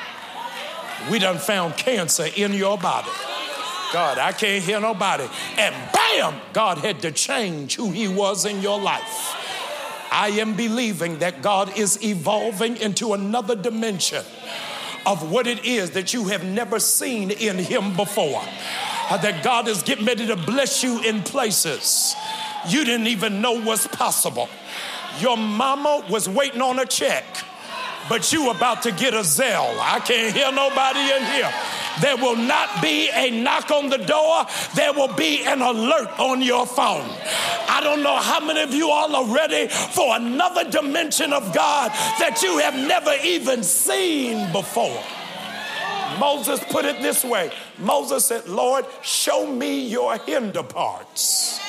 We 1.11 1.19
done 1.19 1.39
found 1.39 1.77
cancer 1.77 2.27
in 2.37 2.55
your 2.55 2.79
body. 2.79 3.11
God, 3.93 4.19
I 4.19 4.33
can't 4.33 4.63
hear 4.63 4.81
nobody. 4.81 5.25
And 5.59 5.75
bam, 5.93 6.41
God 6.53 6.79
had 6.79 7.01
to 7.01 7.11
change 7.11 7.75
who 7.75 7.91
He 7.91 8.07
was 8.07 8.47
in 8.47 8.63
your 8.63 8.81
life. 8.81 9.37
I 10.13 10.29
am 10.41 10.55
believing 10.55 11.19
that 11.19 11.43
God 11.43 11.77
is 11.77 12.03
evolving 12.03 12.77
into 12.77 13.13
another 13.15 13.57
dimension 13.57 14.25
of 15.07 15.31
what 15.31 15.47
it 15.47 15.65
is 15.65 15.91
that 15.93 16.15
you 16.15 16.29
have 16.29 16.45
never 16.45 16.79
seen 16.79 17.31
in 17.31 17.59
Him 17.59 17.97
before 17.97 18.43
Uh, 19.11 19.17
that 19.17 19.43
God 19.43 19.67
is 19.67 19.83
getting 19.83 20.07
ready 20.07 20.27
to 20.29 20.37
bless 20.37 20.85
you 20.85 21.03
in 21.03 21.23
places 21.23 22.15
you 22.69 22.85
didn't 22.85 23.07
even 23.07 23.41
know 23.41 23.53
was 23.53 23.87
possible. 23.87 24.49
Your 25.19 25.37
mama 25.37 26.05
was 26.09 26.29
waiting 26.29 26.61
on 26.61 26.79
a 26.79 26.87
check, 26.87 27.25
but 28.09 28.33
you 28.33 28.51
about 28.51 28.83
to 28.83 28.93
get 28.93 29.15
a 29.15 29.21
Zelle. 29.21 29.79
I 29.81 30.01
can't 30.01 30.35
hear 30.35 30.53
nobody 30.53 31.01
in 31.01 31.25
here. 31.33 31.53
There 32.01 32.17
will 32.17 32.37
not 32.37 32.81
be 32.81 33.11
a 33.13 33.31
knock 33.31 33.71
on 33.71 33.91
the 33.91 33.99
door. 33.99 34.47
There 34.75 34.93
will 34.93 35.13
be 35.15 35.45
an 35.45 35.61
alert 35.61 36.19
on 36.19 36.41
your 36.41 36.67
phone. 36.67 37.09
I 37.69 37.81
don't 37.83 38.03
know 38.03 38.17
how 38.17 38.41
many 38.41 38.63
of 38.63 38.73
you 38.73 38.91
all 38.91 39.15
are 39.15 39.35
ready 39.35 39.69
for 39.69 40.17
another 40.17 40.71
dimension 40.71 41.33
of 41.33 41.55
God 41.55 41.91
that 42.19 42.41
you 42.43 42.59
have 42.59 42.75
never 42.75 43.15
even 43.25 43.63
seen 43.63 44.51
before. 44.53 45.03
Moses 46.19 46.61
put 46.71 46.85
it 46.85 47.01
this 47.03 47.25
way 47.25 47.53
Moses 47.79 48.27
said, 48.27 48.49
Lord, 48.49 48.85
show 49.03 49.47
me 49.47 49.87
your 49.87 50.19
hinder 50.19 50.63
parts. 50.63 51.61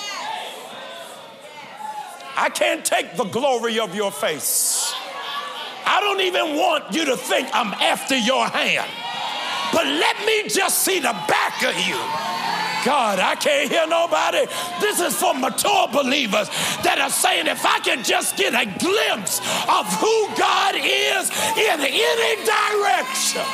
I 2.36 2.50
can't 2.50 2.84
take 2.84 3.18
the 3.18 3.26
glory 3.26 3.80
of 3.80 3.94
your 3.94 4.12
face. 4.12 4.94
I 5.86 6.00
don't 6.00 6.22
even 6.22 6.56
want 6.56 6.94
you 6.94 7.06
to 7.06 7.18
think 7.18 7.50
I'm 7.54 7.74
after 7.74 8.18
your 8.18 8.48
hand. 8.48 8.90
But 9.74 9.86
let 9.86 10.26
me 10.26 10.50
just 10.50 10.80
see 10.80 11.00
the 11.00 11.14
back 11.28 11.64
of 11.64 11.76
you. 11.88 11.96
God, 12.84 13.20
I 13.20 13.36
can't 13.36 13.70
hear 13.70 13.86
nobody. 13.86 14.46
This 14.80 15.00
is 15.00 15.16
for 15.16 15.34
mature 15.34 15.88
believers 15.94 16.50
that 16.82 16.98
are 17.00 17.12
saying, 17.12 17.48
if 17.48 17.64
I 17.66 17.80
can 17.80 18.04
just 18.04 18.38
get 18.38 18.54
a 18.54 18.66
glimpse 18.80 19.40
of 19.70 19.86
who 20.02 20.28
God 20.34 20.74
is 20.76 21.30
in 21.62 21.78
any 21.78 22.34
direction. 22.42 23.46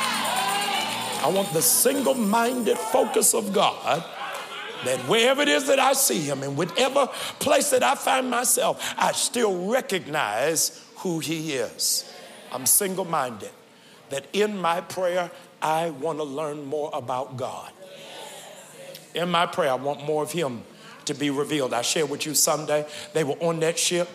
I 1.20 1.28
want 1.28 1.52
the 1.52 1.62
single 1.62 2.14
minded 2.14 2.78
focus 2.78 3.34
of 3.34 3.52
God 3.52 4.04
that 4.84 5.00
wherever 5.08 5.42
it 5.42 5.48
is 5.48 5.66
that 5.66 5.78
I 5.78 5.92
see 5.92 6.20
him, 6.20 6.42
in 6.42 6.56
whatever 6.56 7.08
place 7.40 7.70
that 7.70 7.82
I 7.82 7.94
find 7.94 8.30
myself, 8.30 8.94
I 8.96 9.12
still 9.12 9.68
recognize 9.68 10.84
who 10.98 11.18
he 11.18 11.54
is. 11.54 12.12
I'm 12.52 12.66
single 12.66 13.04
minded. 13.04 13.50
That 14.10 14.26
in 14.32 14.56
my 14.56 14.80
prayer, 14.80 15.30
I 15.60 15.90
want 15.90 16.18
to 16.18 16.24
learn 16.24 16.64
more 16.64 16.90
about 16.92 17.36
God. 17.36 17.72
In 19.14 19.30
my 19.30 19.46
prayer, 19.46 19.72
I 19.72 19.74
want 19.74 20.04
more 20.04 20.22
of 20.22 20.32
him 20.32 20.62
to 21.06 21.14
be 21.14 21.30
revealed. 21.30 21.74
I 21.74 21.82
shared 21.82 22.10
with 22.10 22.24
you 22.26 22.34
Sunday, 22.34 22.86
they 23.12 23.24
were 23.24 23.36
on 23.40 23.60
that 23.60 23.78
ship 23.78 24.08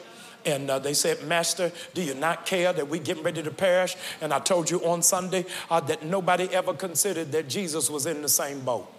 and 0.46 0.70
uh, 0.70 0.80
they 0.80 0.94
said, 0.94 1.24
Master, 1.24 1.72
do 1.94 2.02
you 2.02 2.14
not 2.14 2.46
care 2.46 2.74
that 2.74 2.88
we're 2.88 3.02
getting 3.02 3.24
ready 3.24 3.42
to 3.44 3.52
perish? 3.52 3.96
And 4.22 4.34
I 4.34 4.40
told 4.40 4.70
you 4.70 4.84
on 4.86 5.02
Sunday 5.02 5.46
uh, 5.70 5.80
that 5.82 6.04
nobody 6.04 6.46
ever 6.54 6.74
considered 6.74 7.32
that 7.32 7.48
Jesus 7.48 7.90
was 7.90 8.06
in 8.06 8.22
the 8.22 8.30
same 8.30 8.62
boat. 8.62 8.92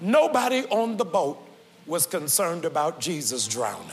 Nobody 0.00 0.64
on 0.70 0.96
the 0.96 1.04
boat 1.04 1.38
was 1.86 2.06
concerned 2.06 2.64
about 2.64 3.00
Jesus 3.00 3.46
drowning. 3.46 3.90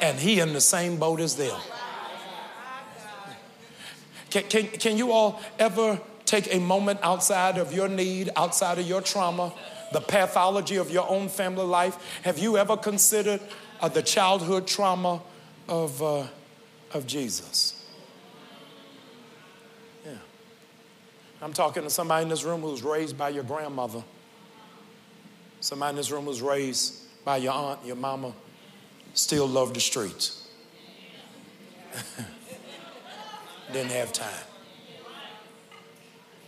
And 0.00 0.18
he 0.18 0.40
in 0.40 0.52
the 0.52 0.60
same 0.60 0.98
boat 0.98 1.20
as 1.20 1.36
them. 1.36 1.60
Can, 4.30 4.44
can, 4.44 4.66
can 4.68 4.96
you 4.96 5.10
all 5.10 5.40
ever 5.58 6.00
take 6.24 6.54
a 6.54 6.60
moment 6.60 7.00
outside 7.02 7.58
of 7.58 7.74
your 7.74 7.88
need, 7.88 8.30
outside 8.36 8.78
of 8.78 8.86
your 8.86 9.00
trauma, 9.00 9.52
the 9.92 10.00
pathology 10.00 10.76
of 10.76 10.90
your 10.90 11.08
own 11.08 11.28
family 11.28 11.64
life? 11.64 12.20
Have 12.22 12.38
you 12.38 12.56
ever 12.56 12.76
considered 12.76 13.40
uh, 13.80 13.88
the 13.88 14.02
childhood 14.02 14.66
trauma 14.66 15.20
of, 15.68 16.02
uh, 16.02 16.26
of 16.92 17.06
Jesus? 17.06 17.84
Yeah. 20.04 20.12
I'm 21.42 21.52
talking 21.52 21.82
to 21.82 21.90
somebody 21.90 22.22
in 22.24 22.28
this 22.28 22.44
room 22.44 22.60
who 22.60 22.70
was 22.70 22.82
raised 22.82 23.18
by 23.18 23.30
your 23.30 23.44
grandmother. 23.44 24.02
Somebody 25.60 25.90
in 25.90 25.96
this 25.96 26.10
room 26.10 26.26
was 26.26 26.40
raised 26.40 26.94
by 27.24 27.36
your 27.38 27.52
aunt, 27.52 27.84
your 27.84 27.96
mama, 27.96 28.32
still 29.14 29.46
loved 29.46 29.76
the 29.76 29.80
streets. 29.80 30.48
Didn't 33.72 33.92
have 33.92 34.12
time. 34.12 34.44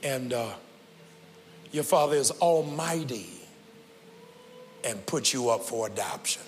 And 0.03 0.33
uh, 0.33 0.55
your 1.73 1.85
father 1.85 2.17
is 2.17 2.31
almighty 2.31 3.27
and 4.85 5.05
put 5.07 5.33
you 5.33 5.49
up 5.49 5.63
for 5.63 5.87
adoption. 5.87 6.43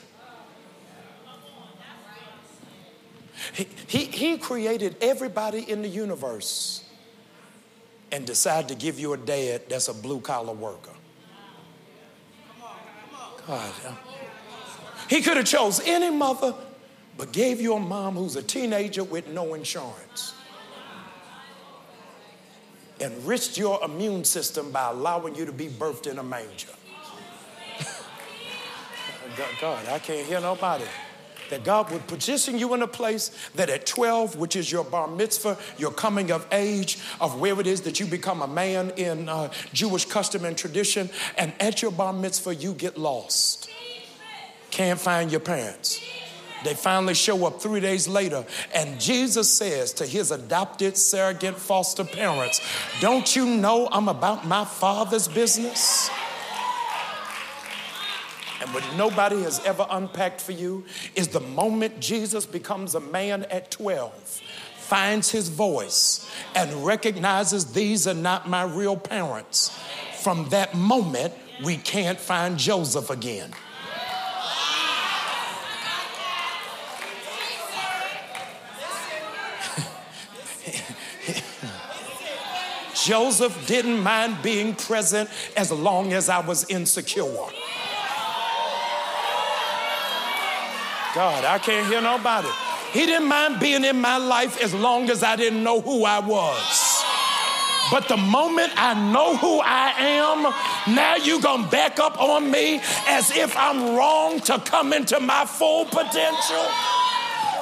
He, 3.53 3.68
he, 3.87 4.05
he 4.05 4.39
created 4.39 4.97
everybody 5.01 5.68
in 5.70 5.83
the 5.83 5.89
universe 5.89 6.89
and 8.12 8.27
decided 8.27 8.68
to 8.68 8.75
give 8.75 8.99
you 8.99 9.12
a 9.12 9.16
dad 9.16 9.62
that's 9.68 9.89
a 9.89 9.95
blue 9.95 10.20
collar 10.20 10.53
worker. 10.53 10.91
God, 13.47 13.72
he 15.11 15.20
could 15.20 15.37
have 15.37 15.47
chose 15.47 15.81
any 15.85 16.11
mother, 16.11 16.55
but 17.18 17.33
gave 17.33 17.61
you 17.61 17.75
a 17.75 17.81
mom 17.81 18.14
who's 18.14 18.37
a 18.37 18.43
teenager 18.43 19.05
with 19.05 19.29
no 19.29 19.55
insurance. 19.55 20.35
Enriched 23.01 23.59
your 23.59 23.82
immune 23.84 24.24
system 24.24 24.70
by 24.70 24.90
allowing 24.90 25.34
you 25.34 25.45
to 25.47 25.53
be 25.53 25.66
birthed 25.66 26.07
in 26.07 26.18
a 26.18 26.22
manger. 26.22 26.68
God, 29.61 29.86
I 29.88 29.99
can't 29.99 30.26
hear 30.26 30.40
nobody. 30.40 30.84
That 31.51 31.62
God 31.62 31.90
would 31.90 32.07
position 32.07 32.59
you 32.59 32.72
in 32.72 32.80
a 32.80 32.86
place 32.86 33.30
that 33.55 33.68
at 33.68 33.84
12, 33.84 34.36
which 34.36 34.57
is 34.57 34.72
your 34.72 34.82
bar 34.82 35.07
mitzvah, 35.07 35.59
your 35.76 35.90
coming 35.90 36.30
of 36.30 36.47
age, 36.51 36.99
of 37.20 37.38
where 37.38 37.61
it 37.61 37.66
is 37.66 37.82
that 37.82 38.01
you 38.01 38.07
become 38.07 38.40
a 38.40 38.49
man 38.49 38.92
in 38.97 39.28
uh, 39.28 39.53
Jewish 39.74 40.07
custom 40.07 40.47
and 40.47 40.57
tradition, 40.57 41.11
and 41.36 41.53
at 41.61 41.82
your 41.82 41.90
bar 41.90 42.14
mitzvah, 42.14 42.55
you 42.55 42.72
get 42.72 42.97
lost. 42.97 43.68
Can't 44.70 44.99
find 44.99 45.30
your 45.30 45.40
parents. 45.40 46.01
They 46.65 46.75
finally 46.75 47.15
show 47.15 47.47
up 47.47 47.61
three 47.61 47.81
days 47.81 48.09
later, 48.09 48.45
and 48.75 49.01
Jesus 49.01 49.51
says 49.51 49.93
to 49.95 50.07
his 50.07 50.31
adopted, 50.31 50.97
surrogate, 50.97 51.57
foster 51.57 52.05
parents, 52.05 52.61
Don't 53.01 53.37
you 53.37 53.47
know 53.47 53.89
I'm 53.93 54.09
about 54.09 54.47
my 54.47 54.65
father's 54.65 55.29
business? 55.29 56.11
And 58.61 58.73
what 58.73 58.85
nobody 58.97 59.43
has 59.43 59.61
ever 59.67 59.87
unpacked 59.91 60.41
for 60.41 60.53
you 60.53 60.85
is 61.15 61.29
the 61.29 61.41
moment 61.41 62.01
Jesus 62.01 62.47
becomes 62.47 62.95
a 62.95 63.01
man 63.01 63.45
at 63.51 63.71
12, 63.71 64.41
finds 64.79 65.31
his 65.31 65.51
voice, 65.51 66.31
and 66.55 66.85
recognizes 66.85 67.73
these 67.73 68.07
are 68.07 68.15
not 68.15 68.49
my 68.49 68.62
real 68.62 68.97
parents. 68.97 69.79
From 70.23 70.49
that 70.49 70.75
moment, 70.75 71.35
we 71.62 71.77
can't 71.77 72.19
find 72.19 72.59
Joseph 72.59 73.11
again. 73.11 73.51
Joseph 83.05 83.66
didn't 83.66 84.00
mind 84.00 84.38
being 84.42 84.74
present 84.74 85.28
as 85.59 85.70
long 85.70 86.14
as 86.14 86.30
I 86.30 86.38
was 86.38 86.64
insecure. 86.70 87.24
God, 91.14 91.44
I 91.44 91.59
can't 91.62 91.86
hear 91.86 92.00
nobody. 92.00 92.48
He 92.92 93.05
didn't 93.05 93.28
mind 93.28 93.61
being 93.61 93.84
in 93.84 94.00
my 94.00 94.16
life 94.16 94.59
as 94.62 94.72
long 94.72 95.11
as 95.11 95.22
I 95.22 95.36
didn't 95.36 95.62
know 95.62 95.82
who 95.82 96.05
I 96.05 96.18
was. 96.18 97.05
But 97.90 98.09
the 98.09 98.16
moment 98.16 98.72
I 98.74 98.94
know 99.12 99.36
who 99.36 99.61
I 99.61 99.90
am, 99.98 100.94
now 100.94 101.16
you're 101.16 101.42
gonna 101.42 101.68
back 101.68 102.00
up 102.00 102.18
on 102.18 102.50
me 102.50 102.80
as 103.07 103.30
if 103.36 103.55
I'm 103.55 103.94
wrong 103.94 104.40
to 104.40 104.59
come 104.61 104.94
into 104.94 105.20
my 105.20 105.44
full 105.44 105.84
potential. 105.84 106.64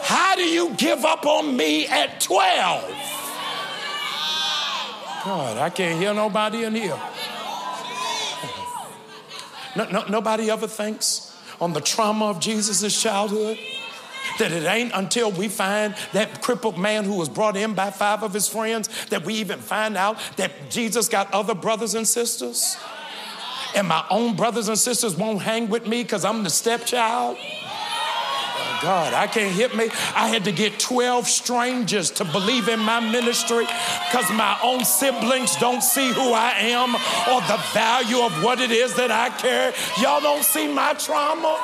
How 0.05 0.37
do 0.37 0.43
you 0.45 0.71
give 0.77 1.05
up 1.05 1.27
on 1.27 1.57
me 1.57 1.89
at 1.89 2.21
12? 2.21 3.22
God, 5.25 5.59
I 5.59 5.71
can't 5.71 6.01
hear 6.01 6.13
nobody 6.13 6.65
in 6.65 6.75
here. 6.75 7.01
No, 9.77 9.89
no, 9.89 10.05
nobody 10.09 10.51
ever 10.51 10.67
thinks 10.67 11.37
on 11.61 11.73
the 11.73 11.81
trauma 11.81 12.27
of 12.27 12.41
Jesus' 12.41 13.01
childhood 13.01 13.59
that 14.39 14.51
it 14.51 14.65
ain't 14.65 14.93
until 14.95 15.31
we 15.31 15.49
find 15.49 15.95
that 16.13 16.43
crippled 16.43 16.79
man 16.79 17.05
who 17.05 17.15
was 17.15 17.29
brought 17.29 17.57
in 17.57 17.75
by 17.75 17.91
five 17.91 18.23
of 18.23 18.35
his 18.35 18.49
friends 18.49 18.89
that 19.07 19.25
we 19.25 19.35
even 19.35 19.61
find 19.61 19.97
out 19.97 20.19
that 20.37 20.71
Jesus 20.71 21.09
got 21.09 21.33
other 21.33 21.55
brothers 21.55 21.95
and 21.95 22.07
sisters. 22.07 22.77
And 23.75 23.89
my 23.89 24.05
own 24.11 24.37
brothers 24.37 24.69
and 24.69 24.79
sisters 24.79 25.17
won't 25.17 25.43
hang 25.43 25.69
with 25.69 25.87
me 25.87 26.03
because 26.03 26.25
I'm 26.25 26.43
the 26.43 26.51
stepchild. 26.51 27.39
God, 28.83 29.15
I 29.15 29.29
can't 29.29 29.55
hit 29.55 29.77
me. 29.77 29.91
I 30.15 30.27
had 30.27 30.45
to 30.45 30.53
get 30.53 30.81
12 30.81 31.29
strangers 31.29 32.11
to 32.13 32.25
believe 32.25 32.69
in 32.69 32.81
my 32.81 32.99
ministry 32.99 33.65
because 33.65 34.29
my 34.33 34.59
own 34.61 34.85
siblings 34.85 35.55
don't 35.57 35.83
see 35.83 36.13
who 36.13 36.33
I 36.33 36.51
am 36.59 36.95
or 37.33 37.41
the 37.43 37.63
value 37.73 38.21
of 38.21 38.43
what 38.43 38.61
it 38.61 38.73
is 38.73 38.95
that 38.97 39.13
I 39.13 39.29
carry. 39.31 39.73
Y'all 40.01 40.21
don't 40.21 40.43
see 40.43 40.67
my 40.67 40.95
trauma. 40.95 41.61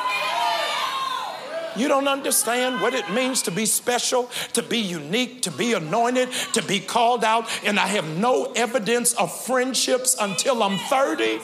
You 1.76 1.88
don't 1.88 2.08
understand 2.08 2.80
what 2.80 2.94
it 2.94 3.08
means 3.10 3.42
to 3.42 3.50
be 3.50 3.66
special, 3.66 4.30
to 4.52 4.62
be 4.62 4.78
unique, 4.78 5.42
to 5.42 5.50
be 5.50 5.74
anointed, 5.74 6.30
to 6.54 6.62
be 6.62 6.80
called 6.80 7.24
out. 7.24 7.48
And 7.64 7.78
I 7.78 7.86
have 7.86 8.06
no 8.18 8.52
evidence 8.54 9.14
of 9.14 9.32
friendships 9.44 10.16
until 10.20 10.62
I'm 10.62 10.78
30. 10.78 11.40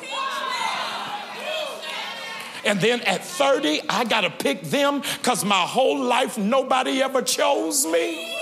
And 2.65 2.81
then 2.81 3.01
at 3.03 3.25
30, 3.25 3.83
I 3.89 4.05
got 4.05 4.23
to 4.23 4.31
pick 4.31 4.63
them 4.63 5.03
because 5.19 5.45
my 5.45 5.63
whole 5.63 6.03
life 6.03 6.39
nobody 6.39 7.03
ever 7.03 7.23
chose 7.23 7.87
me. 7.87 8.35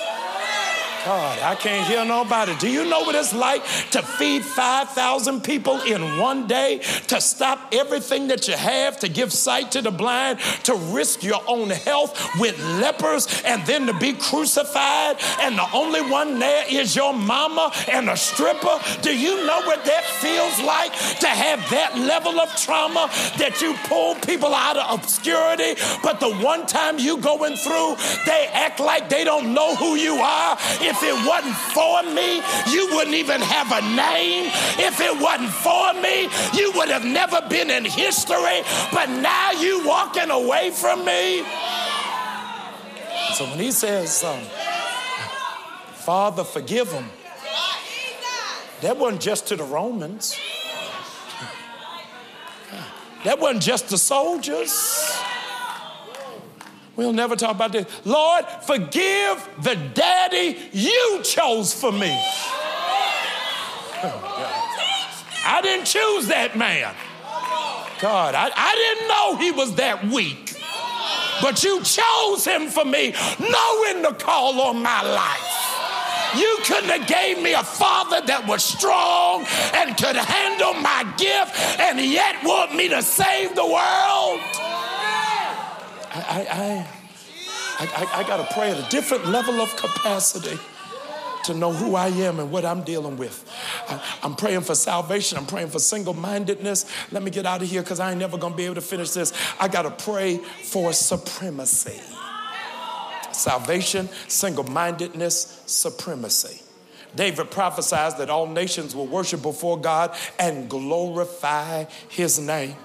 God, 1.04 1.40
I 1.40 1.56
can't 1.56 1.84
hear 1.88 2.04
nobody. 2.04 2.54
Do 2.58 2.70
you 2.70 2.84
know 2.88 3.00
what 3.00 3.16
it's 3.16 3.34
like 3.34 3.64
to 3.90 4.02
feed 4.02 4.44
5,000 4.44 5.42
people 5.42 5.80
in 5.80 6.18
one 6.18 6.46
day, 6.46 6.78
to 7.08 7.20
stop 7.20 7.58
everything 7.72 8.28
that 8.28 8.46
you 8.46 8.54
have, 8.54 9.00
to 9.00 9.08
give 9.08 9.32
sight 9.32 9.72
to 9.72 9.82
the 9.82 9.90
blind, 9.90 10.38
to 10.62 10.74
risk 10.74 11.24
your 11.24 11.42
own 11.48 11.70
health 11.70 12.38
with 12.38 12.56
lepers, 12.80 13.42
and 13.44 13.66
then 13.66 13.86
to 13.86 13.94
be 13.94 14.12
crucified, 14.12 15.16
and 15.40 15.58
the 15.58 15.66
only 15.72 16.02
one 16.02 16.38
there 16.38 16.64
is 16.70 16.94
your 16.94 17.12
mama 17.12 17.72
and 17.90 18.08
a 18.08 18.16
stripper? 18.16 18.78
Do 19.00 19.16
you 19.16 19.44
know 19.44 19.60
what 19.62 19.84
that 19.84 20.04
feels 20.04 20.60
like 20.60 20.92
to 21.18 21.26
have 21.26 21.58
that 21.70 21.98
level 21.98 22.38
of 22.38 22.48
trauma 22.56 23.10
that 23.38 23.60
you 23.60 23.74
pull 23.88 24.14
people 24.16 24.54
out 24.54 24.76
of 24.76 25.00
obscurity, 25.00 25.74
but 26.02 26.20
the 26.20 26.32
one 26.36 26.64
time 26.66 27.00
you 27.00 27.18
going 27.18 27.56
through, 27.56 27.96
they 28.24 28.46
act 28.52 28.78
like 28.78 29.08
they 29.08 29.24
don't 29.24 29.52
know 29.52 29.74
who 29.74 29.96
you 29.96 30.14
are? 30.14 30.56
If 30.92 31.02
it 31.02 31.26
wasn't 31.26 31.56
for 31.56 32.02
me, 32.02 32.42
you 32.70 32.86
wouldn't 32.94 33.16
even 33.16 33.40
have 33.40 33.72
a 33.72 33.80
name. 33.96 34.50
If 34.78 35.00
it 35.00 35.18
wasn't 35.18 35.50
for 35.50 35.94
me, 35.94 36.28
you 36.52 36.70
would 36.72 36.90
have 36.90 37.04
never 37.04 37.40
been 37.48 37.70
in 37.70 37.86
history. 37.86 38.60
But 38.92 39.08
now 39.08 39.52
you 39.52 39.86
walking 39.86 40.30
away 40.30 40.70
from 40.70 41.02
me. 41.06 41.44
So 43.34 43.46
when 43.46 43.58
he 43.58 43.72
says, 43.72 44.22
um, 44.22 44.40
Father, 45.94 46.44
forgive 46.44 46.90
them, 46.90 47.08
that 48.82 48.98
wasn't 48.98 49.22
just 49.22 49.46
to 49.48 49.56
the 49.56 49.64
Romans. 49.64 50.38
That 53.24 53.38
wasn't 53.38 53.62
just 53.62 53.88
the 53.88 53.96
soldiers. 53.96 54.70
We'll 56.96 57.12
never 57.12 57.36
talk 57.36 57.54
about 57.54 57.72
this. 57.72 57.86
Lord, 58.04 58.44
forgive 58.66 59.48
the 59.62 59.76
daddy 59.94 60.58
you 60.72 61.20
chose 61.24 61.72
for 61.72 61.90
me. 61.90 62.10
I 65.44 65.60
didn't 65.62 65.86
choose 65.86 66.28
that 66.28 66.56
man. 66.56 66.94
God, 68.00 68.34
I, 68.34 68.50
I 68.54 68.74
didn't 68.74 69.08
know 69.08 69.36
he 69.36 69.50
was 69.52 69.74
that 69.76 70.04
weak. 70.06 70.56
But 71.40 71.64
you 71.64 71.82
chose 71.82 72.44
him 72.44 72.68
for 72.68 72.84
me, 72.84 73.14
knowing 73.40 74.02
the 74.02 74.14
call 74.18 74.60
on 74.60 74.82
my 74.82 75.02
life. 75.02 75.62
You 76.36 76.58
couldn't 76.64 76.90
have 76.90 77.06
gave 77.06 77.42
me 77.42 77.52
a 77.52 77.62
father 77.62 78.20
that 78.26 78.46
was 78.46 78.64
strong 78.64 79.44
and 79.74 79.96
could 79.96 80.16
handle 80.16 80.74
my 80.74 81.04
gift 81.16 81.80
and 81.80 82.00
yet 82.00 82.42
want 82.44 82.74
me 82.74 82.88
to 82.88 83.02
save 83.02 83.54
the 83.54 83.66
world. 83.66 84.71
I, 86.14 86.86
I, 87.80 87.86
I, 87.86 88.20
I 88.20 88.22
got 88.24 88.46
to 88.46 88.54
pray 88.54 88.70
at 88.70 88.78
a 88.78 88.88
different 88.90 89.26
level 89.26 89.60
of 89.60 89.74
capacity 89.76 90.58
to 91.44 91.54
know 91.54 91.72
who 91.72 91.96
I 91.96 92.08
am 92.08 92.38
and 92.38 92.50
what 92.50 92.64
I'm 92.64 92.82
dealing 92.82 93.16
with. 93.16 93.50
I, 93.88 94.00
am 94.22 94.36
praying 94.36 94.60
for 94.60 94.74
salvation. 94.74 95.38
I'm 95.38 95.46
praying 95.46 95.68
for 95.68 95.78
single 95.78 96.14
mindedness. 96.14 96.86
Let 97.10 97.22
me 97.22 97.30
get 97.30 97.46
out 97.46 97.62
of 97.62 97.68
here 97.68 97.82
because 97.82 98.00
I 98.00 98.10
ain't 98.10 98.20
never 98.20 98.38
going 98.38 98.52
to 98.52 98.56
be 98.56 98.64
able 98.64 98.76
to 98.76 98.80
finish 98.80 99.10
this. 99.10 99.32
I 99.58 99.68
got 99.68 99.82
to 99.82 100.04
pray 100.04 100.36
for 100.36 100.92
supremacy. 100.92 102.00
Salvation, 103.32 104.08
single 104.28 104.64
mindedness, 104.64 105.62
supremacy. 105.66 106.62
David 107.14 107.50
prophesies 107.50 108.14
that 108.16 108.30
all 108.30 108.46
nations 108.46 108.94
will 108.94 109.06
worship 109.06 109.42
before 109.42 109.78
God 109.78 110.16
and 110.38 110.68
glorify 110.68 111.84
his 112.08 112.38
name. 112.38 112.76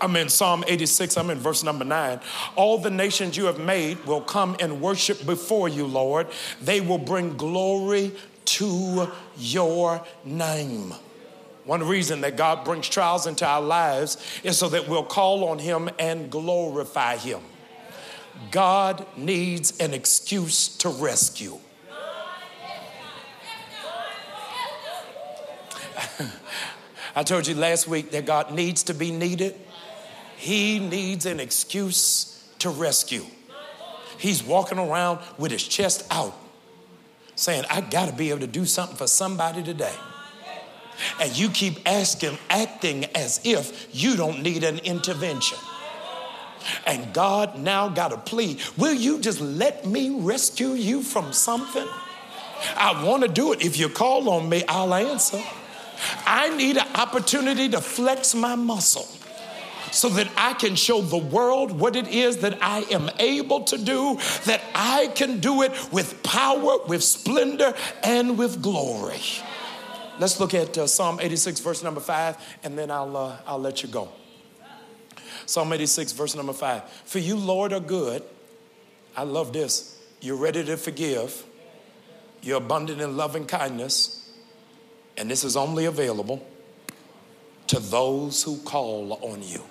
I'm 0.00 0.16
in 0.16 0.28
Psalm 0.28 0.64
86, 0.66 1.16
I'm 1.16 1.30
in 1.30 1.38
verse 1.38 1.62
number 1.62 1.84
nine. 1.84 2.20
All 2.56 2.78
the 2.78 2.90
nations 2.90 3.36
you 3.36 3.46
have 3.46 3.58
made 3.58 4.04
will 4.04 4.20
come 4.20 4.56
and 4.60 4.80
worship 4.80 5.24
before 5.24 5.68
you, 5.68 5.86
Lord. 5.86 6.26
They 6.60 6.80
will 6.80 6.98
bring 6.98 7.36
glory 7.36 8.12
to 8.44 9.10
your 9.36 10.04
name. 10.24 10.94
One 11.64 11.86
reason 11.86 12.22
that 12.22 12.36
God 12.36 12.64
brings 12.64 12.88
trials 12.88 13.26
into 13.26 13.46
our 13.46 13.60
lives 13.60 14.16
is 14.42 14.58
so 14.58 14.68
that 14.70 14.88
we'll 14.88 15.04
call 15.04 15.44
on 15.44 15.58
Him 15.58 15.88
and 15.98 16.30
glorify 16.30 17.16
Him. 17.16 17.40
God 18.50 19.06
needs 19.16 19.78
an 19.78 19.94
excuse 19.94 20.68
to 20.78 20.88
rescue. 20.88 21.58
I 27.14 27.22
told 27.22 27.46
you 27.46 27.54
last 27.54 27.86
week 27.86 28.10
that 28.12 28.26
God 28.26 28.52
needs 28.52 28.84
to 28.84 28.94
be 28.94 29.10
needed. 29.10 29.54
He 30.36 30.78
needs 30.78 31.26
an 31.26 31.40
excuse 31.40 32.48
to 32.58 32.70
rescue. 32.70 33.24
He's 34.18 34.42
walking 34.42 34.78
around 34.78 35.20
with 35.38 35.50
his 35.50 35.62
chest 35.66 36.06
out, 36.10 36.34
saying, 37.34 37.64
I 37.70 37.80
got 37.80 38.08
to 38.08 38.14
be 38.14 38.30
able 38.30 38.40
to 38.40 38.46
do 38.46 38.64
something 38.64 38.96
for 38.96 39.06
somebody 39.06 39.62
today. 39.62 39.94
And 41.20 41.36
you 41.36 41.48
keep 41.48 41.88
asking, 41.88 42.38
acting 42.48 43.04
as 43.14 43.40
if 43.44 43.88
you 43.92 44.16
don't 44.16 44.42
need 44.42 44.64
an 44.64 44.78
intervention. 44.78 45.58
And 46.86 47.12
God 47.12 47.58
now 47.58 47.88
got 47.88 48.12
a 48.12 48.18
plea. 48.18 48.58
Will 48.76 48.94
you 48.94 49.20
just 49.20 49.40
let 49.40 49.84
me 49.84 50.10
rescue 50.10 50.74
you 50.74 51.02
from 51.02 51.32
something? 51.32 51.88
I 52.76 53.04
want 53.04 53.22
to 53.22 53.28
do 53.28 53.52
it. 53.52 53.62
If 53.64 53.78
you 53.78 53.88
call 53.88 54.28
on 54.30 54.48
me, 54.48 54.64
I'll 54.68 54.94
answer. 54.94 55.42
I 56.26 56.54
need 56.56 56.76
an 56.76 56.88
opportunity 56.94 57.68
to 57.70 57.80
flex 57.80 58.34
my 58.34 58.54
muscle 58.54 59.08
so 59.92 60.08
that 60.08 60.28
I 60.36 60.54
can 60.54 60.74
show 60.74 61.02
the 61.02 61.18
world 61.18 61.70
what 61.70 61.96
it 61.96 62.08
is 62.08 62.38
that 62.38 62.58
I 62.62 62.80
am 62.90 63.10
able 63.18 63.64
to 63.64 63.76
do, 63.76 64.18
that 64.46 64.62
I 64.74 65.08
can 65.14 65.38
do 65.40 65.62
it 65.62 65.72
with 65.92 66.22
power, 66.22 66.78
with 66.86 67.04
splendor, 67.04 67.74
and 68.02 68.38
with 68.38 68.62
glory. 68.62 69.20
Let's 70.18 70.40
look 70.40 70.54
at 70.54 70.76
uh, 70.78 70.86
Psalm 70.86 71.20
86, 71.20 71.60
verse 71.60 71.82
number 71.82 72.00
five, 72.00 72.36
and 72.62 72.78
then 72.78 72.90
I'll, 72.90 73.16
uh, 73.16 73.36
I'll 73.46 73.58
let 73.58 73.82
you 73.82 73.88
go. 73.88 74.08
Psalm 75.46 75.72
86, 75.72 76.12
verse 76.12 76.34
number 76.34 76.52
five. 76.52 76.88
For 77.04 77.18
you, 77.18 77.36
Lord, 77.36 77.72
are 77.72 77.80
good. 77.80 78.22
I 79.16 79.24
love 79.24 79.52
this. 79.52 80.00
You're 80.20 80.36
ready 80.36 80.64
to 80.64 80.76
forgive. 80.76 81.44
You're 82.42 82.58
abundant 82.58 83.00
in 83.00 83.16
loving 83.16 83.46
kindness. 83.46 84.21
And 85.16 85.30
this 85.30 85.44
is 85.44 85.56
only 85.56 85.84
available 85.84 86.46
to 87.68 87.78
those 87.78 88.42
who 88.42 88.58
call 88.58 89.18
on 89.22 89.42
you. 89.42 89.62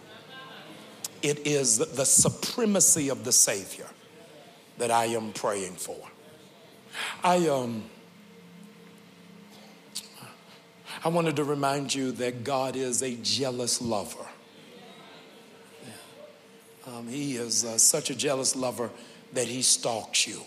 It 1.21 1.45
is 1.45 1.77
the 1.77 2.05
supremacy 2.05 3.09
of 3.09 3.23
the 3.23 3.31
Savior 3.31 3.87
that 4.77 4.89
I 4.91 5.05
am 5.05 5.33
praying 5.33 5.73
for. 5.73 5.97
I 7.23 7.47
um 7.47 7.83
I 11.03 11.09
wanted 11.09 11.35
to 11.37 11.43
remind 11.43 11.93
you 11.95 12.11
that 12.13 12.43
God 12.43 12.75
is 12.75 13.01
a 13.01 13.15
jealous 13.15 13.81
lover. 13.81 14.25
Um, 16.85 17.07
he 17.07 17.35
is 17.37 17.63
uh, 17.63 17.77
such 17.77 18.09
a 18.09 18.15
jealous 18.15 18.55
lover 18.55 18.89
that 19.33 19.47
he 19.47 19.61
stalks 19.61 20.27
you. 20.27 20.41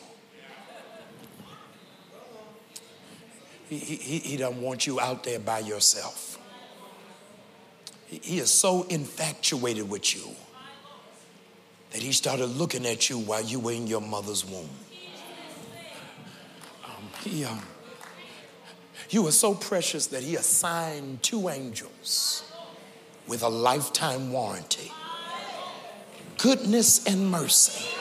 He, 3.68 3.78
he, 3.78 4.18
he 4.18 4.36
doesn't 4.36 4.60
want 4.60 4.86
you 4.86 5.00
out 5.00 5.24
there 5.24 5.38
by 5.38 5.60
yourself. 5.60 6.38
He, 8.06 8.20
he 8.22 8.38
is 8.38 8.50
so 8.50 8.82
infatuated 8.84 9.88
with 9.88 10.14
you 10.14 10.30
that 11.90 12.02
he 12.02 12.12
started 12.12 12.46
looking 12.46 12.86
at 12.86 13.08
you 13.08 13.18
while 13.18 13.42
you 13.42 13.60
were 13.60 13.72
in 13.72 13.86
your 13.86 14.00
mother's 14.00 14.44
womb. 14.44 14.68
Um, 16.84 17.08
he, 17.22 17.44
um, 17.44 17.62
you 19.10 19.22
were 19.22 19.32
so 19.32 19.54
precious 19.54 20.08
that 20.08 20.22
he 20.22 20.36
assigned 20.36 21.22
two 21.22 21.48
angels 21.48 22.52
with 23.26 23.42
a 23.42 23.48
lifetime 23.48 24.32
warranty 24.32 24.92
goodness 26.36 27.06
and 27.06 27.30
mercy 27.30 27.94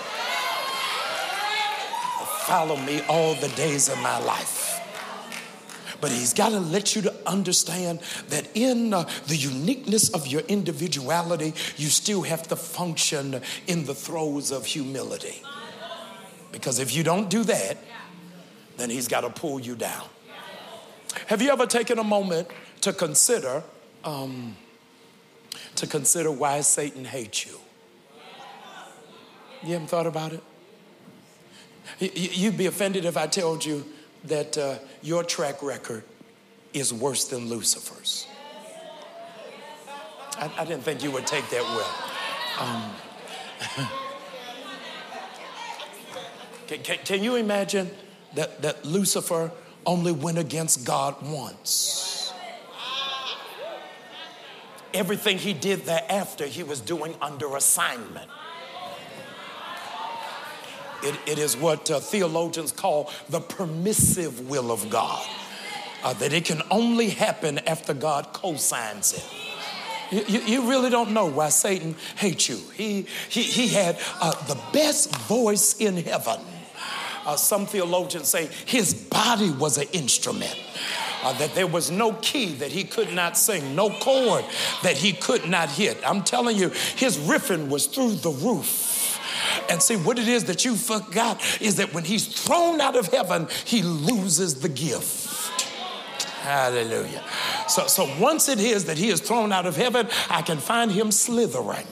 follow 2.44 2.76
me 2.76 3.02
all 3.08 3.36
the 3.36 3.48
days 3.50 3.88
of 3.88 3.98
my 4.00 4.20
life. 4.20 4.82
But 6.04 6.12
he's 6.12 6.34
got 6.34 6.50
to 6.50 6.60
let 6.60 6.98
you 6.98 7.02
to 7.04 7.14
understand 7.26 8.02
that 8.28 8.50
in 8.56 8.94
uh, 8.94 9.10
the 9.28 9.38
uniqueness 9.38 10.10
of 10.10 10.28
your 10.28 10.42
individuality, 10.50 11.54
you 11.78 11.88
still 11.88 12.24
have 12.24 12.46
to 12.50 12.58
function 12.58 13.42
in 13.68 13.86
the 13.86 13.96
throes 13.96 14.52
of 14.52 14.66
humility. 14.66 15.42
Because 16.52 16.80
if 16.80 16.94
you 16.94 17.04
don't 17.04 17.30
do 17.30 17.46
that, 17.46 17.78
then 18.76 18.90
he's 18.90 19.08
got 19.08 19.22
to 19.22 19.30
pull 19.30 19.62
you 19.62 19.78
down. 19.78 20.06
Have 21.28 21.42
you 21.42 21.52
ever 21.52 21.66
taken 21.66 21.98
a 21.98 22.04
moment 22.04 22.50
to 22.82 22.92
consider 22.92 23.64
um, 24.04 24.58
to 25.76 25.88
consider 25.88 26.32
why 26.32 26.60
Satan 26.60 27.06
hates 27.06 27.46
you? 27.46 27.58
You 29.64 29.72
haven't 29.72 29.88
thought 29.88 30.08
about 30.08 30.34
it? 30.34 30.44
You'd 32.00 32.58
be 32.58 32.66
offended 32.66 33.06
if 33.06 33.16
I 33.16 33.28
told 33.28 33.64
you 33.64 33.86
that 34.26 34.58
uh, 34.58 34.78
your 35.02 35.24
track 35.24 35.62
record 35.62 36.04
is 36.74 36.94
worse 36.94 37.26
than 37.26 37.50
Lucifer's. 37.50 38.28
I, 40.38 40.52
I, 40.58 40.66
didn't 40.66 40.84
think 40.84 41.04
you 41.04 41.12
would 41.12 41.28
take 41.28 41.48
that 41.50 41.62
well. 41.62 41.96
Um, 42.60 42.92
can, 46.68 46.80
can, 46.80 46.98
can 47.06 47.24
you 47.24 47.36
imagine 47.36 47.92
that, 48.34 48.62
that 48.64 48.84
Lucifer 48.86 49.52
only 49.86 50.12
went 50.12 50.40
against 50.40 50.86
God 50.86 51.16
once? 51.22 52.34
Everything 54.94 55.38
he 55.38 55.54
did 55.54 55.82
thereafter, 55.82 56.46
he 56.46 56.64
was 56.64 56.80
doing 56.80 57.16
under 57.22 57.56
assignment. 57.56 58.30
It, 61.04 61.20
it 61.28 61.40
is 61.40 61.58
what 61.58 61.92
uh, 61.92 62.00
theologians 62.00 62.72
call 62.72 63.12
the 63.30 63.42
permissive 63.42 64.50
will 64.50 64.72
of 64.72 64.90
God, 64.90 65.28
uh, 66.04 66.14
that 66.14 66.32
it 66.32 66.46
can 66.46 66.62
only 66.72 67.10
happen 67.10 67.60
after 67.60 67.94
God 67.94 68.32
co 68.34 68.56
signs 68.56 69.14
it. 69.14 70.30
You, 70.30 70.42
you, 70.42 70.70
really 70.70 70.92
don't 70.92 71.12
know 71.12 71.26
why 71.26 71.50
Satan 71.50 71.96
hates 72.18 72.48
you. 72.48 72.60
He, 72.76 73.08
he, 73.30 73.42
he 73.42 73.68
had 73.70 73.98
uh, 74.22 74.32
the 74.46 74.60
best 74.72 75.16
voice 75.16 75.76
in 75.78 75.98
heaven. 75.98 76.40
Uh, 77.26 77.36
some 77.36 77.66
theologians 77.66 78.28
say 78.28 78.48
his 78.66 78.94
body 78.94 79.50
was 79.50 79.78
an 79.78 79.88
instrument. 79.92 80.56
Uh, 81.24 81.32
that 81.38 81.56
there 81.56 81.68
was 81.68 81.90
no 81.90 82.12
key 82.16 82.54
that 82.56 82.70
he 82.70 82.84
could 82.84 83.14
not 83.14 83.38
sing, 83.38 83.76
no 83.76 83.90
chord 83.90 84.44
that 84.84 84.98
he 84.98 85.14
could 85.14 85.50
not 85.50 85.70
hit. 85.70 85.98
I'm 86.06 86.22
telling 86.22 86.58
you, 86.58 86.68
his 86.98 87.18
riffing 87.18 87.70
was 87.70 87.88
through 87.88 88.16
the 88.16 88.30
roof. 88.30 88.94
And 89.70 89.82
see, 89.82 89.96
what 89.96 90.20
it 90.20 90.28
is 90.28 90.46
that 90.46 90.66
you 90.66 90.76
forgot 90.76 91.42
is 91.62 91.78
that 91.78 91.94
when 91.94 92.04
he's 92.04 92.26
thrown 92.26 92.82
out 92.82 92.96
of 92.96 93.08
heaven, 93.08 93.48
he 93.66 93.82
loses 93.82 94.62
the 94.62 94.70
gift. 94.70 95.62
Hallelujah. 96.42 97.24
So, 97.70 97.88
so 97.88 98.10
once 98.20 98.50
it 98.50 98.60
is 98.60 98.86
that 98.86 98.98
he 98.98 99.10
is 99.10 99.22
thrown 99.22 99.54
out 99.54 99.66
of 99.66 99.78
heaven, 99.78 100.10
I 100.30 100.42
can 100.42 100.58
find 100.58 100.92
him 100.92 101.12
slithering. 101.12 101.88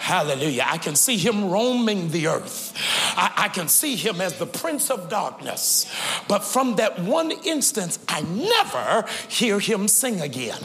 Hallelujah. 0.00 0.64
I 0.66 0.78
can 0.78 0.96
see 0.96 1.16
him 1.16 1.50
roaming 1.50 2.10
the 2.10 2.26
earth. 2.26 2.74
I, 3.16 3.32
I, 3.36 3.48
can 3.48 3.68
see 3.68 3.94
him 3.94 4.20
as 4.20 4.38
the 4.38 4.46
prince 4.46 4.90
of 4.90 5.08
darkness. 5.08 5.86
But 6.26 6.40
from 6.40 6.76
that 6.76 6.98
one 6.98 7.30
instance, 7.30 8.00
I 8.08 8.22
never 8.22 9.06
hear 9.28 9.60
him 9.60 9.86
sing 9.86 10.20
again. 10.20 10.58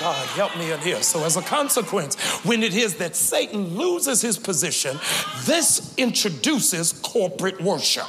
God, 0.00 0.26
help 0.28 0.56
me 0.56 0.72
in 0.72 0.80
here. 0.80 1.02
So, 1.02 1.24
as 1.24 1.36
a 1.36 1.42
consequence, 1.42 2.16
when 2.44 2.62
it 2.62 2.74
is 2.74 2.96
that 2.96 3.14
Satan 3.14 3.76
loses 3.76 4.20
his 4.20 4.38
position, 4.38 4.98
this 5.44 5.94
introduces 5.96 6.92
corporate 6.92 7.60
worship. 7.60 8.06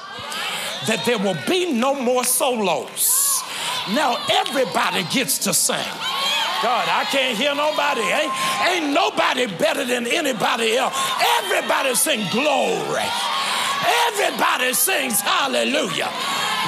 That 0.88 1.04
there 1.06 1.18
will 1.18 1.38
be 1.48 1.72
no 1.72 1.94
more 1.96 2.24
solos. 2.24 3.42
Now, 3.94 4.18
everybody 4.30 5.04
gets 5.12 5.40
to 5.40 5.54
sing. 5.54 5.78
God, 6.64 6.88
I 6.90 7.06
can't 7.12 7.38
hear 7.38 7.54
nobody. 7.54 8.02
Ain't, 8.02 8.34
ain't 8.68 8.94
nobody 8.94 9.46
better 9.58 9.86
than 9.86 10.08
anybody 10.08 10.78
else. 10.78 10.96
Everybody 11.44 11.94
sing 11.96 12.26
glory. 12.32 13.06
Everybody 14.10 14.74
sings 14.74 15.22
hallelujah. 15.22 16.10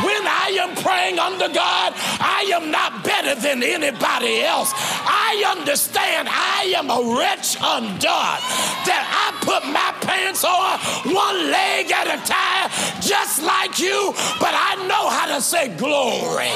When 0.03 0.23
I 0.27 0.53
am 0.61 0.75
praying 0.77 1.17
under 1.17 1.49
God, 1.49 1.93
I 2.21 2.51
am 2.53 2.69
not 2.69 3.03
better 3.03 3.33
than 3.33 3.63
anybody 3.63 4.41
else. 4.41 4.71
I 4.75 5.41
understand 5.57 6.29
I 6.29 6.73
am 6.77 6.89
a 6.93 7.17
wretch 7.17 7.57
undone, 7.57 8.41
that 8.85 9.03
I 9.09 9.33
put 9.41 9.65
my 9.73 9.89
pants 10.05 10.45
on 10.45 10.77
one 11.13 11.49
leg 11.49 11.89
at 11.89 12.13
a 12.13 12.19
time, 12.29 12.69
just 13.01 13.41
like 13.41 13.79
you, 13.79 14.13
but 14.39 14.53
I 14.53 14.85
know 14.85 15.09
how 15.09 15.33
to 15.33 15.41
say 15.41 15.69
glory, 15.75 16.53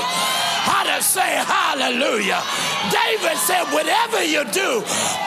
how 0.61 0.83
to 0.85 1.01
say 1.01 1.41
hallelujah. 1.41 2.45
David 2.93 3.37
said, 3.37 3.65
Whatever 3.73 4.23
you 4.23 4.45
do, 4.53 4.83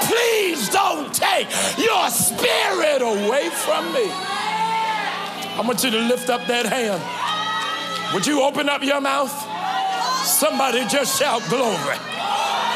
please 0.07 0.69
don't 0.71 1.13
take 1.13 1.51
your 1.79 2.11
spirit 2.11 3.03
away 3.03 3.51
from 3.51 3.93
me. 3.93 4.07
I 5.57 5.63
want 5.65 5.83
you 5.83 5.91
to 5.91 5.99
lift 5.99 6.31
up 6.31 6.47
that 6.47 6.67
hand. 6.67 7.24
Would 8.15 8.29
you 8.29 8.43
open 8.43 8.69
up 8.69 8.81
your 8.85 9.01
mouth? 9.01 9.33
Somebody 10.25 10.87
just 10.87 11.19
shout 11.19 11.43
glory. 11.49 11.97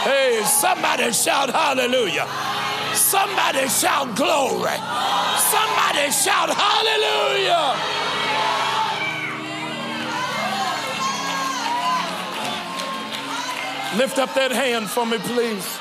Hey, 0.03 0.43
somebody 0.45 1.13
shout 1.13 1.51
hallelujah. 1.51 2.27
Somebody 2.93 3.69
shout 3.69 4.17
glory. 4.17 4.75
Somebody 5.39 6.11
shout 6.11 6.51
hallelujah. 6.51 7.77
Lift 13.97 14.19
up 14.19 14.35
that 14.35 14.51
hand 14.51 14.89
for 14.91 15.07
me, 15.07 15.19
please. 15.19 15.79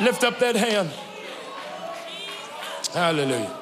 Lift 0.00 0.22
up 0.22 0.38
that 0.38 0.54
hand. 0.54 0.90
Hallelujah. 2.92 3.52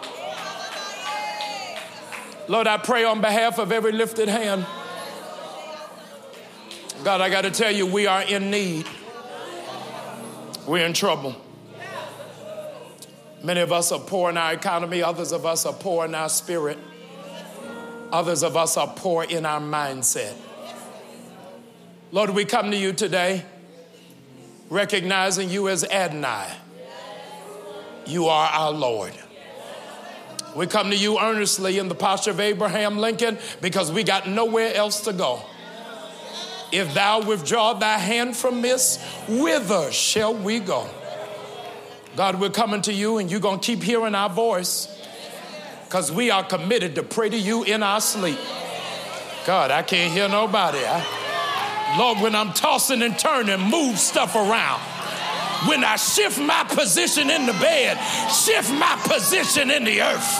Lord, 2.46 2.66
I 2.66 2.76
pray 2.76 3.04
on 3.04 3.22
behalf 3.22 3.58
of 3.58 3.72
every 3.72 3.92
lifted 3.92 4.28
hand 4.28 4.66
God, 7.04 7.20
I 7.20 7.30
got 7.30 7.42
to 7.42 7.50
tell 7.50 7.72
you, 7.72 7.86
we 7.86 8.06
are 8.06 8.22
in 8.22 8.50
need. 8.50 8.86
We're 10.66 10.86
in 10.86 10.92
trouble. 10.92 11.34
Many 13.42 13.60
of 13.60 13.72
us 13.72 13.90
are 13.90 13.98
poor 13.98 14.30
in 14.30 14.36
our 14.36 14.52
economy, 14.52 15.02
others 15.02 15.32
of 15.32 15.44
us 15.44 15.66
are 15.66 15.72
poor 15.72 16.04
in 16.04 16.14
our 16.14 16.28
spirit, 16.28 16.78
others 18.12 18.44
of 18.44 18.56
us 18.56 18.76
are 18.76 18.86
poor 18.86 19.24
in 19.24 19.44
our 19.44 19.60
mindset. 19.60 20.34
Lord, 22.12 22.30
we 22.30 22.44
come 22.44 22.70
to 22.70 22.76
you 22.76 22.92
today 22.92 23.44
recognizing 24.70 25.50
you 25.50 25.68
as 25.68 25.82
Adonai. 25.82 26.52
You 28.06 28.26
are 28.26 28.48
our 28.48 28.70
Lord. 28.70 29.12
We 30.54 30.68
come 30.68 30.90
to 30.90 30.96
you 30.96 31.18
earnestly 31.18 31.78
in 31.78 31.88
the 31.88 31.94
posture 31.96 32.30
of 32.30 32.38
Abraham 32.38 32.98
Lincoln 32.98 33.38
because 33.60 33.90
we 33.90 34.04
got 34.04 34.28
nowhere 34.28 34.72
else 34.72 35.00
to 35.02 35.12
go. 35.12 35.42
If 36.72 36.94
thou 36.94 37.20
withdraw 37.20 37.74
thy 37.74 37.98
hand 37.98 38.34
from 38.34 38.62
this, 38.62 38.96
whither 39.28 39.92
shall 39.92 40.34
we 40.34 40.58
go? 40.58 40.88
God, 42.16 42.40
we're 42.40 42.50
coming 42.50 42.80
to 42.82 42.92
you 42.92 43.18
and 43.18 43.30
you're 43.30 43.40
going 43.40 43.60
to 43.60 43.64
keep 43.64 43.82
hearing 43.82 44.14
our 44.14 44.30
voice 44.30 44.88
because 45.84 46.10
we 46.10 46.30
are 46.30 46.42
committed 46.42 46.94
to 46.94 47.02
pray 47.02 47.28
to 47.28 47.38
you 47.38 47.62
in 47.62 47.82
our 47.82 48.00
sleep. 48.00 48.38
God, 49.46 49.70
I 49.70 49.82
can't 49.82 50.12
hear 50.12 50.28
nobody. 50.28 50.78
I, 50.80 51.96
Lord, 51.98 52.18
when 52.20 52.34
I'm 52.34 52.54
tossing 52.54 53.02
and 53.02 53.18
turning, 53.18 53.60
move 53.60 53.98
stuff 53.98 54.34
around. 54.34 54.80
When 55.68 55.84
I 55.84 55.96
shift 55.96 56.40
my 56.40 56.64
position 56.64 57.30
in 57.30 57.46
the 57.46 57.52
bed, 57.52 57.98
shift 58.30 58.72
my 58.72 58.98
position 59.04 59.70
in 59.70 59.84
the 59.84 60.00
earth. 60.00 60.38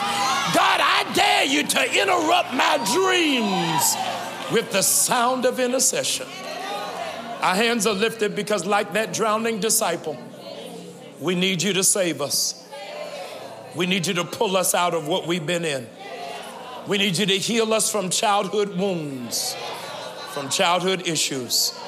God, 0.55 0.81
I 0.81 1.11
dare 1.15 1.45
you 1.45 1.67
to 1.67 2.01
interrupt 2.01 2.55
my 2.55 2.79
dreams 2.93 4.22
with 4.53 4.71
the 4.71 4.83
sound 4.83 5.47
of 5.47 5.59
intercession. 5.59 6.27
Our 7.41 7.55
hands 7.55 7.87
are 7.87 7.95
lifted 7.95 8.37
because, 8.37 8.67
like 8.67 8.93
that 8.93 9.13
drowning 9.13 9.59
disciple, 9.59 10.17
we 11.21 11.35
need 11.35 11.63
you 11.63 11.73
to 11.73 11.83
save 11.83 12.21
us. 12.21 12.59
We 13.75 13.87
need 13.87 14.07
you 14.07 14.15
to 14.15 14.25
pull 14.25 14.57
us 14.57 14.75
out 14.75 14.95
of 14.95 15.09
what 15.09 15.27
we've 15.27 15.45
been 15.45 15.65
in. 15.65 15.89
We 16.87 16.99
need 16.99 17.17
you 17.17 17.27
to 17.27 17.39
heal 17.39 17.73
us 17.73 17.91
from 17.91 18.11
childhood 18.11 18.77
wounds, 18.77 19.57
from 20.33 20.51
childhood 20.51 21.09
issues. 21.09 21.79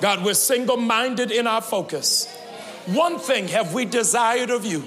God, 0.00 0.24
we're 0.24 0.34
single 0.34 0.76
minded 0.76 1.30
in 1.30 1.46
our 1.46 1.62
focus. 1.62 2.28
One 2.86 3.18
thing 3.18 3.48
have 3.48 3.72
we 3.72 3.84
desired 3.84 4.50
of 4.50 4.66
you, 4.66 4.84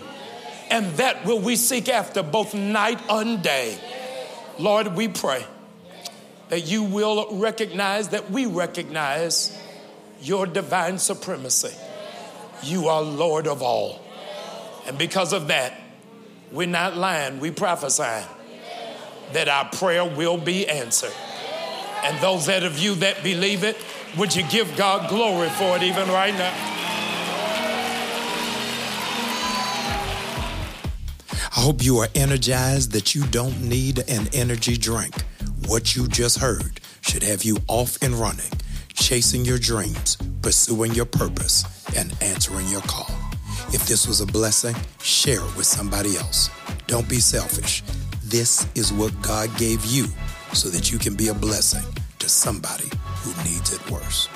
and 0.69 0.86
that 0.97 1.26
will 1.26 1.39
we 1.39 1.55
seek 1.55 1.89
after 1.89 2.21
both 2.21 2.53
night 2.53 2.99
and 3.09 3.41
day. 3.41 3.80
Lord, 4.59 4.95
we 4.95 5.07
pray 5.07 5.45
that 6.50 6.68
you 6.68 6.84
will 6.84 7.38
recognize 7.38 8.10
that 8.10 8.30
we 8.30 8.46
recognize 8.46 9.58
your 10.22 10.46
divine 10.46 10.98
supremacy. 10.98 11.76
You 12.64 12.88
are 12.88 13.02
Lord 13.02 13.48
of 13.48 13.62
all. 13.62 14.02
And 14.86 14.98
because 14.98 15.34
of 15.34 15.48
that, 15.48 15.80
we're 16.52 16.68
not 16.68 16.96
lying, 16.96 17.39
we 17.39 17.52
prophesy 17.52 18.26
that 19.34 19.50
our 19.50 19.66
prayer 19.70 20.06
will 20.06 20.38
be 20.38 20.68
answered. 20.68 21.14
And 22.04 22.18
those 22.20 22.46
that 22.46 22.64
of 22.64 22.78
you 22.78 22.96
that 22.96 23.24
believe 23.24 23.64
it, 23.64 23.78
would 24.18 24.36
you 24.36 24.43
give 24.50 24.78
God 24.78 25.10
glory 25.10 25.50
for 25.50 25.76
it 25.76 25.84
even 25.84 26.08
right 26.10 26.34
now? 26.34 26.54
I 31.58 31.62
hope 31.62 31.84
you 31.84 31.98
are 31.98 32.10
energized 32.14 32.91
that 32.91 33.16
you 33.16 33.26
don't 33.28 33.62
need 33.62 34.08
an 34.08 34.28
energy 34.34 34.78
drink. 34.78 35.16
What 35.68 35.95
you 35.95 36.07
just 36.07 36.38
heard 36.38 36.80
should 37.01 37.24
have 37.24 37.43
you 37.43 37.57
off 37.68 37.97
and 38.03 38.13
running, 38.13 38.51
chasing 38.93 39.43
your 39.43 39.57
dreams, 39.57 40.16
pursuing 40.43 40.93
your 40.93 41.05
purpose, 41.05 41.66
and 41.97 42.16
answering 42.22 42.68
your 42.68 42.82
call. 42.82 43.09
If 43.70 43.88
this 43.88 44.07
was 44.07 44.22
a 44.22 44.28
blessing, 44.28 44.76
share 45.01 45.39
it 45.39 45.57
with 45.57 45.66
somebody 45.66 46.18
else. 46.18 46.51
Don't 46.86 47.09
be 47.09 47.20
selfish. 47.20 47.82
This 48.24 48.68
is 48.76 48.93
what 48.93 49.20
God 49.24 49.49
gave 49.57 49.84
you 49.86 50.05
so 50.53 50.70
that 50.70 50.91
you 50.91 50.99
can 50.99 51.16
be 51.16 51.30
a 51.30 51.34
blessing 51.34 51.86
to 52.20 52.30
somebody 52.30 52.91
who 53.24 53.32
needs 53.43 53.74
it 53.74 53.89
worse. 53.89 54.30